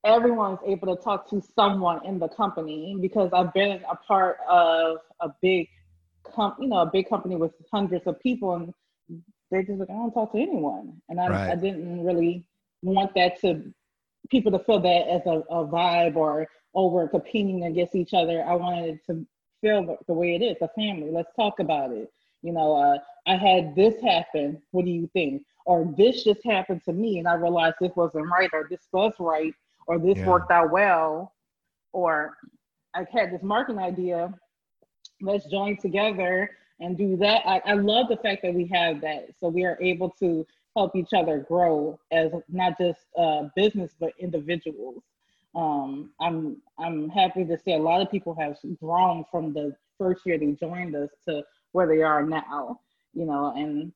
everyone's 0.05 0.59
able 0.65 0.95
to 0.95 1.01
talk 1.01 1.29
to 1.29 1.41
someone 1.55 2.05
in 2.05 2.19
the 2.19 2.27
company 2.27 2.95
because 3.01 3.31
I've 3.33 3.53
been 3.53 3.81
a 3.89 3.95
part 3.95 4.37
of 4.47 4.97
a 5.19 5.29
big 5.41 5.67
com- 6.23 6.55
you 6.59 6.67
know, 6.67 6.77
a 6.77 6.85
big 6.85 7.09
company 7.09 7.35
with 7.35 7.51
hundreds 7.71 8.05
of 8.07 8.19
people 8.21 8.55
and 8.55 8.73
they're 9.51 9.63
just 9.63 9.79
like, 9.79 9.89
I 9.89 9.93
don't 9.93 10.11
talk 10.11 10.31
to 10.33 10.39
anyone. 10.39 11.01
And 11.09 11.19
I, 11.19 11.27
right. 11.29 11.49
I 11.51 11.55
didn't 11.55 12.03
really 12.03 12.45
want 12.81 13.13
that 13.15 13.39
to 13.41 13.63
people 14.29 14.51
to 14.51 14.59
feel 14.59 14.79
that 14.79 15.07
as 15.07 15.21
a, 15.25 15.43
a 15.49 15.67
vibe 15.67 16.15
or 16.15 16.47
oh 16.73 16.89
we're 16.89 17.07
competing 17.07 17.65
against 17.65 17.95
each 17.95 18.13
other. 18.13 18.43
I 18.43 18.55
wanted 18.55 18.95
it 18.95 19.05
to 19.07 19.25
feel 19.61 19.85
the, 19.85 19.97
the 20.07 20.13
way 20.13 20.35
it 20.35 20.41
is, 20.41 20.57
a 20.61 20.69
family. 20.69 21.09
Let's 21.11 21.33
talk 21.35 21.59
about 21.59 21.91
it. 21.91 22.11
You 22.41 22.53
know, 22.53 22.75
uh, 22.75 22.97
I 23.27 23.37
had 23.37 23.75
this 23.75 23.95
happen. 24.01 24.61
What 24.71 24.85
do 24.85 24.91
you 24.91 25.09
think? 25.13 25.43
Or 25.65 25.91
this 25.97 26.23
just 26.23 26.43
happened 26.43 26.83
to 26.85 26.93
me, 26.93 27.19
and 27.19 27.27
I 27.27 27.33
realized 27.33 27.75
this 27.81 27.95
wasn't 27.95 28.29
right, 28.29 28.49
or 28.53 28.67
this 28.69 28.87
was 28.91 29.13
right, 29.19 29.53
or 29.87 29.99
this 29.99 30.17
yeah. 30.17 30.27
worked 30.27 30.51
out 30.51 30.71
well, 30.71 31.33
or 31.91 32.37
I 32.93 33.05
had 33.11 33.31
this 33.31 33.41
marketing 33.43 33.81
idea. 33.81 34.33
Let's 35.21 35.45
join 35.47 35.77
together 35.77 36.51
and 36.79 36.97
do 36.97 37.17
that. 37.17 37.41
I, 37.45 37.61
I 37.65 37.73
love 37.73 38.09
the 38.09 38.17
fact 38.17 38.41
that 38.43 38.53
we 38.53 38.67
have 38.67 39.01
that, 39.01 39.29
so 39.39 39.47
we 39.47 39.65
are 39.65 39.77
able 39.81 40.09
to 40.19 40.45
help 40.75 40.95
each 40.95 41.13
other 41.13 41.39
grow 41.39 41.97
as 42.11 42.31
not 42.49 42.77
just 42.77 42.99
uh, 43.17 43.43
business 43.55 43.91
but 43.99 44.11
individuals. 44.19 45.01
Um, 45.55 46.11
I'm 46.19 46.57
I'm 46.77 47.09
happy 47.09 47.45
to 47.45 47.57
see 47.57 47.73
a 47.73 47.77
lot 47.77 48.01
of 48.01 48.11
people 48.11 48.35
have 48.35 48.57
grown 48.81 49.23
from 49.31 49.53
the 49.53 49.75
first 49.97 50.25
year 50.25 50.37
they 50.37 50.51
joined 50.51 50.95
us 50.95 51.09
to 51.27 51.43
where 51.71 51.87
they 51.87 52.01
are 52.01 52.23
now. 52.23 52.81
You 53.13 53.25
know, 53.25 53.53
and 53.55 53.93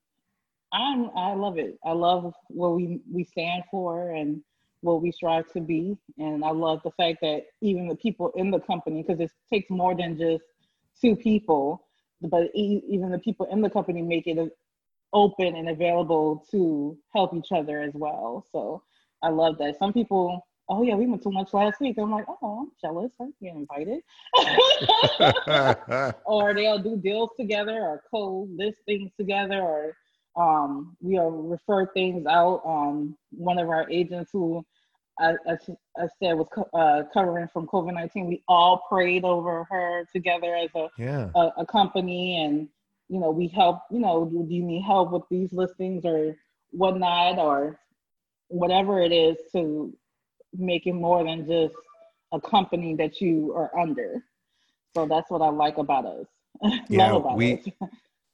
I'm 0.74 1.10
I 1.16 1.34
love 1.34 1.58
it. 1.58 1.78
I 1.86 1.92
love 1.92 2.34
what 2.48 2.76
we 2.76 3.02
we 3.12 3.24
stand 3.24 3.64
for 3.72 4.12
and 4.12 4.42
what 4.82 5.02
we 5.02 5.12
strive 5.12 5.52
to 5.52 5.60
be, 5.60 5.98
and 6.18 6.44
I 6.46 6.52
love 6.52 6.82
the 6.84 6.92
fact 6.92 7.20
that 7.22 7.44
even 7.62 7.88
the 7.88 7.96
people 7.96 8.32
in 8.36 8.50
the 8.50 8.60
company, 8.60 9.04
because 9.04 9.20
it 9.20 9.32
takes 9.52 9.70
more 9.70 9.96
than 9.96 10.18
just 10.18 10.44
two 11.02 11.16
people, 11.16 11.86
but 12.22 12.50
even 12.54 13.12
the 13.12 13.20
people 13.20 13.48
in 13.52 13.62
the 13.62 13.70
company 13.70 14.02
make 14.02 14.28
it 14.28 14.38
open 15.12 15.56
and 15.56 15.70
available 15.70 16.46
to 16.52 16.98
help 17.14 17.34
each 17.34 17.52
other 17.52 17.82
as 17.82 17.94
well. 17.94 18.46
So 18.52 18.84
I 19.24 19.30
love 19.30 19.58
that. 19.58 19.78
Some 19.80 19.92
people 19.92 20.46
oh 20.70 20.84
yeah, 20.84 20.96
we 20.96 21.08
went 21.08 21.22
to 21.24 21.30
lunch 21.30 21.54
last 21.54 21.82
week. 21.82 21.98
I'm 21.98 22.12
like, 22.12 22.26
oh, 22.28 22.62
I'm 22.62 22.72
jealous. 22.80 23.12
I'm 23.20 23.34
getting 23.42 23.68
invited. 23.68 24.02
or 26.26 26.54
they'll 26.54 26.80
do 26.80 26.96
deals 26.98 27.32
together 27.38 27.82
or 27.82 28.04
co-list 28.10 28.78
things 28.86 29.12
together 29.18 29.60
or 29.62 29.98
um, 30.36 30.96
we'll 31.02 31.32
refer 31.32 31.88
things 31.88 32.26
out. 32.26 32.62
Um, 32.66 33.18
one 33.32 33.60
of 33.60 33.70
our 33.70 33.90
agents 33.90 34.32
who 34.32 34.66
I, 35.20 35.34
I, 35.48 35.58
I 35.98 36.08
said 36.22 36.34
was 36.34 36.48
co- 36.54 36.70
uh, 36.74 37.04
covering 37.14 37.48
from 37.52 37.68
COVID-19, 37.68 38.28
we 38.28 38.44
all 38.48 38.84
prayed 38.90 39.24
over 39.24 39.66
her 39.70 40.06
together 40.14 40.56
as 40.56 40.70
a, 40.76 40.88
yeah. 40.98 41.30
a, 41.36 41.50
a 41.58 41.66
company 41.66 42.44
and, 42.44 42.70
you 43.10 43.20
know, 43.20 43.30
we 43.32 43.48
help, 43.48 43.82
you 43.92 44.00
know, 44.00 44.26
do 44.26 44.54
you 44.54 44.64
need 44.64 44.82
help 44.84 45.12
with 45.12 45.24
these 45.30 45.52
listings 45.52 46.06
or 46.06 46.36
whatnot 46.72 47.38
or 47.38 47.80
whatever 48.48 49.02
it 49.02 49.12
is 49.12 49.38
to 49.52 49.94
make 50.58 50.88
it 50.88 50.94
more 50.94 51.24
than 51.24 51.46
just 51.46 51.76
a 52.32 52.40
company 52.40 52.96
that 52.96 53.22
you 53.22 53.54
are 53.56 53.78
under. 53.78 54.24
So 54.94 55.06
that's 55.06 55.30
what 55.30 55.42
I 55.42 55.50
like 55.50 55.78
about 55.78 56.06
us. 56.06 56.26
yeah, 56.90 57.16
about 57.16 57.36
we, 57.36 57.54
us. 57.54 57.68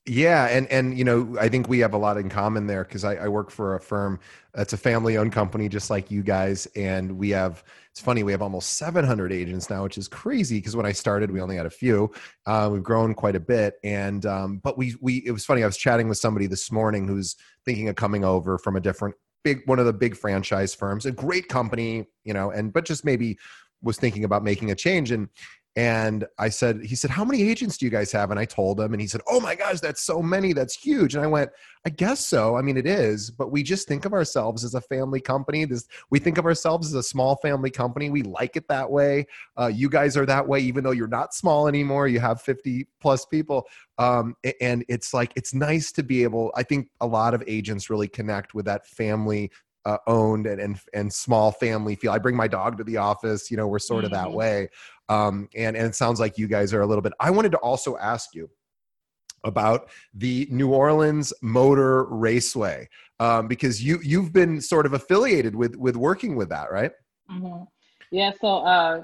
yeah, 0.08 0.46
and 0.48 0.68
and 0.68 0.98
you 0.98 1.04
know, 1.04 1.36
I 1.40 1.50
think 1.50 1.68
we 1.68 1.80
have 1.80 1.94
a 1.94 1.98
lot 1.98 2.18
in 2.18 2.30
common 2.30 2.68
there 2.68 2.84
because 2.84 3.04
I, 3.04 3.16
I, 3.16 3.28
work 3.28 3.50
for 3.50 3.76
a 3.76 3.80
firm 3.80 4.20
that's 4.54 4.72
a 4.72 4.78
family-owned 4.78 5.32
company, 5.32 5.68
just 5.68 5.90
like 5.90 6.12
you 6.12 6.22
guys, 6.22 6.68
and 6.76 7.18
we 7.18 7.32
have. 7.32 7.64
It's 7.92 8.02
funny, 8.02 8.24
we 8.24 8.34
have 8.34 8.42
almost 8.42 8.74
700 8.74 9.32
agents 9.32 9.70
now, 9.70 9.84
which 9.84 9.98
is 9.98 10.10
crazy 10.10 10.58
because 10.58 10.76
when 10.76 10.86
I 10.86 10.92
started, 10.92 11.32
we 11.32 11.40
only 11.40 11.56
had 11.56 11.66
a 11.66 11.70
few. 11.70 12.12
Uh, 12.46 12.70
we've 12.70 12.84
grown 12.84 13.14
quite 13.14 13.38
a 13.38 13.40
bit, 13.40 13.76
and 13.84 14.26
um, 14.26 14.58
but 14.58 14.78
we 14.78 14.96
we 15.02 15.24
it 15.26 15.32
was 15.32 15.46
funny. 15.46 15.64
I 15.64 15.66
was 15.66 15.78
chatting 15.78 16.08
with 16.08 16.20
somebody 16.20 16.46
this 16.46 16.72
morning 16.72 17.08
who's 17.08 17.36
thinking 17.64 17.90
of 17.90 17.96
coming 17.96 18.24
over 18.24 18.58
from 18.60 18.76
a 18.76 18.82
different 18.82 19.16
big 19.44 19.62
one 19.66 19.80
of 19.80 19.86
the 19.86 19.94
big 19.94 20.16
franchise 20.16 20.76
firms, 20.76 21.06
a 21.06 21.12
great 21.12 21.48
company, 21.48 22.06
you 22.24 22.34
know, 22.34 22.52
and 22.52 22.74
but 22.74 22.86
just 22.86 23.06
maybe 23.06 23.40
was 23.82 23.98
thinking 23.98 24.24
about 24.24 24.44
making 24.44 24.72
a 24.72 24.76
change 24.76 25.12
and 25.12 25.30
and 25.78 26.26
I 26.40 26.50
said, 26.50 26.86
he 26.86 26.96
said, 26.96 27.12
How 27.12 27.26
many 27.26 27.44
agents 27.44 27.78
do 27.78 27.86
you 27.86 27.92
guys 27.92 28.12
have? 28.14 28.32
And 28.32 28.40
I 28.40 28.46
told 28.46 28.80
him, 28.80 28.94
and 28.94 29.02
he 29.02 29.08
said, 29.08 29.22
Oh 29.28 29.42
my 29.42 29.56
gosh, 29.56 29.82
that's 29.82 30.02
so 30.02 30.22
many. 30.22 30.54
That's 30.54 30.74
huge. 30.74 31.16
And 31.16 31.24
I 31.24 31.28
went, 31.28 31.50
I 31.86 31.90
guess 31.90 32.26
so. 32.26 32.56
I 32.56 32.62
mean, 32.62 32.78
it 32.78 32.88
is, 32.88 33.30
but 33.30 33.52
we 33.52 33.62
just 33.62 33.86
think 33.86 34.06
of 34.06 34.14
ourselves 34.14 34.64
as 34.64 34.74
a 34.74 34.82
family 34.82 35.20
company. 35.20 35.66
This, 35.66 35.86
we 36.10 36.20
think 36.20 36.38
of 36.38 36.46
ourselves 36.46 36.88
as 36.88 36.94
a 36.94 37.04
small 37.04 37.36
family 37.38 37.70
company. 37.70 38.10
We 38.10 38.24
like 38.24 38.56
it 38.56 38.70
that 38.70 38.90
way. 38.90 39.28
Uh, 39.60 39.68
you 39.68 39.90
guys 39.90 40.16
are 40.16 40.26
that 40.26 40.48
way, 40.48 40.62
even 40.62 40.84
though 40.84 40.92
you're 40.92 41.08
not 41.08 41.34
small 41.34 41.68
anymore. 41.68 42.08
You 42.08 42.22
have 42.22 42.42
50 42.42 42.88
plus 43.02 43.26
people. 43.26 43.68
Um, 43.98 44.36
and 44.62 44.86
it's 44.88 45.14
like, 45.14 45.34
it's 45.36 45.54
nice 45.54 45.92
to 45.94 46.04
be 46.04 46.24
able, 46.24 46.52
I 46.56 46.64
think 46.64 46.90
a 47.02 47.08
lot 47.08 47.34
of 47.34 47.44
agents 47.48 47.90
really 47.90 48.08
connect 48.08 48.54
with 48.54 48.66
that 48.66 48.88
family 48.88 49.52
uh, 49.86 49.98
owned 50.08 50.48
and, 50.48 50.60
and 50.60 50.80
and 50.94 51.14
small 51.14 51.52
family 51.52 51.96
feel. 51.96 52.12
I 52.12 52.18
bring 52.18 52.36
my 52.36 52.48
dog 52.48 52.78
to 52.78 52.84
the 52.84 52.98
office. 52.98 53.52
You 53.52 53.58
know, 53.58 53.68
we're 53.68 53.80
sort 53.80 54.04
of 54.04 54.12
that 54.12 54.28
mm-hmm. 54.28 54.36
way. 54.36 54.70
Um, 55.10 55.48
and 55.56 55.76
and 55.76 55.86
it 55.88 55.96
sounds 55.96 56.20
like 56.20 56.38
you 56.38 56.48
guys 56.48 56.74
are 56.74 56.82
a 56.82 56.86
little 56.86 57.02
bit. 57.02 57.14
I 57.20 57.32
wanted 57.32 57.52
to 57.54 57.58
also 57.60 57.98
ask 57.98 58.34
you 58.34 58.50
about 59.44 59.90
the 60.14 60.48
New 60.50 60.74
Orleans 60.74 61.32
Motor 61.42 62.06
Raceway 62.06 62.90
um, 63.20 63.48
because 63.48 63.84
you 63.84 64.00
you've 64.04 64.34
been 64.34 64.60
sort 64.60 64.86
of 64.86 64.94
affiliated 64.94 65.56
with 65.56 65.76
with 65.76 65.96
working 65.96 66.36
with 66.36 66.50
that, 66.50 66.72
right? 66.72 66.92
Mm-hmm. 67.32 67.64
Yeah. 68.12 68.32
So 68.42 68.58
uh, 68.58 69.04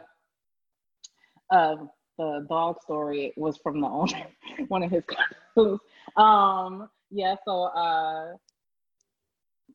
uh, 1.51 1.75
the 2.17 2.45
dog 2.49 2.81
story 2.81 3.33
was 3.37 3.57
from 3.57 3.81
the 3.81 3.87
owner, 3.87 4.25
one 4.67 4.83
of 4.83 4.91
his 4.91 5.03
um, 6.15 6.89
yeah. 7.11 7.35
So 7.45 7.63
uh, 7.63 8.33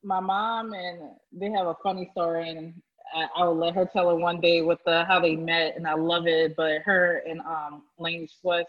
my 0.07 0.21
mom 0.21 0.73
and 0.73 1.01
they 1.33 1.51
have 1.51 1.67
a 1.67 1.77
funny 1.83 2.09
story 2.13 2.49
and 2.51 2.73
I, 3.15 3.27
I 3.37 3.45
will 3.45 3.57
let 3.57 3.75
her 3.75 3.89
tell 3.93 4.11
it 4.11 4.21
one 4.21 4.41
day 4.41 4.63
with 4.63 4.79
the 4.87 5.05
how 5.05 5.21
they 5.21 5.35
met 5.37 5.77
and 5.77 5.87
I 5.87 5.95
love 5.95 6.27
it. 6.27 6.55
But 6.57 6.83
her 6.85 7.23
and 7.29 7.41
um 7.41 7.83
Laney 7.99 8.29
Chouest 8.29 8.67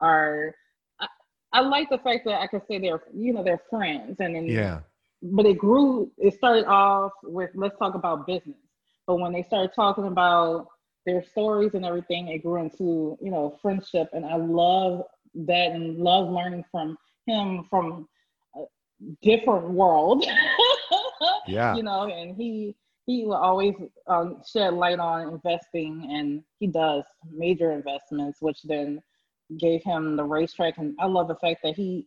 are 0.00 0.54
I, 1.00 1.06
I, 1.52 1.60
like 1.60 1.88
the 1.88 1.98
fact 1.98 2.26
that 2.26 2.40
I 2.40 2.46
could 2.46 2.62
say 2.68 2.78
they're 2.78 3.02
you 3.14 3.32
know 3.32 3.42
they're 3.42 3.62
friends 3.70 4.16
and 4.20 4.36
then 4.36 4.46
yeah. 4.46 4.80
But 5.22 5.46
it 5.46 5.56
grew. 5.58 6.10
It 6.18 6.34
started 6.34 6.66
off 6.66 7.12
with 7.22 7.50
let's 7.54 7.78
talk 7.78 7.94
about 7.94 8.26
business. 8.26 8.58
But 9.06 9.16
when 9.16 9.32
they 9.32 9.42
started 9.42 9.70
talking 9.74 10.06
about 10.06 10.68
their 11.06 11.22
stories 11.22 11.72
and 11.74 11.86
everything, 11.86 12.28
it 12.28 12.42
grew 12.42 12.60
into 12.60 13.16
you 13.20 13.30
know 13.30 13.58
friendship. 13.62 14.10
And 14.12 14.26
I 14.26 14.36
love 14.36 15.04
that 15.34 15.72
and 15.72 15.98
love 15.98 16.28
learning 16.28 16.64
from 16.70 16.98
him 17.26 17.64
from 17.70 18.08
different 19.22 19.70
world. 19.70 20.24
yeah. 21.46 21.74
You 21.76 21.82
know, 21.82 22.04
and 22.04 22.36
he 22.36 22.74
he 23.06 23.24
will 23.24 23.34
always 23.34 23.74
um, 24.08 24.42
shed 24.44 24.74
light 24.74 24.98
on 24.98 25.28
investing, 25.28 26.08
and 26.10 26.42
he 26.58 26.66
does 26.66 27.04
major 27.32 27.70
investments, 27.72 28.42
which 28.42 28.62
then 28.64 29.00
gave 29.58 29.82
him 29.84 30.16
the 30.16 30.24
racetrack. 30.24 30.78
And 30.78 30.96
I 30.98 31.06
love 31.06 31.28
the 31.28 31.36
fact 31.36 31.60
that 31.62 31.74
he 31.74 32.06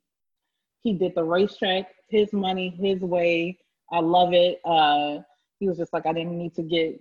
he 0.82 0.94
did 0.94 1.14
the 1.16 1.24
racetrack 1.24 1.88
his 2.10 2.34
money 2.34 2.70
his 2.70 3.02
way. 3.02 3.58
I 3.92 4.00
love 4.00 4.34
it. 4.34 4.60
Uh, 4.66 5.20
he 5.60 5.68
was 5.68 5.78
just 5.78 5.94
like, 5.94 6.06
I 6.06 6.14
didn't 6.14 6.38
need 6.38 6.54
to 6.56 6.64
get 6.64 7.00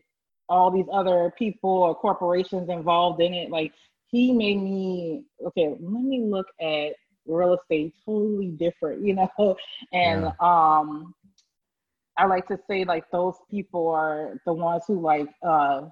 all 0.48 0.70
these 0.70 0.86
other 0.92 1.32
people 1.38 1.70
or 1.70 1.94
corporations 1.94 2.68
involved 2.68 3.20
in 3.20 3.34
it. 3.34 3.50
Like 3.50 3.72
he 4.08 4.32
made 4.32 4.62
me 4.62 5.24
okay. 5.46 5.68
Let 5.68 6.02
me 6.04 6.22
look 6.24 6.46
at 6.60 6.94
real 7.28 7.54
estate 7.54 7.94
totally 8.04 8.48
different, 8.48 9.04
you 9.04 9.14
know. 9.14 9.28
And 9.92 10.22
yeah. 10.22 10.30
um, 10.40 11.14
I 12.16 12.26
like 12.26 12.48
to 12.48 12.58
say 12.68 12.84
like 12.84 13.10
those 13.10 13.36
people 13.50 13.88
are 13.88 14.40
the 14.44 14.52
ones 14.52 14.82
who 14.86 15.00
like 15.00 15.28
uh, 15.46 15.82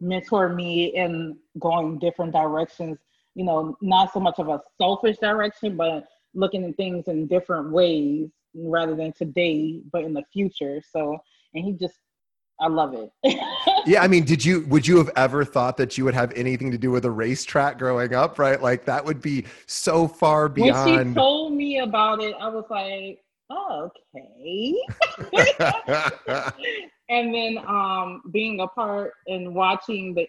mentor 0.00 0.50
me 0.50 0.94
in 0.94 1.38
going 1.58 1.98
different 1.98 2.32
directions. 2.32 2.98
You 3.34 3.44
know, 3.44 3.76
not 3.80 4.12
so 4.12 4.20
much 4.20 4.38
of 4.38 4.48
a 4.48 4.60
selfish 4.80 5.18
direction, 5.18 5.76
but 5.76 6.06
looking 6.34 6.64
at 6.64 6.76
things 6.76 7.08
in 7.08 7.26
different 7.26 7.70
ways 7.70 8.30
rather 8.54 8.94
than 8.94 9.12
today, 9.12 9.80
but 9.92 10.04
in 10.04 10.14
the 10.14 10.24
future. 10.32 10.82
So, 10.92 11.18
and 11.54 11.64
he 11.64 11.72
just 11.72 11.98
I 12.60 12.68
love 12.68 12.94
it. 12.94 13.10
yeah, 13.86 14.02
I 14.02 14.08
mean, 14.08 14.24
did 14.24 14.44
you 14.44 14.64
would 14.68 14.86
you 14.86 14.96
have 14.98 15.10
ever 15.16 15.44
thought 15.44 15.76
that 15.76 15.98
you 15.98 16.04
would 16.04 16.14
have 16.14 16.32
anything 16.32 16.70
to 16.70 16.78
do 16.78 16.90
with 16.90 17.04
a 17.04 17.10
racetrack 17.10 17.78
growing 17.78 18.14
up, 18.14 18.38
right? 18.38 18.60
Like 18.60 18.84
that 18.86 19.04
would 19.04 19.20
be 19.20 19.44
so 19.66 20.08
far 20.08 20.48
beyond. 20.48 20.90
When 20.90 21.08
she 21.08 21.14
told 21.14 21.52
me 21.52 21.80
about 21.80 22.22
it, 22.22 22.34
I 22.40 22.48
was 22.48 22.64
like, 22.70 23.20
oh, 23.50 23.90
okay. 24.14 24.74
and 27.08 27.34
then 27.34 27.58
um 27.66 28.22
being 28.32 28.60
a 28.60 28.66
part 28.68 29.12
and 29.26 29.54
watching 29.54 30.14
the 30.14 30.26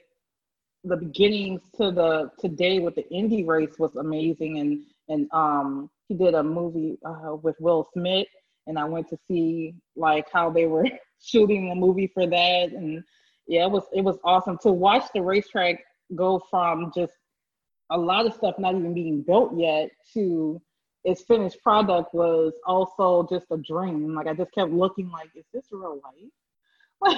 the 0.84 0.98
beginnings 0.98 1.62
to 1.76 1.92
the 1.92 2.30
today 2.40 2.80
with 2.80 2.96
the 2.96 3.10
Indy 3.10 3.44
race 3.44 3.80
was 3.80 3.96
amazing 3.96 4.60
and 4.60 4.84
and 5.10 5.30
um 5.32 5.90
he 6.08 6.16
did 6.16 6.36
a 6.36 6.44
movie 6.44 6.98
uh, 7.06 7.36
with 7.36 7.56
Will 7.60 7.90
Smith 7.94 8.28
and 8.68 8.78
I 8.78 8.86
went 8.86 9.10
to 9.10 9.18
see 9.28 9.74
like 9.96 10.28
how 10.32 10.50
they 10.50 10.66
were 10.66 10.86
shooting 11.22 11.70
the 11.70 11.76
movie 11.76 12.12
for 12.14 12.28
that. 12.28 12.70
And 12.72 13.04
yeah 13.48 13.66
it 13.66 13.72
was 13.72 13.84
it 13.94 14.04
was 14.04 14.18
awesome 14.24 14.58
to 14.62 14.72
watch 14.72 15.06
the 15.14 15.22
racetrack 15.22 15.80
go 16.16 16.42
from 16.50 16.92
just 16.94 17.14
a 17.92 17.98
lot 17.98 18.26
of 18.26 18.34
stuff 18.34 18.56
not 18.60 18.76
even 18.76 18.94
being 18.94 19.22
built 19.26 19.58
yet 19.58 19.90
to 20.14 20.62
its 21.04 21.24
finished 21.24 21.62
product 21.64 22.14
was 22.14 22.54
also 22.66 23.26
just 23.30 23.46
a 23.52 23.58
dream. 23.58 24.14
Like 24.14 24.28
i 24.28 24.34
just 24.34 24.54
kept 24.54 24.72
looking 24.72 25.10
like 25.10 25.30
is 25.36 25.46
this 25.54 25.68
real 25.72 26.00
life? 26.04 26.32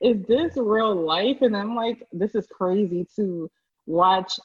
Is 0.00 0.26
this 0.26 0.56
real 0.56 0.94
life? 0.94 1.42
And 1.42 1.56
i'm 1.56 1.74
like 1.74 2.06
this 2.12 2.34
is 2.34 2.46
crazy 2.48 3.06
to 3.16 3.50
watch 3.86 4.38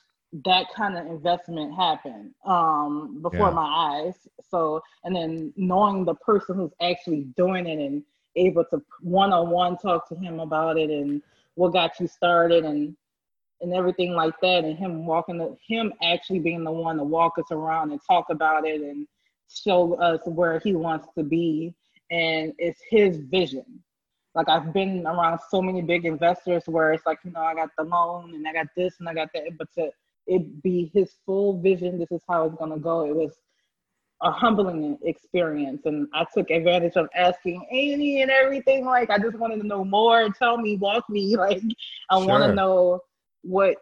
that 0.45 0.65
kind 0.75 0.97
of 0.97 1.05
investment 1.07 1.73
happen 1.73 2.33
um, 2.45 3.19
before 3.21 3.47
yeah. 3.47 3.53
my 3.53 4.05
eyes. 4.05 4.15
So, 4.49 4.81
and 5.03 5.15
then 5.15 5.53
knowing 5.55 6.05
the 6.05 6.15
person 6.15 6.55
who's 6.55 6.73
actually 6.81 7.27
doing 7.37 7.67
it 7.67 7.79
and 7.79 8.03
able 8.35 8.65
to 8.65 8.81
one-on-one 9.01 9.77
talk 9.77 10.07
to 10.09 10.15
him 10.15 10.39
about 10.39 10.77
it 10.77 10.89
and 10.89 11.21
what 11.55 11.73
got 11.73 11.99
you 11.99 12.07
started 12.07 12.65
and 12.65 12.95
and 13.59 13.73
everything 13.73 14.13
like 14.13 14.39
that 14.39 14.63
and 14.63 14.77
him 14.77 15.07
walking 15.07 15.39
the, 15.39 15.57
him 15.67 15.91
actually 16.03 16.37
being 16.37 16.63
the 16.63 16.71
one 16.71 16.97
to 16.97 17.03
walk 17.03 17.39
us 17.39 17.47
around 17.49 17.89
and 17.89 17.99
talk 18.05 18.25
about 18.29 18.67
it 18.67 18.81
and 18.81 19.07
show 19.49 19.95
us 19.95 20.19
where 20.25 20.59
he 20.59 20.75
wants 20.75 21.07
to 21.17 21.23
be 21.23 21.73
and 22.11 22.53
it's 22.59 22.79
his 22.91 23.17
vision 23.31 23.65
like 24.37 24.49
I've 24.49 24.71
been 24.71 25.07
around 25.07 25.39
so 25.49 25.63
many 25.63 25.81
big 25.81 26.05
investors 26.05 26.61
where 26.67 26.93
it's 26.93 27.07
like, 27.07 27.17
you 27.23 27.31
know, 27.31 27.41
I 27.41 27.55
got 27.55 27.69
the 27.75 27.83
loan 27.83 28.35
and 28.35 28.47
I 28.47 28.53
got 28.53 28.67
this 28.77 28.93
and 28.99 29.09
I 29.09 29.15
got 29.15 29.29
that, 29.33 29.57
but 29.57 29.67
to 29.73 29.89
it 30.27 30.61
be 30.61 30.91
his 30.93 31.15
full 31.25 31.59
vision. 31.59 31.97
This 31.97 32.11
is 32.11 32.21
how 32.27 32.45
it's 32.45 32.55
going 32.55 32.71
to 32.71 32.79
go. 32.79 33.05
It 33.05 33.15
was 33.15 33.33
a 34.21 34.31
humbling 34.31 34.97
experience. 35.03 35.83
And 35.85 36.07
I 36.13 36.25
took 36.33 36.49
advantage 36.49 36.95
of 36.95 37.07
asking 37.15 37.65
Amy 37.71 38.21
and 38.21 38.31
everything. 38.31 38.85
Like, 38.85 39.09
I 39.09 39.17
just 39.17 39.37
wanted 39.37 39.61
to 39.61 39.67
know 39.67 39.85
more. 39.85 40.29
Tell 40.29 40.57
me, 40.57 40.75
walk 40.75 41.09
me. 41.09 41.35
Like, 41.37 41.61
I 42.09 42.19
sure. 42.19 42.27
want 42.27 42.43
to 42.43 42.53
know 42.53 42.99
what 43.41 43.77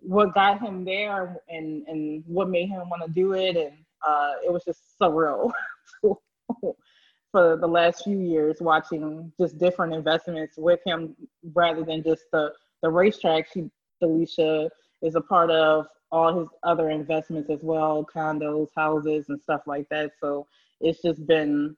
what 0.00 0.34
got 0.34 0.60
him 0.60 0.84
there 0.84 1.38
and 1.48 1.86
and 1.88 2.22
what 2.26 2.50
made 2.50 2.68
him 2.68 2.88
want 2.90 3.02
to 3.02 3.10
do 3.10 3.32
it 3.32 3.56
and 3.56 3.72
uh, 4.06 4.32
it 4.44 4.52
was 4.52 4.62
just 4.62 4.80
surreal 5.00 5.50
for 6.02 7.56
the 7.56 7.66
last 7.66 8.04
few 8.04 8.18
years 8.18 8.58
watching 8.60 9.32
just 9.40 9.56
different 9.56 9.94
investments 9.94 10.56
with 10.58 10.80
him 10.84 11.16
rather 11.54 11.82
than 11.82 12.02
just 12.02 12.24
the 12.32 12.52
the 12.82 12.90
racetrack 12.90 13.46
she 13.50 13.70
Delisha 14.02 14.68
is 15.04 15.14
a 15.14 15.20
part 15.20 15.50
of 15.50 15.86
all 16.10 16.40
his 16.40 16.48
other 16.62 16.90
investments 16.90 17.50
as 17.50 17.60
well, 17.62 18.06
condos, 18.12 18.68
houses, 18.74 19.26
and 19.28 19.40
stuff 19.40 19.62
like 19.66 19.88
that. 19.90 20.12
So 20.20 20.46
it's 20.80 21.02
just 21.02 21.26
been 21.26 21.76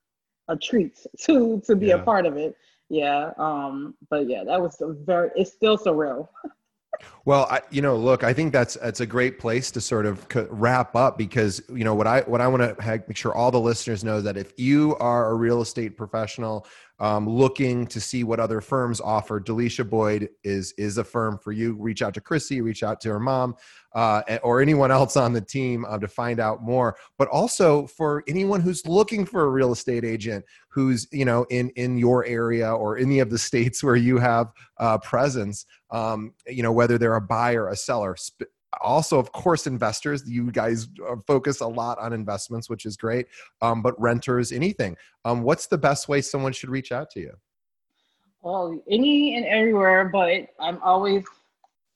a 0.48 0.56
treat 0.56 0.98
to 1.22 1.60
to 1.66 1.76
be 1.76 1.88
yeah. 1.88 1.94
a 1.94 1.98
part 1.98 2.26
of 2.26 2.36
it. 2.36 2.56
Yeah. 2.88 3.32
Um, 3.36 3.94
but 4.08 4.28
yeah, 4.28 4.44
that 4.44 4.60
was 4.60 4.80
a 4.80 4.92
very 4.92 5.30
it's 5.34 5.52
still 5.52 5.76
surreal. 5.76 6.28
Well, 7.24 7.46
I, 7.50 7.60
you 7.70 7.82
know, 7.82 7.96
look, 7.96 8.24
I 8.24 8.32
think 8.32 8.52
that's 8.52 8.74
that's 8.74 9.00
a 9.00 9.06
great 9.06 9.38
place 9.38 9.70
to 9.72 9.80
sort 9.80 10.06
of 10.06 10.26
wrap 10.50 10.94
up 10.96 11.18
because 11.18 11.60
you 11.68 11.84
know 11.84 11.94
what 11.94 12.06
I 12.06 12.20
what 12.22 12.40
I 12.40 12.48
want 12.48 12.62
to 12.62 13.02
make 13.06 13.16
sure 13.16 13.34
all 13.34 13.50
the 13.50 13.60
listeners 13.60 14.04
know 14.04 14.20
that 14.20 14.36
if 14.36 14.58
you 14.58 14.96
are 14.96 15.30
a 15.30 15.34
real 15.34 15.60
estate 15.60 15.96
professional 15.96 16.66
um, 16.98 17.28
looking 17.28 17.86
to 17.88 18.00
see 18.00 18.24
what 18.24 18.40
other 18.40 18.60
firms 18.60 19.00
offer, 19.00 19.40
Delisha 19.40 19.88
Boyd 19.88 20.30
is 20.44 20.72
is 20.78 20.98
a 20.98 21.04
firm 21.04 21.38
for 21.38 21.52
you. 21.52 21.76
Reach 21.78 22.02
out 22.02 22.14
to 22.14 22.20
Krissy, 22.20 22.62
reach 22.62 22.82
out 22.82 23.00
to 23.02 23.10
her 23.10 23.20
mom, 23.20 23.54
uh, 23.94 24.22
or 24.42 24.62
anyone 24.62 24.90
else 24.90 25.16
on 25.16 25.32
the 25.32 25.40
team 25.40 25.84
uh, 25.86 25.98
to 25.98 26.08
find 26.08 26.40
out 26.40 26.62
more. 26.62 26.96
But 27.18 27.28
also 27.28 27.86
for 27.86 28.24
anyone 28.26 28.60
who's 28.60 28.86
looking 28.86 29.26
for 29.26 29.44
a 29.44 29.50
real 29.50 29.72
estate 29.72 30.04
agent 30.04 30.44
who's 30.68 31.06
you 31.12 31.24
know 31.24 31.44
in 31.50 31.70
in 31.70 31.98
your 31.98 32.24
area 32.24 32.72
or 32.72 32.96
any 32.96 33.18
of 33.18 33.30
the 33.30 33.38
states 33.38 33.82
where 33.84 33.96
you 33.96 34.18
have 34.18 34.52
uh, 34.78 34.98
presence, 34.98 35.66
um, 35.90 36.32
you 36.46 36.62
know 36.62 36.72
whether 36.72 36.96
they're 36.96 37.16
a 37.16 37.20
buyer, 37.20 37.68
a 37.68 37.76
seller. 37.76 38.16
Sp- 38.16 38.48
also 38.80 39.18
of 39.18 39.32
course 39.32 39.66
investors 39.66 40.28
you 40.28 40.50
guys 40.50 40.88
uh, 41.08 41.16
focus 41.26 41.60
a 41.60 41.66
lot 41.66 41.98
on 41.98 42.12
investments 42.12 42.68
which 42.68 42.84
is 42.84 42.96
great 42.96 43.26
um, 43.62 43.82
but 43.82 43.98
renters 44.00 44.52
anything. 44.52 44.96
Um, 45.24 45.42
what's 45.42 45.66
the 45.66 45.78
best 45.78 46.08
way 46.08 46.20
someone 46.20 46.52
should 46.52 46.70
reach 46.70 46.92
out 46.92 47.10
to 47.10 47.20
you? 47.20 47.32
Well 48.42 48.80
any 48.90 49.36
and 49.36 49.46
everywhere 49.46 50.08
but 50.12 50.46
i'm 50.60 50.80
always 50.82 51.24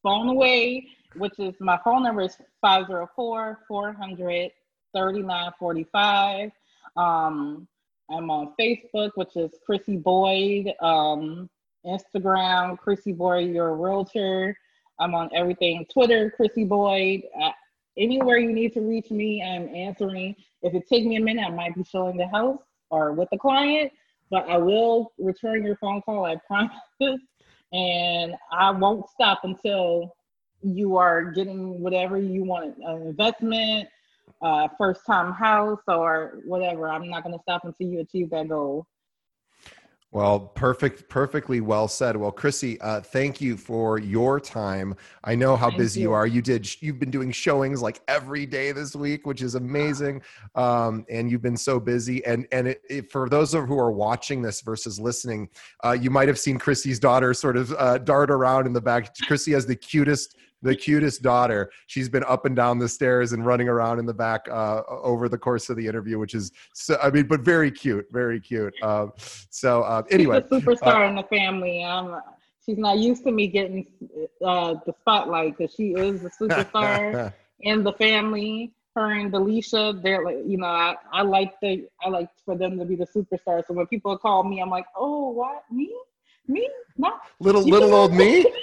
phone 0.02 0.28
away 0.28 0.86
which 1.16 1.38
is 1.38 1.54
my 1.60 1.78
phone 1.84 2.02
number 2.02 2.22
is 2.22 2.36
504 2.60 3.60
400 3.68 4.50
3945 4.96 6.50
um, 6.96 7.68
i'm 8.10 8.30
on 8.30 8.52
facebook 8.60 9.10
which 9.14 9.36
is 9.36 9.52
krissy 9.68 10.02
boyd 10.02 10.72
um, 10.80 11.48
instagram 11.86 12.76
krissy 12.78 13.16
boyd 13.16 13.50
your 13.50 13.76
realtor 13.76 14.56
I'm 15.00 15.14
on 15.14 15.30
everything 15.34 15.86
Twitter, 15.92 16.32
Krissy 16.38 16.68
Boyd. 16.68 17.22
Uh, 17.42 17.50
anywhere 17.96 18.38
you 18.38 18.52
need 18.52 18.74
to 18.74 18.80
reach 18.80 19.10
me, 19.10 19.42
I'm 19.42 19.74
answering. 19.74 20.36
If 20.62 20.74
it 20.74 20.86
takes 20.88 21.06
me 21.06 21.16
a 21.16 21.20
minute, 21.20 21.44
I 21.46 21.50
might 21.50 21.74
be 21.74 21.82
showing 21.82 22.18
the 22.18 22.28
house 22.28 22.60
or 22.90 23.12
with 23.12 23.28
the 23.30 23.38
client, 23.38 23.92
but 24.30 24.48
I 24.48 24.58
will 24.58 25.12
return 25.18 25.64
your 25.64 25.76
phone 25.76 26.02
call, 26.02 26.26
I 26.26 26.36
promise. 26.46 27.20
And 27.72 28.34
I 28.52 28.70
won't 28.72 29.08
stop 29.08 29.40
until 29.44 30.14
you 30.62 30.96
are 30.96 31.30
getting 31.32 31.80
whatever 31.80 32.18
you 32.18 32.44
want 32.44 32.76
an 32.78 33.02
investment, 33.06 33.88
uh, 34.42 34.68
first 34.76 35.06
time 35.06 35.32
house, 35.32 35.80
or 35.88 36.40
whatever. 36.44 36.88
I'm 36.88 37.08
not 37.08 37.22
going 37.22 37.36
to 37.36 37.42
stop 37.42 37.64
until 37.64 37.86
you 37.86 38.00
achieve 38.00 38.30
that 38.30 38.48
goal. 38.48 38.86
Well, 40.12 40.40
perfect, 40.40 41.08
perfectly 41.08 41.60
well 41.60 41.86
said. 41.86 42.16
Well, 42.16 42.32
Krissy, 42.32 42.78
uh, 42.80 43.00
thank 43.00 43.40
you 43.40 43.56
for 43.56 44.00
your 44.00 44.40
time. 44.40 44.96
I 45.22 45.36
know 45.36 45.54
how 45.54 45.68
thank 45.68 45.78
busy 45.78 46.00
you. 46.00 46.08
you. 46.08 46.12
are. 46.12 46.26
You 46.26 46.42
did. 46.42 46.82
You've 46.82 46.98
been 46.98 47.12
doing 47.12 47.30
showings 47.30 47.80
like 47.80 48.00
every 48.08 48.44
day 48.44 48.72
this 48.72 48.96
week, 48.96 49.24
which 49.24 49.40
is 49.40 49.54
amazing. 49.54 50.22
Um, 50.56 51.06
and 51.08 51.30
you've 51.30 51.42
been 51.42 51.56
so 51.56 51.78
busy. 51.78 52.24
And 52.26 52.48
and 52.50 52.66
it, 52.66 52.82
it, 52.90 53.12
for 53.12 53.28
those 53.28 53.54
of 53.54 53.66
who 53.68 53.78
are 53.78 53.92
watching 53.92 54.42
this 54.42 54.62
versus 54.62 54.98
listening, 54.98 55.48
uh, 55.84 55.92
you 55.92 56.10
might 56.10 56.26
have 56.26 56.40
seen 56.40 56.58
Krissy's 56.58 56.98
daughter 56.98 57.32
sort 57.32 57.56
of 57.56 57.72
uh, 57.74 57.98
dart 57.98 58.32
around 58.32 58.66
in 58.66 58.72
the 58.72 58.80
back. 58.80 59.14
Krissy 59.16 59.52
has 59.54 59.64
the 59.64 59.76
cutest 59.76 60.36
the 60.62 60.74
cutest 60.74 61.22
daughter. 61.22 61.70
She's 61.86 62.08
been 62.08 62.24
up 62.24 62.44
and 62.44 62.54
down 62.54 62.78
the 62.78 62.88
stairs 62.88 63.32
and 63.32 63.44
running 63.44 63.68
around 63.68 63.98
in 63.98 64.06
the 64.06 64.14
back 64.14 64.46
uh, 64.50 64.82
over 64.88 65.28
the 65.28 65.38
course 65.38 65.70
of 65.70 65.76
the 65.76 65.86
interview, 65.86 66.18
which 66.18 66.34
is 66.34 66.52
so, 66.74 66.98
I 67.02 67.10
mean, 67.10 67.26
but 67.26 67.40
very 67.40 67.70
cute, 67.70 68.06
very 68.10 68.40
cute. 68.40 68.74
Uh, 68.82 69.06
so 69.16 69.82
uh, 69.82 70.02
anyway, 70.10 70.42
she's 70.42 70.52
a 70.52 70.60
superstar 70.60 71.06
uh, 71.06 71.08
in 71.08 71.14
the 71.16 71.22
family. 71.24 71.82
Um, 71.82 72.20
she's 72.64 72.78
not 72.78 72.98
used 72.98 73.24
to 73.24 73.32
me 73.32 73.46
getting 73.48 73.86
uh, 74.44 74.74
the 74.86 74.94
spotlight 75.00 75.56
because 75.56 75.74
she 75.74 75.92
is 75.92 76.22
the 76.22 76.30
superstar 76.30 77.32
in 77.60 77.82
the 77.82 77.92
family. 77.94 78.72
her 78.94 79.12
and 79.12 79.32
Delisha, 79.32 80.02
they're 80.02 80.24
like, 80.24 80.38
you 80.46 80.58
know, 80.58 80.66
I, 80.66 80.96
I 81.12 81.22
like 81.22 81.58
the 81.60 81.86
I 82.04 82.08
like 82.08 82.28
for 82.44 82.56
them 82.56 82.78
to 82.78 82.84
be 82.84 82.96
the 82.96 83.06
superstar. 83.06 83.66
So 83.66 83.74
when 83.74 83.86
people 83.86 84.16
call 84.18 84.44
me, 84.44 84.60
I'm 84.60 84.70
like, 84.70 84.86
oh, 84.96 85.30
what 85.30 85.64
me, 85.70 85.94
me, 86.46 86.68
not 86.96 87.20
little 87.38 87.62
little 87.62 87.94
old 87.94 88.12
me. 88.12 88.44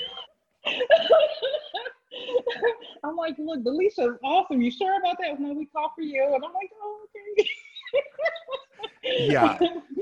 I'm 3.03 3.15
like, 3.15 3.36
look, 3.38 3.63
Delisha 3.63 4.09
is 4.09 4.18
awesome. 4.24 4.61
You 4.61 4.72
sure 4.72 4.97
about 4.99 5.18
that? 5.20 5.39
No, 5.39 5.53
we 5.53 5.65
call 5.65 5.91
for 5.95 6.01
you, 6.01 6.24
and 6.26 6.36
I'm 6.36 6.53
like, 6.53 6.72
oh, 6.82 7.05
okay. 7.05 7.49
yeah 9.03 9.57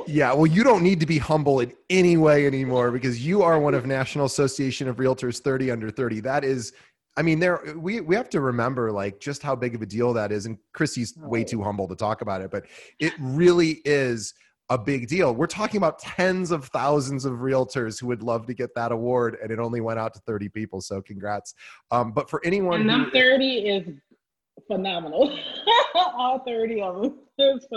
yeah 0.08 0.34
well 0.34 0.48
you 0.48 0.64
don't 0.64 0.82
need 0.82 1.00
to 1.00 1.06
be 1.06 1.20
humble 1.20 1.60
in 1.60 1.72
any 1.92 2.18
way 2.18 2.48
anymore 2.48 2.92
because 2.92 3.24
you 3.26 3.44
are 3.44 3.60
one 3.60 3.76
of 3.76 3.86
national 3.86 4.26
association 4.26 4.88
of 4.88 4.96
realtors 4.96 5.40
30 5.40 5.70
under 5.70 5.92
30 5.92 6.20
that 6.22 6.44
is 6.44 6.74
I 7.18 7.22
mean, 7.22 7.40
there 7.40 7.62
we 7.78 8.02
we 8.02 8.16
have 8.16 8.30
to 8.32 8.42
remember 8.42 8.92
like 8.92 9.20
just 9.20 9.42
how 9.42 9.56
big 9.56 9.74
of 9.74 9.82
a 9.82 9.86
deal 9.86 10.12
that 10.14 10.32
is. 10.32 10.46
And 10.46 10.58
Krissy's 10.76 11.16
way 11.18 11.44
too 11.44 11.64
humble 11.64 11.88
to 11.88 11.96
talk 11.96 12.22
about 12.22 12.42
it, 12.42 12.52
but 12.52 12.66
it 13.00 13.14
really 13.20 13.82
is 13.86 14.34
a 14.70 14.78
big 14.78 15.08
deal. 15.08 15.34
We're 15.34 15.48
talking 15.48 15.78
about 15.78 16.00
tens 16.00 16.52
of 16.52 16.66
thousands 16.66 17.26
of 17.26 17.34
realtors 17.34 18.00
who 18.00 18.08
would 18.08 18.24
love 18.24 18.48
to 18.48 18.54
get 18.54 18.74
that 18.76 18.92
award, 18.92 19.38
and 19.42 19.52
it 19.52 19.60
only 19.60 19.82
went 19.82 20.00
out 20.00 20.14
to 20.16 20.20
30 20.22 20.50
people. 20.50 20.82
So 20.82 21.02
congrats. 21.02 21.54
Um, 21.92 22.12
but 22.12 22.30
for 22.30 22.42
anyone, 22.44 22.82
and 22.82 22.90
them 22.90 23.12
30 23.14 23.60
is 23.60 23.88
phenomenal. 24.68 25.38
All 25.96 26.40
30 26.40 26.82
of 26.82 27.02
them. 27.04 27.20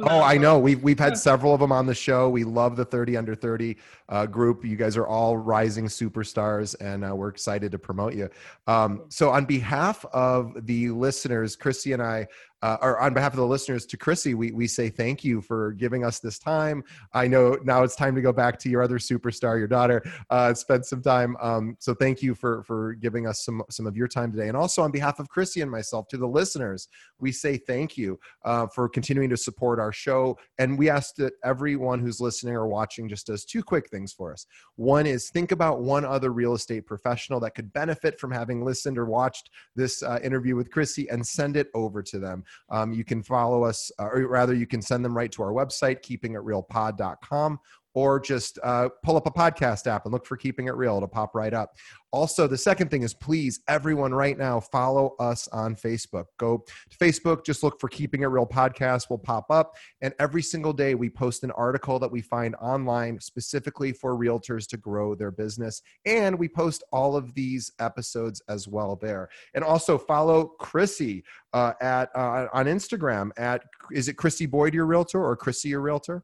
Oh, 0.05 0.23
I 0.23 0.39
know. 0.39 0.59
We've 0.59 0.81
we've 0.83 0.99
had 0.99 1.19
several 1.19 1.53
of 1.53 1.61
them 1.61 1.73
on 1.73 1.87
the 1.87 1.95
show. 1.95 2.29
We 2.29 2.45
love 2.45 2.77
the 2.77 2.85
30 2.85 3.17
under 3.17 3.35
30 3.35 3.77
uh, 4.09 4.27
group. 4.27 4.65
You 4.65 4.77
guys 4.77 4.97
are 4.97 5.07
all 5.07 5.37
rising 5.37 5.87
superstars, 5.87 6.77
and 6.81 7.05
uh, 7.05 7.15
we're 7.15 7.29
excited 7.29 7.73
to 7.73 7.79
promote 7.79 8.15
you. 8.15 8.29
Um, 8.69 9.03
so, 9.09 9.31
on 9.31 9.47
behalf 9.47 10.05
of 10.13 10.67
the 10.67 10.91
listeners, 10.91 11.57
Christy 11.57 11.93
and 11.93 12.03
I 12.03 12.29
uh, 12.63 12.77
or 12.81 13.01
on 13.01 13.15
behalf 13.15 13.33
of 13.33 13.37
the 13.37 13.47
listeners 13.47 13.87
to 13.87 13.97
Krissy, 13.97 14.35
we, 14.35 14.51
we 14.53 14.67
say 14.67 14.89
thank 14.89 15.25
you 15.25 15.41
for 15.41 15.73
giving 15.73 16.05
us 16.05 16.19
this 16.19 16.39
time. 16.39 16.83
I 17.13 17.29
know 17.29 17.59
now 17.63 17.83
it's 17.83 17.97
time 17.97 18.15
to 18.15 18.21
go 18.21 18.33
back 18.33 18.59
to 18.61 18.69
your 18.69 18.83
other 18.83 18.99
superstar, 18.99 19.59
your 19.59 19.69
daughter, 19.69 20.03
uh, 20.31 20.55
spend 20.55 20.85
some 20.85 21.03
time. 21.03 21.37
Um, 21.41 21.77
so 21.79 21.95
thank 21.95 22.23
you 22.23 22.35
for, 22.35 22.63
for 22.65 22.95
giving 22.95 23.27
us 23.27 23.45
some, 23.45 23.63
some 23.71 23.87
of 23.87 23.97
your 23.97 24.09
time 24.09 24.33
today. 24.33 24.49
And 24.49 24.57
also 24.57 24.83
on 24.83 24.91
behalf 24.91 25.21
of 25.21 25.29
Krissy 25.29 25.63
and 25.63 25.71
myself 25.71 26.09
to 26.09 26.17
the 26.17 26.27
listeners, 26.27 26.89
we 27.21 27.33
say 27.33 27.57
thank 27.57 27.97
you 27.97 28.19
uh, 28.45 28.67
for 28.67 28.89
continuing 28.89 29.31
to 29.31 29.37
support 29.37 29.79
our 29.79 29.93
show. 29.93 30.37
And 30.59 30.79
we 30.79 30.91
ask 30.91 31.15
that 31.17 31.35
everyone 31.45 32.01
who's 32.01 32.21
listening 32.21 32.55
or 32.55 32.67
watching 32.67 33.09
just 33.09 33.27
does 33.27 33.45
two 33.45 33.63
quick 33.63 33.89
things 33.89 34.13
for 34.13 34.33
us. 34.33 34.47
One 34.77 35.07
is 35.07 35.31
think 35.31 35.53
about 35.53 35.83
one 35.83 36.05
other 36.05 36.33
real 36.33 36.55
estate 36.55 36.87
professional 36.87 37.41
that 37.41 37.55
could 37.55 37.73
benefit 37.73 38.19
from 38.19 38.33
having 38.33 38.65
listened 38.65 38.99
or 38.99 39.07
watched 39.07 39.51
this 39.77 40.03
uh, 40.03 40.19
interview 40.23 40.57
with 40.57 40.71
Krissy 40.71 41.07
and 41.11 41.27
send 41.27 41.57
it 41.57 41.69
over 41.75 42.03
to 42.03 42.19
them. 42.19 42.45
Um, 42.71 42.93
you 42.93 43.05
can 43.05 43.23
follow 43.23 43.65
us, 43.65 43.91
uh, 43.99 44.05
or 44.05 44.27
rather, 44.27 44.55
you 44.55 44.67
can 44.67 44.83
send 44.83 45.05
them 45.05 45.17
right 45.17 45.31
to 45.33 45.43
our 45.43 45.53
website, 45.53 46.03
keepingitrealpod.com, 46.03 47.59
or 47.99 48.21
just 48.21 48.61
uh, 48.63 48.89
pull 49.03 49.17
up 49.17 49.27
a 49.27 49.31
podcast 49.31 49.89
app 49.89 50.05
and 50.05 50.13
look 50.13 50.25
for 50.25 50.37
Keeping 50.37 50.69
It 50.69 50.77
Real. 50.77 50.99
It'll 50.99 51.09
pop 51.09 51.35
right 51.35 51.53
up. 51.53 51.75
Also, 52.13 52.47
the 52.47 52.57
second 52.57 52.93
thing 52.93 53.03
is 53.03 53.13
please, 53.13 53.59
everyone 53.67 54.15
right 54.15 54.39
now, 54.39 54.61
follow 54.61 55.17
us 55.19 55.49
on 55.49 55.75
Facebook. 55.75 56.27
Go 56.39 56.65
to 56.91 56.97
Facebook, 56.97 57.45
just 57.45 57.65
look 57.65 57.81
for 57.81 57.89
Keeping 57.89 58.23
It 58.23 58.27
Real 58.27 58.47
podcast, 58.47 59.11
will 59.11 59.19
pop 59.19 59.47
up. 59.51 59.75
And 60.01 60.15
every 60.21 60.43
single 60.43 60.73
day, 60.73 60.95
we 60.95 61.11
post 61.11 61.43
an 61.43 61.51
article 61.51 61.99
that 61.99 62.11
we 62.11 62.23
find 62.23 62.55
online 62.61 63.19
specifically 63.19 63.91
for 63.91 64.17
realtors 64.17 64.69
to 64.69 64.77
grow 64.77 65.17
their 65.17 65.33
business. 65.33 65.83
And 66.07 66.39
we 66.39 66.47
post 66.47 66.85
all 66.93 67.17
of 67.17 67.35
these 67.35 67.73
episodes 67.81 68.41
as 68.49 68.69
well 68.69 68.95
there. 68.95 69.29
And 69.55 69.65
also 69.65 69.99
follow 69.99 70.53
Krissy 70.61 71.25
uh, 71.53 71.73
at 71.81 72.15
uh, 72.15 72.47
on 72.53 72.67
Instagram 72.67 73.31
at 73.37 73.65
is 73.91 74.07
it 74.07 74.17
Krissy 74.17 74.49
Boyd, 74.49 74.73
your 74.73 74.87
realtor, 74.87 75.21
or 75.21 75.37
Krissy, 75.37 75.71
your 75.71 75.81
realtor? 75.81 76.23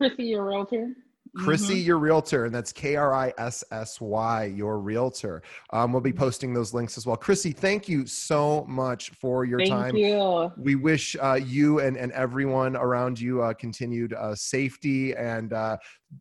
Krissy, 0.00 0.30
your 0.30 0.44
realtor. 0.44 0.94
Krissy, 1.38 1.76
mm-hmm. 1.76 1.86
your 1.86 1.98
realtor, 1.98 2.44
and 2.44 2.54
that's 2.54 2.74
K 2.74 2.94
R 2.94 3.14
I 3.14 3.32
S 3.38 3.64
S 3.72 4.02
Y, 4.02 4.44
your 4.54 4.78
realtor. 4.80 5.42
Um, 5.72 5.90
we'll 5.90 6.02
be 6.02 6.12
posting 6.12 6.52
those 6.52 6.74
links 6.74 6.98
as 6.98 7.06
well. 7.06 7.16
Krissy, 7.16 7.56
thank 7.56 7.88
you 7.88 8.04
so 8.04 8.66
much 8.68 9.10
for 9.10 9.46
your 9.46 9.58
thank 9.58 9.70
time. 9.70 9.96
You. 9.96 10.52
We 10.58 10.74
wish 10.74 11.16
uh, 11.18 11.40
you 11.42 11.80
and, 11.80 11.96
and 11.96 12.12
everyone 12.12 12.76
around 12.76 13.18
you 13.18 13.40
uh, 13.40 13.54
continued 13.54 14.12
uh, 14.12 14.34
safety 14.34 15.14
and 15.16 15.54
uh, 15.54 15.78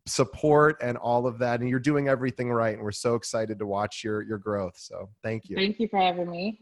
support 0.08 0.78
and 0.82 0.96
all 0.96 1.28
of 1.28 1.38
that. 1.40 1.60
And 1.60 1.70
you're 1.70 1.80
doing 1.80 2.08
everything 2.08 2.50
right. 2.50 2.76
And 2.76 2.82
we're 2.82 2.94
so 2.94 3.16
excited 3.16 3.60
to 3.60 3.66
watch 3.66 4.06
your, 4.06 4.22
your 4.22 4.38
growth. 4.38 4.76
So 4.78 5.10
thank 5.24 5.50
you. 5.50 5.58
Thank 5.58 5.78
you 5.78 5.90
for 5.90 6.00
having 6.00 6.32
me. 6.32 6.62